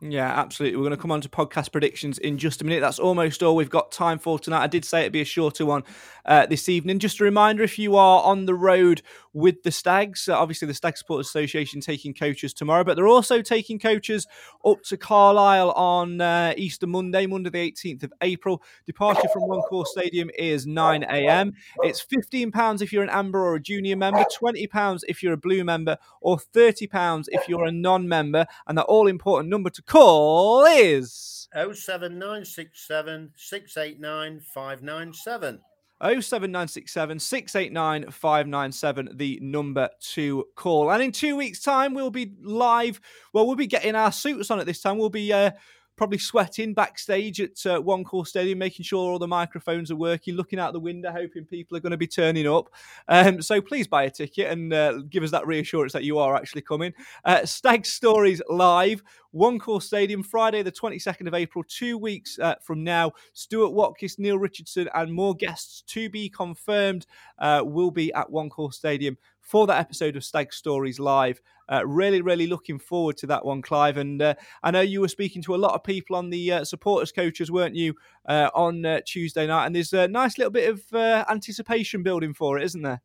Yeah, 0.02 0.28
absolutely. 0.28 0.78
We're 0.78 0.84
going 0.84 0.96
to 0.96 1.02
come 1.02 1.12
on 1.12 1.20
to 1.22 1.30
podcast 1.30 1.74
predictions 1.74 2.20
in 2.20 2.38
just 2.38 2.62
a 2.62 2.64
minute. 2.64 2.80
That's 2.80 3.00
almost 3.00 3.44
all 3.44 3.58
we've 3.58 3.70
got 3.70 3.92
time 3.92 4.18
for 4.18 4.40
tonight. 4.40 4.64
I 4.64 4.68
did 4.68 4.86
say 4.86 5.02
it'd 5.02 5.12
be 5.12 5.20
a 5.20 5.26
shorter 5.26 5.66
one 5.66 5.84
uh, 6.26 6.46
this 6.46 6.70
evening. 6.70 7.00
Just 7.00 7.20
a 7.20 7.26
reminder 7.26 7.64
if 7.64 7.78
you 7.78 7.98
are 7.98 8.24
on 8.24 8.46
the 8.46 8.56
road 8.56 9.02
with 9.34 9.62
the 9.64 9.72
Stags, 9.72 10.30
uh, 10.30 10.40
obviously 10.40 10.68
the 10.68 10.74
Stag 10.74 10.98
Support 10.98 11.22
Association 11.22 11.82
taking 11.82 12.14
coaches 12.14 12.54
tomorrow, 12.54 12.86
but 12.86 12.96
they're 12.96 13.08
also 13.08 13.42
taking 13.42 13.78
coaches 13.78 14.26
up 14.66 14.82
to 14.84 14.96
Carlisle 14.96 15.72
on 15.72 16.22
uh, 16.22 16.54
Easter 16.56 16.88
Monday, 16.88 17.26
Monday 17.26 17.50
the 17.50 17.72
18th 17.72 18.04
of 18.04 18.14
April. 18.22 18.64
Departure 18.86 19.28
from 19.34 19.48
One 19.48 19.62
Call 19.64 19.84
Stadium 19.86 20.30
is 20.38 20.66
9 20.66 21.04
a.m. 21.04 21.54
It's 21.84 22.06
£15 22.06 22.82
if 22.82 22.94
you're 22.94 23.04
an 23.04 23.10
Amber 23.10 23.40
or 23.40 23.56
a 23.56 23.60
Junior 23.60 23.98
member, 23.98 24.24
£20 24.42 25.02
if 25.10 25.22
you're 25.22 25.34
a 25.34 25.38
Blue 25.38 25.66
member, 25.66 25.98
or 26.22 26.38
£30 26.38 27.26
if 27.30 27.50
you're 27.50 27.66
a 27.66 27.72
non 27.72 28.08
member. 28.08 28.46
And 28.66 28.78
that 28.78 28.86
all 28.86 29.08
important 29.08 29.50
number 29.50 29.70
to 29.70 29.82
call 29.90 30.66
is 30.66 31.48
07967 31.54 33.32
689 33.36 34.40
597. 34.40 35.60
07967 36.02 37.20
689 37.20 38.12
597, 38.12 39.10
the 39.16 39.40
number 39.42 39.90
to 40.00 40.46
call. 40.56 40.92
And 40.92 41.04
in 41.04 41.12
two 41.12 41.36
weeks' 41.36 41.60
time, 41.60 41.94
we'll 41.94 42.12
be 42.12 42.34
live. 42.42 43.02
Well, 43.34 43.48
we'll 43.48 43.56
be 43.56 43.68
getting 43.68 43.96
our 43.96 44.12
suits 44.12 44.52
on 44.52 44.60
at 44.60 44.68
this 44.68 44.82
time. 44.82 44.98
We'll 44.98 45.10
be 45.10 45.34
uh, 45.34 45.52
probably 46.00 46.18
sweating 46.18 46.74
backstage 46.74 47.42
at 47.42 47.66
uh, 47.66 47.82
One 47.82 48.06
Call 48.06 48.24
Stadium, 48.24 48.58
making 48.58 48.86
sure 48.86 49.12
all 49.12 49.20
the 49.20 49.28
microphones 49.28 49.92
are 49.92 49.98
working, 49.98 50.34
looking 50.34 50.58
out 50.58 50.72
the 50.72 50.80
window, 50.80 51.12
hoping 51.12 51.44
people 51.44 51.76
are 51.76 51.82
going 51.82 51.92
to 51.92 51.98
be 51.98 52.08
turning 52.08 52.48
up. 52.48 52.70
Um, 53.10 53.42
so 53.42 53.60
please 53.60 53.86
buy 53.86 54.04
a 54.04 54.10
ticket 54.10 54.50
and 54.50 54.74
uh, 54.74 55.00
give 55.10 55.24
us 55.24 55.32
that 55.32 55.46
reassurance 55.46 55.92
that 55.92 56.06
you 56.06 56.18
are 56.18 56.38
actually 56.38 56.62
coming. 56.62 56.94
Uh, 57.26 57.46
Stag 57.46 57.86
Stories 57.86 58.42
live, 58.48 59.04
One 59.32 59.60
Call 59.60 59.80
Stadium, 59.80 60.24
Friday, 60.24 60.64
the 60.64 60.72
22nd 60.72 61.28
of 61.28 61.34
April, 61.34 61.64
two 61.68 61.98
weeks 61.98 62.40
uh, 62.40 62.56
from 62.64 62.84
now. 62.84 63.12
Stuart 63.34 63.74
Watkiss, 63.74 64.18
Neil 64.18 64.40
Richardson, 64.40 64.90
and 64.96 65.14
more 65.14 65.36
guests 65.36 65.84
to 65.88 66.10
be 66.10 66.30
confirmed 66.30 67.06
uh, 67.38 67.62
will 67.64 67.92
be 67.92 68.12
at 68.14 68.32
One 68.32 68.50
Call 68.50 68.72
Stadium 68.72 69.18
for 69.40 69.68
that 69.68 69.80
episode 69.80 70.16
of 70.16 70.24
Stag 70.24 70.54
Stories 70.54 71.00
Live. 71.00 71.42
Uh, 71.72 71.86
really, 71.86 72.22
really 72.22 72.48
looking 72.48 72.80
forward 72.80 73.18
to 73.18 73.28
that 73.28 73.46
one, 73.46 73.62
Clive. 73.62 73.98
And 73.98 74.22
uh, 74.22 74.34
I 74.64 74.72
know 74.72 74.82
you 74.82 75.02
were 75.02 75.08
speaking 75.08 75.42
to 75.44 75.56
a 75.56 75.58
lot 75.58 75.76
of 75.76 75.84
people 75.84 76.16
on 76.16 76.32
the 76.32 76.52
uh, 76.52 76.64
supporters 76.64 77.12
coaches, 77.12 77.52
weren't 77.52 77.76
you, 77.76 77.94
uh, 78.28 78.50
on 78.56 78.86
uh, 78.86 79.02
Tuesday 79.06 79.46
night? 79.46 79.68
And 79.68 79.76
there's 79.76 79.94
a 79.94 80.08
nice 80.08 80.38
little 80.40 80.52
bit 80.52 80.70
of 80.70 80.82
uh, 80.94 81.26
anticipation 81.30 82.02
building 82.02 82.34
for 82.34 82.58
it, 82.58 82.64
isn't 82.64 82.82
there? 82.82 83.02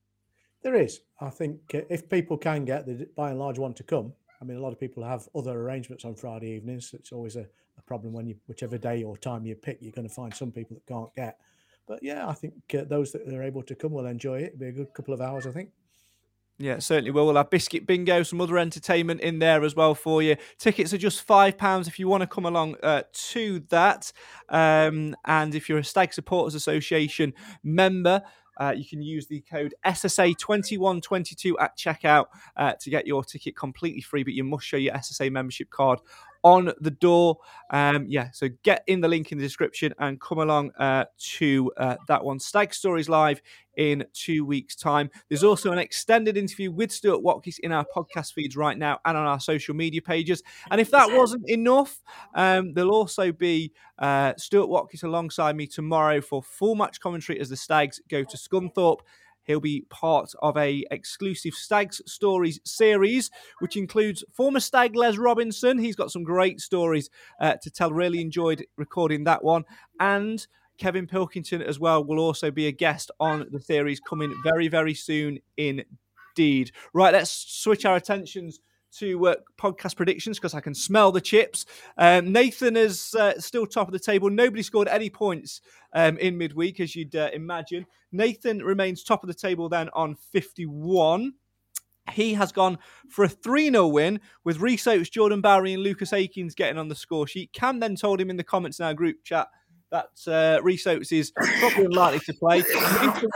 There 0.63 0.75
is. 0.75 1.01
I 1.21 1.29
think 1.29 1.61
if 1.91 2.09
people 2.09 2.39
can 2.39 2.65
get, 2.65 2.87
they 2.87 3.05
by 3.15 3.31
and 3.31 3.39
large 3.39 3.59
want 3.59 3.77
to 3.77 3.83
come. 3.83 4.15
I 4.45 4.47
mean, 4.47 4.59
a 4.59 4.61
lot 4.61 4.73
of 4.73 4.79
people 4.79 5.03
have 5.03 5.27
other 5.35 5.53
arrangements 5.53 6.05
on 6.05 6.15
Friday 6.15 6.51
evenings. 6.51 6.93
It's 6.93 7.13
always 7.13 7.37
a, 7.37 7.47
a 7.79 7.83
problem 7.87 8.13
when 8.13 8.27
you, 8.27 8.37
whichever 8.47 8.77
day 8.77 9.03
or 9.03 9.17
time 9.17 9.47
you 9.47 9.55
pick, 9.55 9.79
you're 9.81 9.93
going 9.93 10.07
to 10.07 10.15
find 10.15 10.35
some 10.35 10.53
people 10.53 10.77
that 10.77 10.87
can't 10.87 11.15
get. 11.15 11.39
But 11.89 12.01
yeah, 12.03 12.29
I 12.29 12.35
think 12.35 12.55
those 12.71 13.13
that 13.13 13.27
are 13.27 13.43
able 13.43 13.63
to 13.63 13.75
come 13.75 13.93
will 13.93 14.05
enjoy 14.05 14.41
it. 14.41 14.53
It'll 14.55 14.59
be 14.59 14.69
a 14.69 14.73
good 14.73 14.93
couple 14.93 15.15
of 15.15 15.23
hours, 15.23 15.47
I 15.47 15.51
think. 15.51 15.71
Yeah, 16.59 16.79
certainly 16.79 17.11
will. 17.11 17.27
We'll 17.27 17.37
have 17.37 17.51
biscuit 17.51 17.87
bingo, 17.87 18.23
some 18.23 18.41
other 18.41 18.59
entertainment 18.59 19.23
in 19.23 19.39
there 19.39 19.65
as 19.65 19.75
well 19.75 19.95
for 19.95 20.23
you. 20.23 20.37
Tickets 20.59 20.93
are 20.93 20.99
just 20.99 21.23
five 21.23 21.57
pounds 21.57 21.89
if 21.89 21.99
you 21.99 22.07
want 22.07 22.21
to 22.21 22.27
come 22.27 22.45
along 22.45 22.77
uh, 22.83 23.03
to 23.13 23.61
that. 23.71 24.13
Um, 24.51 25.17
and 25.25 25.55
if 25.55 25.69
you're 25.69 25.79
a 25.79 25.85
Stag 25.85 26.13
Supporters 26.13 26.55
Association 26.55 27.33
member, 27.65 28.23
uh, 28.59 28.75
you 28.77 28.85
can 28.85 29.03
use 29.03 29.27
the 29.27 29.41
code 29.41 29.75
SSA2122 29.85 31.55
at 31.61 31.77
checkout 31.77 32.27
uh, 32.57 32.73
to 32.81 32.91
get 32.91 33.07
your 33.07 33.25
ticket 33.25 33.57
completely 33.57 34.01
free, 34.01 34.23
but 34.23 34.33
you 34.33 34.45
must 34.45 34.67
show 34.67 34.77
your 34.77 34.95
SSA 34.95 35.31
membership 35.31 35.71
card 35.71 36.01
on 36.45 36.71
the 36.81 36.91
door. 36.91 37.39
Um, 37.71 38.05
yeah, 38.07 38.31
so 38.33 38.49
get 38.63 38.85
in 38.87 39.01
the 39.01 39.09
link 39.09 39.33
in 39.33 39.39
the 39.39 39.45
description 39.45 39.93
and 39.99 40.21
come 40.21 40.39
along 40.39 40.71
uh, 40.79 41.07
to 41.19 41.73
uh, 41.79 41.97
that 42.07 42.23
one. 42.23 42.39
Stag 42.39 42.75
Stories 42.75 43.09
Live 43.09 43.41
in 43.77 44.05
two 44.13 44.45
weeks' 44.45 44.77
time. 44.77 45.11
There's 45.29 45.43
also 45.43 45.73
an 45.73 45.79
extended 45.79 46.37
interview 46.37 46.71
with 46.71 46.93
Stuart 46.93 47.25
Watkiss 47.25 47.59
in 47.61 47.73
our 47.73 47.85
podcast 47.97 48.35
feeds 48.35 48.57
right 48.57 48.79
now 48.79 49.01
and 49.05 49.17
on 49.17 49.27
our 49.27 49.41
social 49.41 49.75
media 49.75 50.03
pages. 50.03 50.43
And 50.71 50.81
if 50.81 50.91
that 50.91 51.11
wasn't 51.11 51.49
enough, 51.49 52.01
um, 52.35 52.75
there'll 52.75 52.95
also 52.95 53.33
be 53.33 53.73
uh, 53.99 54.35
Stuart 54.37 54.69
Watkiss 54.69 55.03
alongside 55.03 55.57
me 55.57 55.67
tomorrow 55.67 56.21
for 56.21 56.43
full 56.43 56.75
match 56.75 57.01
commentary 57.01 57.41
as 57.41 57.49
the 57.49 57.57
Stags 57.57 58.01
go 58.09 58.23
to 58.23 58.37
Scunthorpe. 58.37 59.01
He'll 59.45 59.61
be 59.61 59.87
part 59.91 60.33
of 60.41 60.57
a 60.57 60.85
exclusive 60.91 61.55
Stags 61.55 62.01
Stories 62.07 62.61
series, 62.65 63.31
which 63.61 63.77
includes 63.77 64.25
former 64.33 64.61
Stag 64.61 64.97
Les 64.97 65.17
Robinson. 65.17 65.79
He's 65.79 65.97
got 65.97 66.11
some 66.11 66.25
great 66.25 66.61
stories 66.61 67.11
uh, 67.41 67.55
to 67.63 67.71
tell. 67.71 67.93
Really 67.93 68.21
enjoyed 68.21 68.67
recording 68.77 69.25
that 69.25 69.45
one. 69.45 69.65
And 70.01 70.47
Kevin 70.79 71.07
Pilkington 71.07 71.63
as 71.63 71.79
well 71.79 72.05
will 72.05 72.19
also 72.19 72.51
be 72.51 72.67
a 72.67 72.73
guest 72.73 73.11
on 73.21 73.47
the 73.51 73.61
series 73.61 74.01
coming 74.01 74.35
very, 74.43 74.69
very 74.69 74.95
soon 74.95 75.39
indeed. 75.57 76.73
Right, 76.93 77.13
let's 77.13 77.31
switch 77.31 77.85
our 77.85 77.97
attentions 77.97 78.61
to 78.99 79.29
uh, 79.29 79.35
podcast 79.59 79.97
predictions 79.97 80.39
because 80.39 80.55
I 80.55 80.61
can 80.61 80.75
smell 80.75 81.13
the 81.13 81.21
chips. 81.21 81.67
Um, 81.99 82.33
Nathan 82.33 82.77
is 82.77 83.15
uh, 83.15 83.39
still 83.41 83.67
top 83.67 83.89
of 83.89 83.93
the 83.93 83.99
table. 83.99 84.31
Nobody 84.31 84.63
scored 84.63 84.89
any 84.89 85.11
points 85.11 85.61
um, 85.93 86.19
in 86.19 86.39
midweek, 86.39 86.81
as 86.81 86.95
you'd 86.95 87.15
uh, 87.17 87.31
imagine. 87.33 87.87
Nathan 88.13 88.63
remains 88.63 89.03
top 89.03 89.23
of 89.23 89.29
the 89.29 89.35
table 89.35 89.69
then 89.69 89.89
on 89.93 90.15
51. 90.15 91.33
He 92.13 92.35
has 92.35 92.53
gone 92.53 92.79
for 93.09 93.25
a 93.25 93.29
3 93.29 93.71
0 93.71 93.87
win 93.89 94.21
with 94.45 94.61
Rhys 94.61 94.87
Oates, 94.87 95.09
Jordan 95.09 95.41
Bowery, 95.41 95.73
and 95.73 95.83
Lucas 95.83 96.13
Akins 96.13 96.55
getting 96.55 96.79
on 96.79 96.89
the 96.89 96.95
score 96.95 97.27
sheet. 97.27 97.53
Cam 97.53 97.81
then 97.81 97.97
told 97.97 98.21
him 98.21 98.31
in 98.31 98.37
the 98.37 98.45
comments 98.45 98.79
in 98.79 98.85
our 98.85 98.95
group 98.95 99.25
chat 99.25 99.49
that 99.91 100.11
uh, 100.27 100.63
Rhys 100.63 100.87
Oates 100.87 101.13
is 101.13 101.31
probably 101.31 101.87
unlikely 101.87 102.21
to 102.27 102.35
play. 102.35 102.63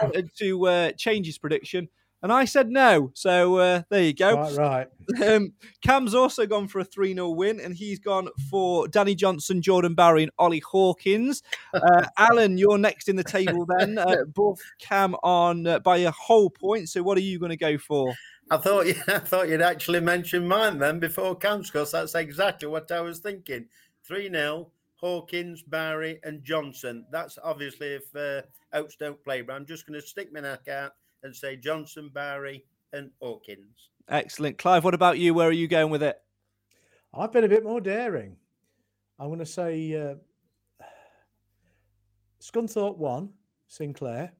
Wanted 0.02 0.30
to 0.38 0.66
uh, 0.66 0.92
change 0.92 1.26
his 1.26 1.38
prediction 1.38 1.88
and 2.22 2.32
I 2.32 2.44
said 2.44 2.68
no. 2.68 3.10
So 3.14 3.56
uh, 3.58 3.82
there 3.90 4.02
you 4.02 4.14
go. 4.14 4.34
Right, 4.34 4.56
right. 4.56 4.88
Um, 5.24 5.54
Cam's 5.82 6.14
also 6.14 6.44
gone 6.44 6.68
for 6.68 6.80
a 6.80 6.84
3 6.84 7.14
0 7.14 7.30
win, 7.30 7.60
and 7.60 7.74
he's 7.74 7.98
gone 7.98 8.28
for 8.50 8.86
Danny 8.88 9.14
Johnson, 9.14 9.62
Jordan 9.62 9.94
Bowery, 9.94 10.24
and 10.24 10.32
Ollie 10.38 10.60
Hawkins. 10.60 11.42
Uh, 11.72 12.06
Alan, 12.16 12.58
you're 12.58 12.78
next 12.78 13.08
in 13.08 13.16
the 13.16 13.24
table 13.24 13.66
then. 13.78 13.98
Uh, 13.98 14.24
both 14.34 14.58
Cam 14.80 15.14
on 15.22 15.66
uh, 15.66 15.78
by 15.78 15.98
a 15.98 16.10
whole 16.10 16.50
point. 16.50 16.88
So 16.88 17.02
what 17.02 17.16
are 17.16 17.22
you 17.22 17.38
going 17.38 17.50
to 17.50 17.56
go 17.56 17.78
for? 17.78 18.14
I 18.50 18.56
thought 18.56 18.86
you, 18.86 18.94
I 19.08 19.18
thought 19.18 19.48
you'd 19.48 19.62
actually 19.62 20.00
mentioned 20.00 20.48
mine 20.48 20.78
then 20.78 20.98
before 20.98 21.36
Cam's, 21.36 21.70
because 21.70 21.92
that's 21.92 22.14
exactly 22.14 22.68
what 22.68 22.90
I 22.90 23.00
was 23.00 23.20
thinking. 23.20 23.66
3 24.04 24.30
0. 24.30 24.70
Hawkins, 24.96 25.62
Bowery, 25.62 26.20
and 26.24 26.42
Johnson. 26.42 27.06
That's 27.12 27.38
obviously 27.42 27.94
if 27.94 28.16
uh, 28.16 28.42
Oates 28.72 28.96
don't 28.96 29.22
play, 29.22 29.42
but 29.42 29.54
I'm 29.54 29.66
just 29.66 29.86
going 29.86 30.00
to 30.00 30.06
stick 30.06 30.32
my 30.32 30.40
neck 30.40 30.68
out 30.68 30.92
and 31.22 31.34
say 31.34 31.56
Johnson, 31.56 32.10
Bowery, 32.12 32.64
and 32.92 33.10
Hawkins. 33.20 33.90
Excellent. 34.08 34.58
Clive, 34.58 34.84
what 34.84 34.94
about 34.94 35.18
you? 35.18 35.34
Where 35.34 35.48
are 35.48 35.52
you 35.52 35.68
going 35.68 35.90
with 35.90 36.02
it? 36.02 36.18
I've 37.12 37.32
been 37.32 37.44
a 37.44 37.48
bit 37.48 37.64
more 37.64 37.80
daring. 37.80 38.36
I'm 39.18 39.28
going 39.28 39.38
to 39.40 39.46
say 39.46 39.94
uh, 39.94 40.14
Scunthorpe 42.40 42.96
1, 42.96 43.30
Sinclair. 43.66 44.32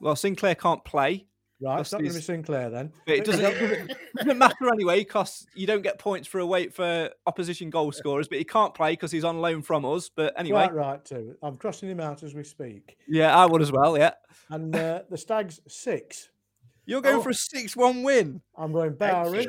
Well, 0.00 0.16
Sinclair 0.16 0.54
can't 0.54 0.84
play. 0.84 1.26
Right, 1.62 1.80
it's 1.80 1.92
not 1.92 1.98
going 1.98 2.10
to 2.10 2.16
be 2.16 2.22
Sinclair 2.22 2.70
then. 2.70 2.92
But 3.06 3.16
it 3.16 3.24
doesn't, 3.24 3.44
it 3.44 3.96
doesn't 4.16 4.38
matter 4.38 4.72
anyway 4.72 5.00
because 5.00 5.46
you 5.54 5.66
don't 5.66 5.82
get 5.82 5.98
points 5.98 6.26
for 6.26 6.40
a 6.40 6.46
wait 6.46 6.74
for 6.74 7.10
opposition 7.26 7.70
goal 7.70 7.92
scorers, 7.92 8.26
but 8.26 8.38
he 8.38 8.44
can't 8.44 8.74
play 8.74 8.92
because 8.92 9.12
he's 9.12 9.22
on 9.22 9.40
loan 9.40 9.62
from 9.62 9.84
us. 9.84 10.08
But 10.08 10.34
anyway, 10.36 10.62
right, 10.62 10.74
right 10.74 11.04
too. 11.04 11.36
I'm 11.40 11.56
crossing 11.56 11.88
him 11.88 12.00
out 12.00 12.24
as 12.24 12.34
we 12.34 12.42
speak. 12.42 12.96
Yeah, 13.06 13.36
I 13.36 13.46
would 13.46 13.62
as 13.62 13.70
well. 13.70 13.96
Yeah, 13.96 14.14
and 14.50 14.74
uh, 14.74 15.02
the 15.08 15.16
Stags 15.16 15.60
six. 15.68 16.30
You're 16.84 17.00
going 17.00 17.18
oh. 17.18 17.22
for 17.22 17.30
a 17.30 17.34
six-one 17.34 18.02
win. 18.02 18.42
I'm 18.56 18.72
going 18.72 18.94
Bowery, 18.94 19.46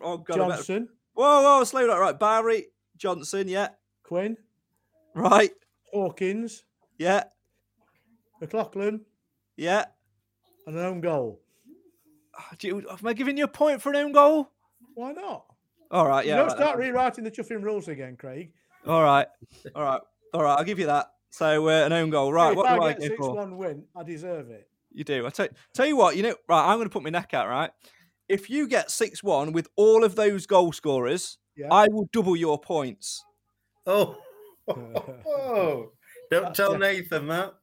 oh, 0.00 0.18
God, 0.18 0.36
Johnson. 0.36 0.88
Whoa, 1.14 1.42
whoa, 1.42 1.64
slow 1.64 1.88
down. 1.88 1.98
Right, 1.98 2.16
Bowery, 2.16 2.66
Johnson, 2.96 3.48
yeah. 3.48 3.70
Quinn, 4.04 4.36
right. 5.16 5.50
Hawkins, 5.92 6.62
yeah. 6.96 7.24
McLaughlin, 8.40 9.00
yeah 9.56 9.86
and 10.66 10.76
an 10.76 10.84
own 10.84 11.00
goal. 11.00 11.40
You, 12.60 12.88
am 12.88 13.06
I 13.06 13.12
giving 13.12 13.36
you 13.36 13.44
a 13.44 13.48
point 13.48 13.82
for 13.82 13.90
an 13.90 13.96
own 13.96 14.12
goal? 14.12 14.50
Why 14.94 15.12
not? 15.12 15.44
All 15.90 16.06
right, 16.06 16.24
yeah. 16.24 16.36
don't 16.36 16.48
right, 16.48 16.56
start 16.56 16.78
rewriting 16.78 17.24
the 17.24 17.30
chuffing 17.30 17.62
rules 17.62 17.88
again, 17.88 18.16
Craig. 18.16 18.52
All 18.86 19.02
right, 19.02 19.26
all 19.74 19.82
right, 19.82 20.00
all 20.32 20.42
right. 20.42 20.58
I'll 20.58 20.64
give 20.64 20.78
you 20.78 20.86
that. 20.86 21.10
So 21.30 21.68
uh, 21.68 21.86
an 21.86 21.92
own 21.92 22.10
goal, 22.10 22.32
right? 22.32 22.50
Hey, 22.50 22.56
what 22.56 22.68
I 22.68 22.76
do 22.76 22.82
I 22.82 22.92
get 22.92 23.02
six 23.02 23.16
for? 23.16 23.34
one 23.34 23.56
win? 23.56 23.84
I 23.96 24.02
deserve 24.02 24.50
it. 24.50 24.68
You 24.92 25.04
do. 25.04 25.26
I 25.26 25.30
tell, 25.30 25.48
tell 25.74 25.86
you 25.86 25.96
what. 25.96 26.16
You 26.16 26.24
know, 26.24 26.34
right? 26.48 26.70
I'm 26.70 26.78
going 26.78 26.88
to 26.88 26.92
put 26.92 27.02
my 27.02 27.10
neck 27.10 27.34
out. 27.34 27.48
Right. 27.48 27.70
If 28.28 28.50
you 28.50 28.68
get 28.68 28.90
six 28.90 29.22
one 29.22 29.52
with 29.52 29.68
all 29.76 30.04
of 30.04 30.16
those 30.16 30.46
goal 30.46 30.72
scorers, 30.72 31.38
yeah. 31.56 31.68
I 31.70 31.88
will 31.88 32.08
double 32.12 32.36
your 32.36 32.58
points. 32.58 33.24
Oh. 33.86 34.16
oh. 34.68 35.92
Don't 36.30 36.54
tell 36.54 36.78
Nathan 36.78 37.26
that. 37.28 37.54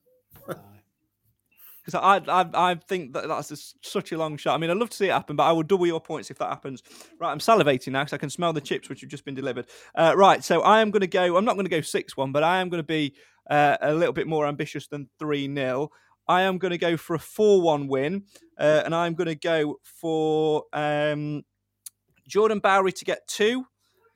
Because 1.88 2.26
I, 2.28 2.42
I, 2.42 2.72
I 2.72 2.76
think 2.76 3.14
that 3.14 3.30
that's 3.30 3.50
a, 3.52 3.58
such 3.82 4.12
a 4.12 4.18
long 4.18 4.36
shot. 4.36 4.56
I 4.56 4.58
mean, 4.58 4.70
I'd 4.70 4.76
love 4.76 4.90
to 4.90 4.98
see 4.98 5.08
it 5.08 5.14
happen, 5.14 5.38
but 5.38 5.44
I 5.44 5.54
will 5.54 5.64
double 5.64 5.88
your 5.88 6.02
points 6.02 6.30
if 6.30 6.38
that 6.40 6.50
happens. 6.50 6.84
Right, 7.18 7.32
I'm 7.32 7.40
salivating 7.40 7.94
now 7.94 8.02
because 8.02 8.12
I 8.12 8.18
can 8.18 8.30
smell 8.30 8.52
the 8.52 8.60
chips 8.60 8.90
which 8.90 9.00
have 9.02 9.10
just 9.10 9.24
been 9.24 9.36
delivered. 9.36 9.68
Uh, 9.96 10.14
right, 10.18 10.44
so 10.44 10.62
I 10.64 10.82
am 10.82 10.92
going 10.92 11.02
to 11.02 11.08
go. 11.08 11.38
I'm 11.38 11.46
not 11.46 11.54
going 11.54 11.66
to 11.66 11.72
go 11.72 11.80
six 11.80 12.18
one, 12.18 12.34
but 12.34 12.44
I 12.44 12.60
am 12.60 12.68
going 12.68 12.84
to 12.84 12.88
be 12.88 13.16
uh, 13.50 13.78
a 13.82 13.94
little 13.94 14.12
bit 14.12 14.28
more 14.28 14.46
ambitious 14.46 14.88
than 14.88 15.08
three 15.18 15.54
0 15.54 15.90
I 16.28 16.42
am 16.42 16.58
going 16.58 16.72
to 16.72 16.78
go 16.78 16.98
for 16.98 17.16
a 17.16 17.20
four 17.20 17.62
one 17.62 17.88
win, 17.88 18.24
uh, 18.60 18.82
and 18.84 18.94
I'm 18.94 19.14
going 19.14 19.28
to 19.28 19.36
go 19.36 19.80
for 19.84 20.66
um, 20.74 21.44
Jordan 22.28 22.60
Bowery 22.60 22.92
to 22.92 23.06
get 23.06 23.28
two. 23.28 23.66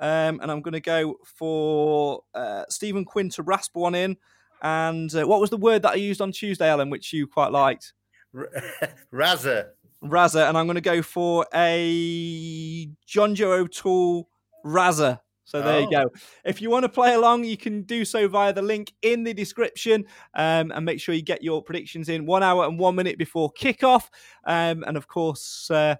Um, 0.01 0.39
and 0.41 0.51
I'm 0.51 0.61
going 0.61 0.73
to 0.73 0.81
go 0.81 1.17
for 1.23 2.23
uh, 2.33 2.65
Stephen 2.69 3.05
Quinn 3.05 3.29
to 3.29 3.43
rasp 3.43 3.75
one 3.75 3.93
in. 3.93 4.17
And 4.61 5.13
uh, 5.15 5.25
what 5.25 5.41
was 5.41 5.49
the 5.49 5.57
word 5.57 5.81
that 5.83 5.93
I 5.93 5.95
used 5.95 6.21
on 6.21 6.31
Tuesday, 6.31 6.69
Alan, 6.69 6.89
which 6.89 7.13
you 7.13 7.27
quite 7.27 7.51
liked? 7.51 7.93
Razza. 9.13 9.69
Razza. 10.03 10.47
And 10.47 10.57
I'm 10.57 10.65
going 10.65 10.75
to 10.75 10.81
go 10.81 11.01
for 11.01 11.45
a 11.53 12.87
John 13.05 13.35
Joe 13.35 13.53
O'Toole 13.53 14.27
Razza. 14.65 15.19
So 15.51 15.61
there 15.61 15.75
oh. 15.75 15.79
you 15.79 15.91
go. 15.91 16.11
If 16.45 16.61
you 16.61 16.69
want 16.69 16.83
to 16.83 16.89
play 16.89 17.13
along, 17.13 17.43
you 17.43 17.57
can 17.57 17.81
do 17.81 18.05
so 18.05 18.27
via 18.29 18.53
the 18.53 18.61
link 18.61 18.93
in 19.01 19.23
the 19.23 19.33
description 19.33 20.05
um, 20.33 20.71
and 20.73 20.85
make 20.85 21.01
sure 21.01 21.13
you 21.13 21.21
get 21.21 21.43
your 21.43 21.61
predictions 21.61 22.07
in 22.07 22.25
one 22.25 22.41
hour 22.41 22.65
and 22.65 22.79
one 22.79 22.95
minute 22.95 23.17
before 23.17 23.51
kickoff. 23.51 24.07
Um, 24.45 24.83
and 24.87 24.95
of 24.95 25.07
course, 25.07 25.69
uh, 25.69 25.95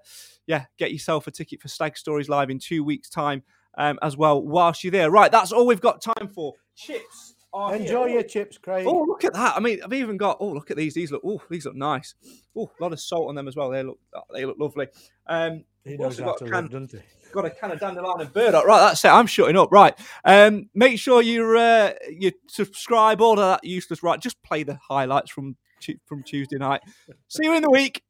yeah, 0.47 0.65
get 0.77 0.93
yourself 0.93 1.27
a 1.27 1.31
ticket 1.31 1.61
for 1.61 1.67
Stag 1.67 1.97
Stories 1.97 2.29
Live 2.29 2.49
in 2.49 2.59
two 2.59 2.83
weeks' 2.83 3.09
time 3.09 3.43
um, 3.77 3.99
as 4.01 4.15
well 4.15 4.41
whilst 4.41 4.83
you're 4.85 4.91
there. 4.91 5.11
Right, 5.11 5.31
that's 5.31 5.51
all 5.51 5.67
we've 5.67 5.81
got 5.81 6.01
time 6.01 6.29
for. 6.33 6.53
Chips. 6.75 7.35
Enjoy 7.53 8.05
here. 8.05 8.15
your 8.15 8.23
chips, 8.23 8.57
Craig. 8.57 8.85
Oh, 8.87 9.03
look 9.03 9.25
at 9.25 9.33
that! 9.33 9.57
I 9.57 9.59
mean, 9.59 9.81
I've 9.83 9.93
even 9.93 10.15
got. 10.15 10.37
Oh, 10.39 10.49
look 10.49 10.71
at 10.71 10.77
these. 10.77 10.93
These 10.93 11.11
look. 11.11 11.21
Oh, 11.25 11.41
these 11.49 11.65
look 11.65 11.75
nice. 11.75 12.15
Oh, 12.55 12.71
a 12.79 12.83
lot 12.83 12.93
of 12.93 12.99
salt 12.99 13.27
on 13.27 13.35
them 13.35 13.47
as 13.47 13.55
well. 13.55 13.69
They 13.69 13.83
look. 13.83 13.99
They 14.33 14.45
look 14.45 14.57
lovely. 14.57 14.87
Um, 15.27 15.65
he 15.83 15.97
knows 15.97 16.19
how 16.19 16.33
to 16.35 16.45
can, 16.45 16.63
live, 16.63 16.71
doesn't 16.71 16.91
he? 16.91 16.99
Got 17.31 17.45
a 17.45 17.49
can 17.49 17.71
of 17.71 17.79
dandelion 17.79 18.21
and 18.21 18.33
burdock. 18.33 18.65
Right, 18.65 18.79
that's 18.79 19.03
it. 19.03 19.09
I'm 19.09 19.27
shutting 19.27 19.57
up. 19.57 19.69
Right. 19.71 19.93
Um, 20.23 20.69
make 20.73 20.97
sure 20.97 21.21
you 21.21 21.57
uh, 21.57 21.93
you 22.09 22.31
subscribe. 22.47 23.19
All 23.19 23.33
of 23.33 23.39
that 23.39 23.63
useless. 23.65 24.01
Right, 24.01 24.19
just 24.19 24.41
play 24.43 24.63
the 24.63 24.79
highlights 24.87 25.31
from 25.31 25.57
from 26.05 26.23
Tuesday 26.23 26.57
night. 26.57 26.81
See 27.27 27.43
you 27.43 27.53
in 27.53 27.63
the 27.63 27.71
week. 27.71 28.03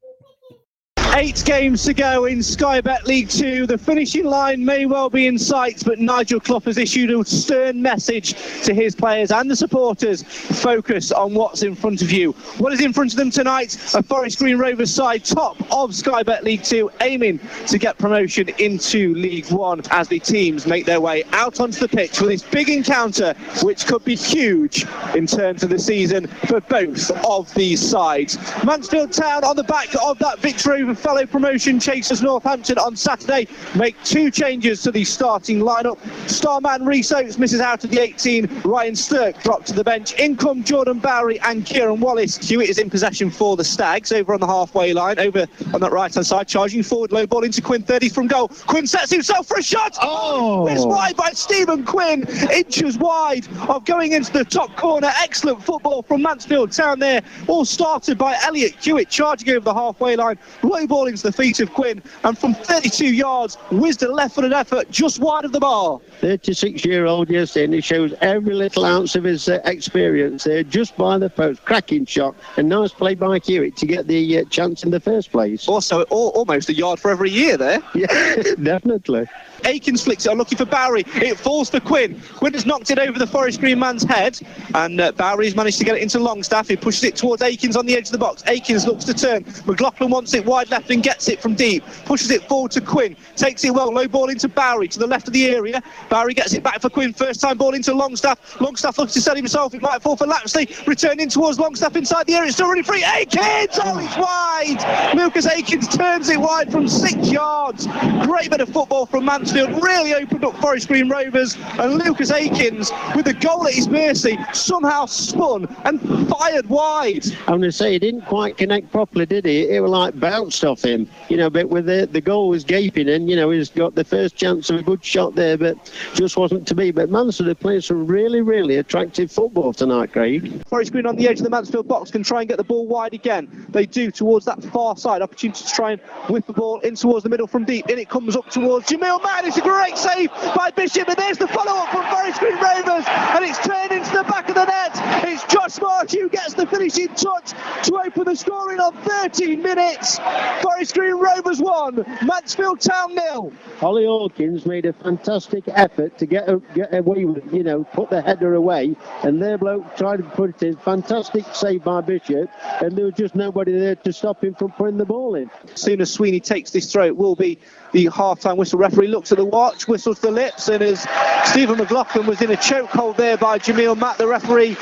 Eight 1.13 1.43
games 1.45 1.83
to 1.83 1.93
go 1.93 2.23
in 2.23 2.41
Sky 2.41 2.79
Bet 2.79 3.05
League 3.05 3.29
Two. 3.29 3.67
The 3.67 3.77
finishing 3.77 4.23
line 4.23 4.63
may 4.63 4.85
well 4.85 5.09
be 5.09 5.27
in 5.27 5.37
sight, 5.37 5.83
but 5.85 5.99
Nigel 5.99 6.39
Clough 6.39 6.61
has 6.61 6.77
issued 6.77 7.11
a 7.11 7.25
stern 7.25 7.81
message 7.81 8.33
to 8.63 8.73
his 8.73 8.95
players 8.95 9.29
and 9.29 9.51
the 9.51 9.55
supporters. 9.55 10.23
Focus 10.23 11.11
on 11.11 11.33
what's 11.33 11.63
in 11.63 11.75
front 11.75 12.01
of 12.01 12.11
you. 12.11 12.31
What 12.59 12.71
is 12.71 12.79
in 12.79 12.93
front 12.93 13.11
of 13.11 13.17
them 13.17 13.29
tonight? 13.29 13.75
A 13.93 14.01
Forest 14.01 14.39
Green 14.39 14.57
Rovers 14.57 14.93
side 14.93 15.25
top 15.25 15.57
of 15.71 15.93
Sky 15.93 16.23
Bet 16.23 16.45
League 16.45 16.63
Two, 16.63 16.89
aiming 17.01 17.41
to 17.67 17.77
get 17.77 17.97
promotion 17.97 18.47
into 18.57 19.13
League 19.15 19.51
One 19.51 19.81
as 19.91 20.07
the 20.07 20.19
teams 20.19 20.65
make 20.65 20.85
their 20.85 21.01
way 21.01 21.23
out 21.33 21.59
onto 21.59 21.79
the 21.79 21.89
pitch 21.89 22.17
for 22.17 22.25
this 22.25 22.41
big 22.41 22.69
encounter, 22.69 23.33
which 23.61 23.85
could 23.85 24.05
be 24.05 24.15
huge 24.15 24.85
in 25.13 25.27
terms 25.27 25.61
of 25.61 25.71
the 25.71 25.79
season 25.79 26.27
for 26.47 26.61
both 26.61 27.11
of 27.25 27.53
these 27.53 27.81
sides. 27.81 28.37
Mansfield 28.63 29.11
Town 29.11 29.43
on 29.43 29.57
the 29.57 29.63
back 29.63 29.89
of 30.01 30.17
that 30.19 30.39
victory 30.39 30.83
over 30.83 31.00
fellow 31.01 31.25
promotion 31.25 31.79
chasers 31.79 32.21
Northampton 32.21 32.77
on 32.77 32.95
Saturday 32.95 33.47
make 33.75 34.01
two 34.03 34.29
changes 34.29 34.83
to 34.83 34.91
the 34.91 35.03
starting 35.03 35.59
lineup. 35.59 35.97
Starman 36.29 36.85
Rhys 36.85 37.11
Oates 37.11 37.39
misses 37.39 37.59
out 37.59 37.83
of 37.83 37.89
the 37.89 37.99
18. 37.99 38.61
Ryan 38.63 38.95
Stirk 38.95 39.41
dropped 39.41 39.67
to 39.67 39.73
the 39.73 39.83
bench. 39.83 40.13
In 40.19 40.37
come 40.37 40.63
Jordan 40.63 40.99
Bowery 40.99 41.39
and 41.41 41.65
Kieran 41.65 41.99
Wallace. 41.99 42.37
Hewitt 42.37 42.69
is 42.69 42.77
in 42.77 42.89
possession 42.89 43.31
for 43.31 43.57
the 43.57 43.63
Stags 43.63 44.11
over 44.11 44.33
on 44.33 44.39
the 44.39 44.47
halfway 44.47 44.93
line, 44.93 45.17
over 45.17 45.47
on 45.73 45.81
that 45.81 45.91
right 45.91 46.13
hand 46.13 46.25
side, 46.25 46.47
charging 46.47 46.83
forward, 46.83 47.11
low 47.11 47.25
ball 47.25 47.43
into 47.43 47.61
Quinn, 47.61 47.81
30 47.81 48.09
from 48.09 48.27
goal. 48.27 48.49
Quinn 48.67 48.85
sets 48.85 49.11
himself 49.11 49.47
for 49.47 49.57
a 49.57 49.63
shot. 49.63 49.97
Oh, 50.01 50.67
it's 50.67 50.85
wide 50.85 51.15
by 51.15 51.31
Stephen 51.31 51.83
Quinn, 51.83 52.27
inches 52.51 52.97
wide 52.97 53.47
of 53.67 53.85
going 53.85 54.11
into 54.11 54.31
the 54.31 54.45
top 54.45 54.75
corner. 54.75 55.11
Excellent 55.21 55.63
football 55.63 56.03
from 56.03 56.21
Mansfield 56.21 56.71
Town 56.71 56.99
there. 56.99 57.21
All 57.47 57.65
started 57.65 58.17
by 58.17 58.37
Elliot 58.43 58.75
Hewitt 58.79 59.09
charging 59.09 59.49
over 59.49 59.61
the 59.61 59.73
halfway 59.73 60.15
line. 60.15 60.37
Low 60.61 60.85
ball 60.91 61.07
into 61.07 61.23
the 61.23 61.31
feet 61.31 61.61
of 61.61 61.73
Quinn, 61.73 62.03
and 62.25 62.37
from 62.37 62.53
32 62.53 63.05
yards, 63.05 63.55
whizzed 63.71 64.03
a 64.03 64.11
left-footed 64.11 64.51
effort 64.51 64.91
just 64.91 65.19
wide 65.19 65.45
of 65.45 65.53
the 65.53 65.59
bar. 65.59 66.01
36-year-old, 66.21 67.29
yes, 67.29 67.55
and 67.55 67.73
he 67.73 67.81
shows 67.81 68.13
every 68.21 68.53
little 68.53 68.85
ounce 68.85 69.15
of 69.15 69.23
his 69.23 69.49
uh, 69.49 69.59
experience 69.65 70.43
there, 70.43 70.63
just 70.63 70.95
by 70.95 71.17
the 71.17 71.29
post. 71.29 71.65
Cracking 71.65 72.05
shot, 72.05 72.35
and 72.57 72.69
nice 72.69 72.91
play 72.91 73.15
by 73.15 73.39
Hewitt 73.39 73.75
to 73.77 73.85
get 73.87 74.07
the 74.07 74.39
uh, 74.39 74.45
chance 74.45 74.83
in 74.83 74.91
the 74.91 74.99
first 74.99 75.31
place. 75.31 75.67
Also, 75.67 76.03
all, 76.03 76.29
almost 76.29 76.69
a 76.69 76.73
yard 76.73 76.99
for 76.99 77.09
every 77.11 77.31
year 77.31 77.57
there. 77.57 77.81
Yeah, 77.93 78.41
definitely. 78.63 79.27
Akins 79.63 80.03
flicks 80.03 80.25
it 80.25 80.29
on, 80.29 80.37
looking 80.37 80.57
for 80.57 80.65
Bowery. 80.65 81.03
It 81.15 81.37
falls 81.37 81.69
for 81.69 81.79
Quinn. 81.79 82.19
Quinn 82.35 82.53
has 82.53 82.65
knocked 82.65 82.89
it 82.89 82.97
over 82.97 83.19
the 83.19 83.27
Forest 83.27 83.59
Green 83.59 83.77
man's 83.77 84.03
head, 84.03 84.39
and 84.73 84.99
uh, 84.99 85.11
Bowery's 85.11 85.55
managed 85.55 85.77
to 85.79 85.85
get 85.85 85.97
it 85.97 86.01
into 86.01 86.17
Longstaff. 86.17 86.67
He 86.67 86.75
pushes 86.77 87.03
it 87.03 87.15
towards 87.15 87.43
Akins 87.43 87.75
on 87.75 87.85
the 87.85 87.95
edge 87.95 88.07
of 88.07 88.11
the 88.11 88.17
box. 88.17 88.43
Akins 88.47 88.87
looks 88.87 89.03
to 89.05 89.13
turn. 89.13 89.45
McLaughlin 89.65 90.09
wants 90.09 90.33
it 90.33 90.45
wide 90.45 90.69
left 90.71 90.89
and 90.89 91.03
gets 91.03 91.27
it 91.29 91.41
from 91.41 91.53
deep. 91.53 91.83
Pushes 92.05 92.31
it 92.31 92.41
forward 92.43 92.71
to 92.71 92.81
Quinn. 92.81 93.15
Takes 93.35 93.63
it 93.63 93.71
well. 93.71 93.93
Low 93.93 94.07
ball 94.07 94.29
into 94.29 94.47
Bowery 94.47 94.87
to 94.87 94.99
the 94.99 95.07
left 95.07 95.27
of 95.27 95.33
the 95.33 95.45
area. 95.45 95.83
Bowery 96.11 96.33
gets 96.33 96.53
it 96.53 96.61
back 96.61 96.81
for 96.81 96.89
Quinn. 96.89 97.13
First 97.13 97.39
time 97.39 97.57
ball 97.57 97.73
into 97.73 97.93
Longstaff. 97.93 98.59
Longstaff 98.59 98.97
looks 98.97 99.13
to 99.13 99.21
set 99.21 99.37
himself. 99.37 99.73
It 99.73 99.81
might 99.81 100.01
fall 100.01 100.17
for 100.17 100.27
Lapslie. 100.27 100.67
Returning 100.85 101.29
towards 101.29 101.57
Longstaff 101.57 101.95
inside 101.95 102.27
the 102.27 102.35
area. 102.35 102.47
It's 102.47 102.57
still 102.57 102.67
really 102.67 102.83
free. 102.83 103.01
Akins! 103.01 103.79
Oh, 103.81 103.97
it's 103.97 104.17
wide. 104.17 105.15
Lucas 105.15 105.47
Akins 105.47 105.87
turns 105.87 106.27
it 106.27 106.37
wide 106.37 106.69
from 106.69 106.89
six 106.89 107.31
yards. 107.31 107.87
Great 108.25 108.49
bit 108.49 108.59
of 108.59 108.67
football 108.67 109.05
from 109.05 109.23
Mansfield. 109.23 109.81
Really 109.81 110.13
opened 110.13 110.43
up 110.43 110.53
Forest 110.57 110.89
Green 110.89 111.07
Rovers. 111.07 111.55
And 111.79 111.93
Lucas 111.93 112.29
Akins, 112.29 112.91
with 113.15 113.23
the 113.23 113.33
goal 113.33 113.65
at 113.65 113.73
his 113.73 113.87
mercy, 113.87 114.37
somehow 114.51 115.05
spun 115.05 115.73
and 115.85 116.01
fired 116.27 116.67
wide. 116.67 117.25
I'm 117.47 117.59
going 117.59 117.61
to 117.61 117.71
say 117.71 117.93
he 117.93 117.99
didn't 117.99 118.23
quite 118.23 118.57
connect 118.57 118.91
properly, 118.91 119.25
did 119.25 119.45
he? 119.45 119.69
It 119.69 119.79
was 119.79 119.91
like 119.91 120.19
bounced 120.19 120.65
off 120.65 120.83
him, 120.83 121.07
you 121.29 121.37
know. 121.37 121.49
But 121.49 121.69
with 121.69 121.85
the 121.85 122.09
the 122.11 122.19
goal 122.19 122.49
was 122.49 122.65
gaping, 122.65 123.07
and 123.07 123.29
you 123.29 123.37
know 123.37 123.49
he's 123.49 123.69
got 123.69 123.95
the 123.95 124.03
first 124.03 124.35
chance 124.35 124.69
of 124.69 124.75
a 124.75 124.83
good 124.83 125.05
shot 125.05 125.35
there, 125.35 125.57
but 125.57 125.77
just 126.13 126.37
wasn't 126.37 126.67
to 126.67 126.75
be. 126.75 126.91
But 126.91 127.09
Mansfield 127.09 127.49
are 127.49 127.55
playing 127.55 127.81
some 127.81 128.07
really, 128.07 128.41
really 128.41 128.77
attractive 128.77 129.31
football 129.31 129.73
tonight, 129.73 130.11
Craig. 130.11 130.65
Forest 130.67 130.91
Green 130.91 131.05
on 131.05 131.15
the 131.15 131.27
edge 131.27 131.39
of 131.39 131.43
the 131.43 131.49
Mansfield 131.49 131.87
box 131.87 132.11
can 132.11 132.23
try 132.23 132.41
and 132.41 132.49
get 132.49 132.57
the 132.57 132.63
ball 132.63 132.87
wide 132.87 133.13
again. 133.13 133.65
They 133.69 133.85
do 133.85 134.11
towards 134.11 134.45
that 134.45 134.63
far 134.65 134.97
side. 134.97 135.21
Opportunity 135.21 135.63
to 135.63 135.71
try 135.71 135.91
and 135.93 136.01
whip 136.29 136.45
the 136.45 136.53
ball 136.53 136.79
in 136.79 136.95
towards 136.95 137.23
the 137.23 137.29
middle 137.29 137.47
from 137.47 137.65
deep. 137.65 137.89
In 137.89 137.99
it 137.99 138.09
comes 138.09 138.35
up 138.35 138.49
towards 138.49 138.87
Jamille 138.87 139.21
Matt. 139.23 139.45
It's 139.45 139.57
a 139.57 139.61
great 139.61 139.97
save 139.97 140.31
by 140.55 140.71
Bishop, 140.75 141.07
and 141.07 141.17
there's 141.17 141.37
the 141.37 141.47
follow 141.47 141.71
up 141.71 141.89
from 141.91 142.05
Forest 142.09 142.39
Green 142.39 142.55
Rovers, 142.55 143.05
and 143.07 143.45
it's 143.45 143.59
turned 143.59 143.91
into 143.91 144.11
the 144.11 144.23
back 144.23 144.49
of 144.49 144.55
the 144.55 144.65
net. 144.65 144.91
It's 145.23 145.43
Josh 145.45 145.79
Marsh 145.79 146.11
who 146.11 146.29
gets 146.29 146.53
the 146.53 146.65
finishing 146.65 147.09
touch 147.09 147.51
to 147.83 148.01
open 148.05 148.25
the 148.25 148.35
scoring 148.35 148.79
on 148.79 148.93
13 149.03 149.61
minutes. 149.61 150.19
Forest 150.61 150.93
Green 150.95 151.15
Rovers 151.15 151.59
1, 151.59 152.17
Mansfield 152.25 152.79
Town 152.81 153.15
nil. 153.15 153.53
Ollie 153.81 154.05
Hawkins 154.05 154.65
made 154.65 154.85
a 154.85 154.93
fantastic 154.93 155.63
effort 155.67 155.90
to 155.95 156.25
get 156.25 156.47
get 156.73 156.93
away 156.93 157.25
with, 157.25 157.53
you 157.53 157.63
know, 157.63 157.83
put 157.83 158.09
the 158.09 158.21
header 158.21 158.55
away, 158.55 158.95
and 159.23 159.41
their 159.41 159.57
bloke 159.57 159.95
tried 159.95 160.17
to 160.17 160.23
put 160.23 160.49
it 160.49 160.63
in. 160.63 160.77
Fantastic 160.77 161.45
save 161.53 161.83
by 161.83 162.01
Bishop, 162.01 162.49
and 162.81 162.97
there 162.97 163.05
was 163.05 163.13
just 163.15 163.35
nobody 163.35 163.71
there 163.71 163.95
to 163.95 164.13
stop 164.13 164.43
him 164.43 164.55
from 164.55 164.71
putting 164.71 164.97
the 164.97 165.05
ball 165.05 165.35
in. 165.35 165.49
As 165.73 165.81
soon 165.81 166.01
as 166.01 166.11
Sweeney 166.11 166.39
takes 166.39 166.71
this 166.71 166.91
throw, 166.91 167.05
it 167.05 167.15
will 167.15 167.35
be 167.35 167.59
the 167.91 168.09
half-time 168.13 168.57
whistle. 168.57 168.79
Referee 168.79 169.07
looks 169.07 169.31
at 169.31 169.37
the 169.37 169.45
watch, 169.45 169.87
whistles 169.87 170.19
the 170.19 170.31
lips, 170.31 170.67
and 170.69 170.81
as 170.81 171.05
Stephen 171.45 171.77
McLaughlin 171.77 172.25
was 172.25 172.41
in 172.41 172.51
a 172.51 172.55
chokehold 172.55 173.17
there 173.17 173.37
by 173.37 173.59
Jamille 173.59 173.97
Matt, 173.97 174.17
the 174.17 174.27
referee 174.27 174.77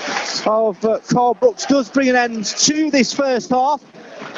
of 0.45 0.83
uh, 0.85 0.99
Carl 1.09 1.33
Brooks, 1.33 1.65
does 1.65 1.89
bring 1.89 2.09
an 2.09 2.15
end 2.15 2.45
to 2.45 2.91
this 2.91 3.13
first 3.13 3.49
half. 3.49 3.81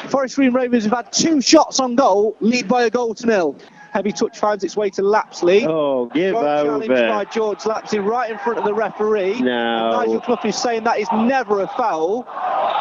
Forest 0.08 0.36
Green 0.36 0.52
Rovers 0.52 0.84
have 0.84 0.92
had 0.92 1.12
two 1.12 1.40
shots 1.40 1.80
on 1.80 1.94
goal, 1.94 2.36
lead 2.40 2.68
by 2.68 2.84
a 2.84 2.90
goal 2.90 3.14
to 3.14 3.26
nil. 3.26 3.56
Heavy 3.92 4.10
touch 4.10 4.38
finds 4.38 4.64
its 4.64 4.74
way 4.74 4.88
to 4.88 5.02
Lapslie. 5.02 5.66
Oh, 5.66 6.06
give 6.06 6.34
over. 6.34 6.64
Challenged 6.64 6.88
by 6.88 7.24
George 7.26 7.66
Lapslie 7.66 7.98
right 7.98 8.30
in 8.30 8.38
front 8.38 8.58
of 8.58 8.64
the 8.64 8.72
referee. 8.72 9.38
No. 9.40 9.90
And 9.90 9.92
Nigel 9.92 10.20
Clough 10.22 10.38
is 10.46 10.56
saying 10.56 10.84
that 10.84 10.98
is 10.98 11.08
never 11.12 11.60
a 11.60 11.68
foul. 11.68 12.26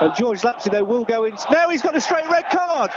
And 0.02 0.16
George 0.16 0.44
Lapslie, 0.44 0.72
though, 0.72 0.84
will 0.84 1.06
go 1.06 1.26
in. 1.26 1.36
Now 1.52 1.70
he's 1.70 1.84
got 1.84 1.96
a 1.96 2.02
straight 2.02 2.28
red 2.28 2.50
card. 2.50 2.90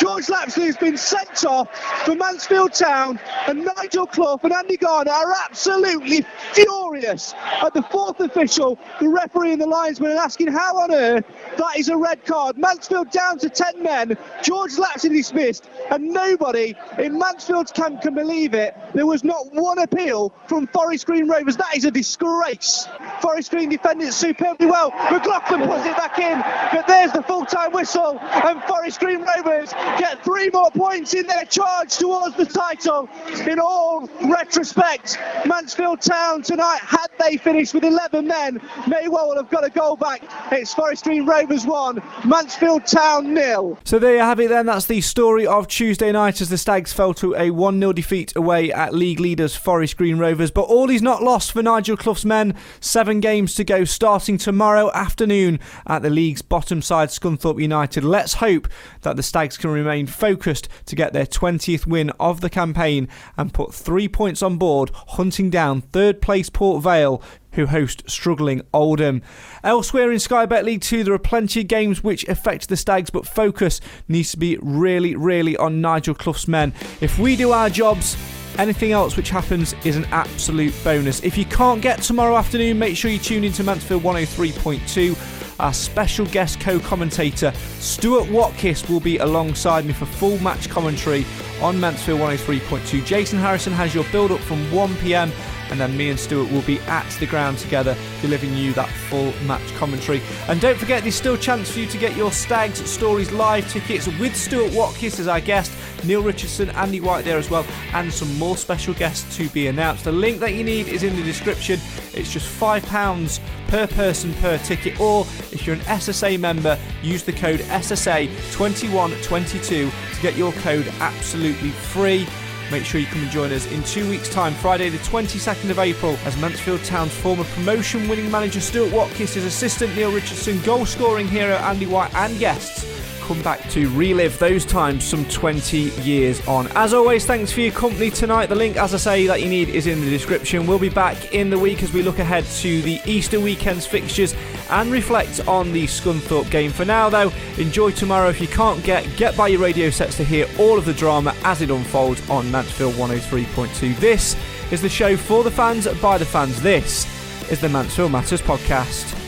George 0.00 0.28
Lapslie 0.28 0.66
has 0.66 0.76
been 0.76 0.96
sent 0.96 1.44
off 1.44 1.68
for 2.04 2.16
Mansfield 2.16 2.72
Town, 2.72 3.20
and 3.46 3.64
Nigel 3.76 4.06
Clough 4.06 4.40
and 4.42 4.52
Andy 4.52 4.76
Garner 4.76 5.12
are 5.12 5.32
absolutely 5.44 6.26
furious 6.52 7.34
at 7.62 7.74
the 7.74 7.82
fourth 7.82 8.18
official, 8.18 8.76
the 9.00 9.08
referee 9.08 9.52
and 9.52 9.62
the 9.62 9.66
linesman, 9.66 10.10
and 10.10 10.18
asking 10.18 10.48
how 10.48 10.76
on 10.78 10.92
earth 10.92 11.24
that 11.56 11.78
is 11.78 11.88
a 11.88 11.96
red 11.96 12.24
card. 12.24 12.58
Mansfield 12.58 13.10
down 13.10 13.38
to 13.38 13.48
10 13.48 13.82
men. 13.82 14.18
George 14.42 14.78
Lapslie 14.78 15.10
dismissed, 15.10 15.68
and 15.90 16.10
nobody 16.10 16.74
in 16.98 17.18
Mansfield's 17.18 17.70
camp 17.70 18.02
can 18.02 18.14
believe 18.14 18.54
it. 18.54 18.76
There 18.94 19.06
was 19.06 19.22
not 19.22 19.52
one 19.52 19.78
appeal 19.78 20.34
from 20.48 20.66
Forest 20.68 21.06
Green 21.06 21.28
Rovers. 21.28 21.56
That 21.56 21.76
is 21.76 21.84
a 21.84 21.90
disgrace. 21.90 22.88
Forest 23.20 23.52
Green 23.52 23.68
defended 23.68 24.12
superbly 24.12 24.66
well. 24.66 24.90
McLaughlin 25.10 25.68
puts 25.68 25.86
it 25.86 25.96
back 25.96 26.18
in, 26.18 26.42
but 26.72 26.86
there's 26.86 27.12
the 27.12 27.22
full 27.22 27.44
time 27.44 27.72
whistle, 27.72 28.18
and 28.20 28.62
Forest 28.64 29.00
Green 29.00 29.22
Rovers 29.22 29.72
get 29.98 30.22
three 30.24 30.50
more 30.50 30.70
points 30.70 31.14
in 31.14 31.26
their 31.26 31.44
charge 31.44 31.96
towards 31.96 32.36
the 32.36 32.46
title. 32.46 33.08
In 33.46 33.58
all 33.58 34.08
retrospect, 34.24 35.18
Mansfield 35.46 36.00
Town 36.00 36.42
tonight, 36.42 36.80
had 36.80 37.08
they 37.18 37.36
finished 37.36 37.74
with 37.74 37.84
11 37.84 38.26
men, 38.26 38.60
may 38.86 39.08
well 39.08 39.34
have 39.36 39.50
got 39.50 39.64
a 39.64 39.70
goal 39.70 39.96
back. 39.96 40.22
It's 40.52 40.74
Forest 40.74 41.04
Green 41.04 41.26
Rovers 41.26 41.66
1, 41.66 42.02
Mansfield 42.24 42.86
Town 42.86 43.34
nil. 43.34 43.78
So 43.84 43.98
there 43.98 44.14
you 44.14 44.20
have 44.20 44.40
it 44.40 44.48
then. 44.48 44.66
That's 44.66 44.86
the 44.86 45.00
story 45.00 45.46
of 45.46 45.68
Tuesday 45.68 46.12
night 46.12 46.40
as 46.40 46.48
the 46.48 46.58
Stags 46.58 46.92
fell 46.92 47.14
to 47.14 47.34
a 47.34 47.50
1 47.50 47.80
0 47.80 47.92
defeat 47.92 48.34
away 48.36 48.72
at 48.72 48.94
league 48.94 49.20
leaders 49.20 49.56
Forest 49.56 49.96
Green 49.96 50.18
Rovers. 50.18 50.50
But 50.50 50.62
all 50.62 50.90
is 50.90 51.02
not 51.02 51.22
lost 51.22 51.52
for 51.52 51.62
Nigel 51.62 51.96
Clough's 51.96 52.24
men. 52.24 52.54
Seven 52.80 53.20
games 53.20 53.54
to 53.54 53.64
go 53.64 53.84
starting 53.84 54.38
tomorrow 54.38 54.90
afternoon 54.92 55.60
at 55.86 56.02
the 56.02 56.10
league's 56.10 56.37
bottom 56.42 56.82
side, 56.82 57.08
Scunthorpe 57.08 57.60
United. 57.60 58.04
Let's 58.04 58.34
hope 58.34 58.68
that 59.02 59.16
the 59.16 59.22
Stags 59.22 59.56
can 59.56 59.70
remain 59.70 60.06
focused 60.06 60.68
to 60.86 60.96
get 60.96 61.12
their 61.12 61.26
20th 61.26 61.86
win 61.86 62.10
of 62.20 62.40
the 62.40 62.50
campaign 62.50 63.08
and 63.36 63.54
put 63.54 63.74
three 63.74 64.08
points 64.08 64.42
on 64.42 64.56
board, 64.56 64.90
hunting 65.08 65.50
down 65.50 65.80
third 65.80 66.20
place 66.20 66.50
Port 66.50 66.82
Vale, 66.82 67.22
who 67.52 67.66
host 67.66 68.08
struggling 68.08 68.62
Oldham. 68.72 69.22
Elsewhere 69.64 70.12
in 70.12 70.18
Sky 70.18 70.46
Bet 70.46 70.64
League 70.64 70.82
2, 70.82 71.04
there 71.04 71.14
are 71.14 71.18
plenty 71.18 71.62
of 71.62 71.68
games 71.68 72.04
which 72.04 72.26
affect 72.28 72.68
the 72.68 72.76
Stags, 72.76 73.10
but 73.10 73.26
focus 73.26 73.80
needs 74.06 74.30
to 74.32 74.36
be 74.36 74.58
really, 74.60 75.16
really 75.16 75.56
on 75.56 75.80
Nigel 75.80 76.14
Clough's 76.14 76.46
men. 76.46 76.72
If 77.00 77.18
we 77.18 77.36
do 77.36 77.52
our 77.52 77.70
jobs, 77.70 78.16
Anything 78.58 78.90
else 78.90 79.16
which 79.16 79.30
happens 79.30 79.76
is 79.84 79.94
an 79.94 80.04
absolute 80.06 80.74
bonus. 80.82 81.22
If 81.22 81.38
you 81.38 81.44
can't 81.44 81.80
get 81.80 82.02
tomorrow 82.02 82.36
afternoon, 82.36 82.76
make 82.76 82.96
sure 82.96 83.08
you 83.08 83.18
tune 83.20 83.44
into 83.44 83.62
Mansfield 83.62 84.02
103.2. 84.02 85.37
Our 85.60 85.72
special 85.72 86.26
guest 86.26 86.60
co 86.60 86.78
commentator, 86.78 87.52
Stuart 87.80 88.28
Watkiss, 88.28 88.88
will 88.88 89.00
be 89.00 89.18
alongside 89.18 89.84
me 89.84 89.92
for 89.92 90.06
full 90.06 90.38
match 90.38 90.68
commentary 90.70 91.26
on 91.60 91.80
Mansfield 91.80 92.20
103.2. 92.20 93.04
Jason 93.04 93.38
Harrison 93.38 93.72
has 93.72 93.94
your 93.94 94.04
build 94.12 94.30
up 94.30 94.40
from 94.40 94.70
1 94.72 94.96
pm 94.98 95.32
and 95.70 95.80
then 95.80 95.96
me 95.96 96.10
and 96.10 96.18
Stuart 96.18 96.50
will 96.50 96.62
be 96.62 96.78
at 96.80 97.08
the 97.20 97.26
ground 97.26 97.58
together, 97.58 97.96
delivering 98.22 98.54
you 98.56 98.72
that 98.74 98.88
full 98.88 99.32
match 99.46 99.74
commentary. 99.74 100.22
And 100.48 100.60
don't 100.60 100.78
forget, 100.78 101.02
there's 101.02 101.14
still 101.14 101.36
chance 101.36 101.70
for 101.70 101.80
you 101.80 101.86
to 101.86 101.98
get 101.98 102.16
your 102.16 102.32
Stags 102.32 102.78
Stories 102.88 103.30
live 103.32 103.70
tickets 103.70 104.06
with 104.18 104.34
Stuart 104.36 104.72
Watkiss 104.72 105.20
as 105.20 105.28
our 105.28 105.40
guest, 105.40 105.72
Neil 106.04 106.22
Richardson, 106.22 106.70
Andy 106.70 107.00
White 107.00 107.24
there 107.24 107.38
as 107.38 107.50
well, 107.50 107.66
and 107.92 108.12
some 108.12 108.34
more 108.38 108.56
special 108.56 108.94
guests 108.94 109.36
to 109.36 109.48
be 109.50 109.66
announced. 109.66 110.04
The 110.04 110.12
link 110.12 110.40
that 110.40 110.54
you 110.54 110.64
need 110.64 110.88
is 110.88 111.02
in 111.02 111.16
the 111.16 111.22
description. 111.22 111.80
It's 112.14 112.32
just 112.32 112.48
£5 112.60 113.40
per 113.68 113.86
person 113.86 114.34
per 114.34 114.58
ticket, 114.58 115.00
or 115.00 115.22
if 115.52 115.66
you're 115.66 115.76
an 115.76 115.82
SSA 115.82 116.40
member, 116.40 116.76
use 117.02 117.22
the 117.22 117.32
code 117.32 117.60
SSA2122 117.60 119.60
to 119.60 119.90
get 120.20 120.36
your 120.36 120.50
code 120.52 120.88
absolutely 121.00 121.70
free. 121.70 122.26
Make 122.70 122.84
sure 122.84 123.00
you 123.00 123.06
come 123.06 123.22
and 123.22 123.30
join 123.30 123.50
us 123.52 123.66
in 123.70 123.82
two 123.84 124.10
weeks' 124.10 124.28
time, 124.28 124.52
Friday, 124.54 124.90
the 124.90 124.98
22nd 124.98 125.70
of 125.70 125.78
April, 125.78 126.18
as 126.24 126.36
Mansfield 126.38 126.84
Town's 126.84 127.14
former 127.14 127.44
promotion 127.44 128.06
winning 128.08 128.30
manager 128.30 128.60
Stuart 128.60 128.92
Watkiss, 128.92 129.32
his 129.34 129.44
assistant 129.44 129.96
Neil 129.96 130.12
Richardson, 130.12 130.60
goal 130.62 130.84
scoring 130.84 131.28
hero 131.28 131.54
Andy 131.54 131.86
White, 131.86 132.14
and 132.14 132.38
guests 132.38 132.84
come 133.28 133.42
back 133.42 133.60
to 133.68 133.90
relive 133.90 134.38
those 134.38 134.64
times 134.64 135.04
some 135.04 135.22
20 135.26 135.76
years 136.00 136.44
on. 136.48 136.66
As 136.68 136.94
always, 136.94 137.26
thanks 137.26 137.52
for 137.52 137.60
your 137.60 137.72
company 137.72 138.08
tonight. 138.08 138.46
The 138.46 138.54
link, 138.54 138.78
as 138.78 138.94
I 138.94 138.96
say, 138.96 139.26
that 139.26 139.42
you 139.42 139.50
need 139.50 139.68
is 139.68 139.86
in 139.86 140.00
the 140.00 140.08
description. 140.08 140.66
We'll 140.66 140.78
be 140.78 140.88
back 140.88 141.34
in 141.34 141.50
the 141.50 141.58
week 141.58 141.82
as 141.82 141.92
we 141.92 142.02
look 142.02 142.20
ahead 142.20 142.46
to 142.46 142.80
the 142.80 143.02
Easter 143.04 143.38
weekend's 143.38 143.86
fixtures 143.86 144.34
and 144.70 144.90
reflect 144.90 145.46
on 145.46 145.72
the 145.72 145.84
Scunthorpe 145.84 146.50
game. 146.50 146.70
For 146.70 146.86
now, 146.86 147.10
though, 147.10 147.30
enjoy 147.58 147.90
tomorrow. 147.90 148.30
If 148.30 148.40
you 148.40 148.48
can't 148.48 148.82
get, 148.82 149.04
get 149.18 149.36
by 149.36 149.48
your 149.48 149.60
radio 149.60 149.90
sets 149.90 150.16
to 150.16 150.24
hear 150.24 150.46
all 150.58 150.78
of 150.78 150.86
the 150.86 150.94
drama 150.94 151.34
as 151.44 151.60
it 151.60 151.70
unfolds 151.70 152.26
on 152.30 152.50
Mansfield 152.50 152.94
103.2. 152.94 153.94
This 153.98 154.36
is 154.72 154.80
the 154.80 154.88
show 154.88 155.18
for 155.18 155.44
the 155.44 155.50
fans, 155.50 155.86
by 156.00 156.16
the 156.16 156.24
fans. 156.24 156.62
This 156.62 157.06
is 157.52 157.60
the 157.60 157.68
Mansfield 157.68 158.10
Matters 158.10 158.40
podcast. 158.40 159.27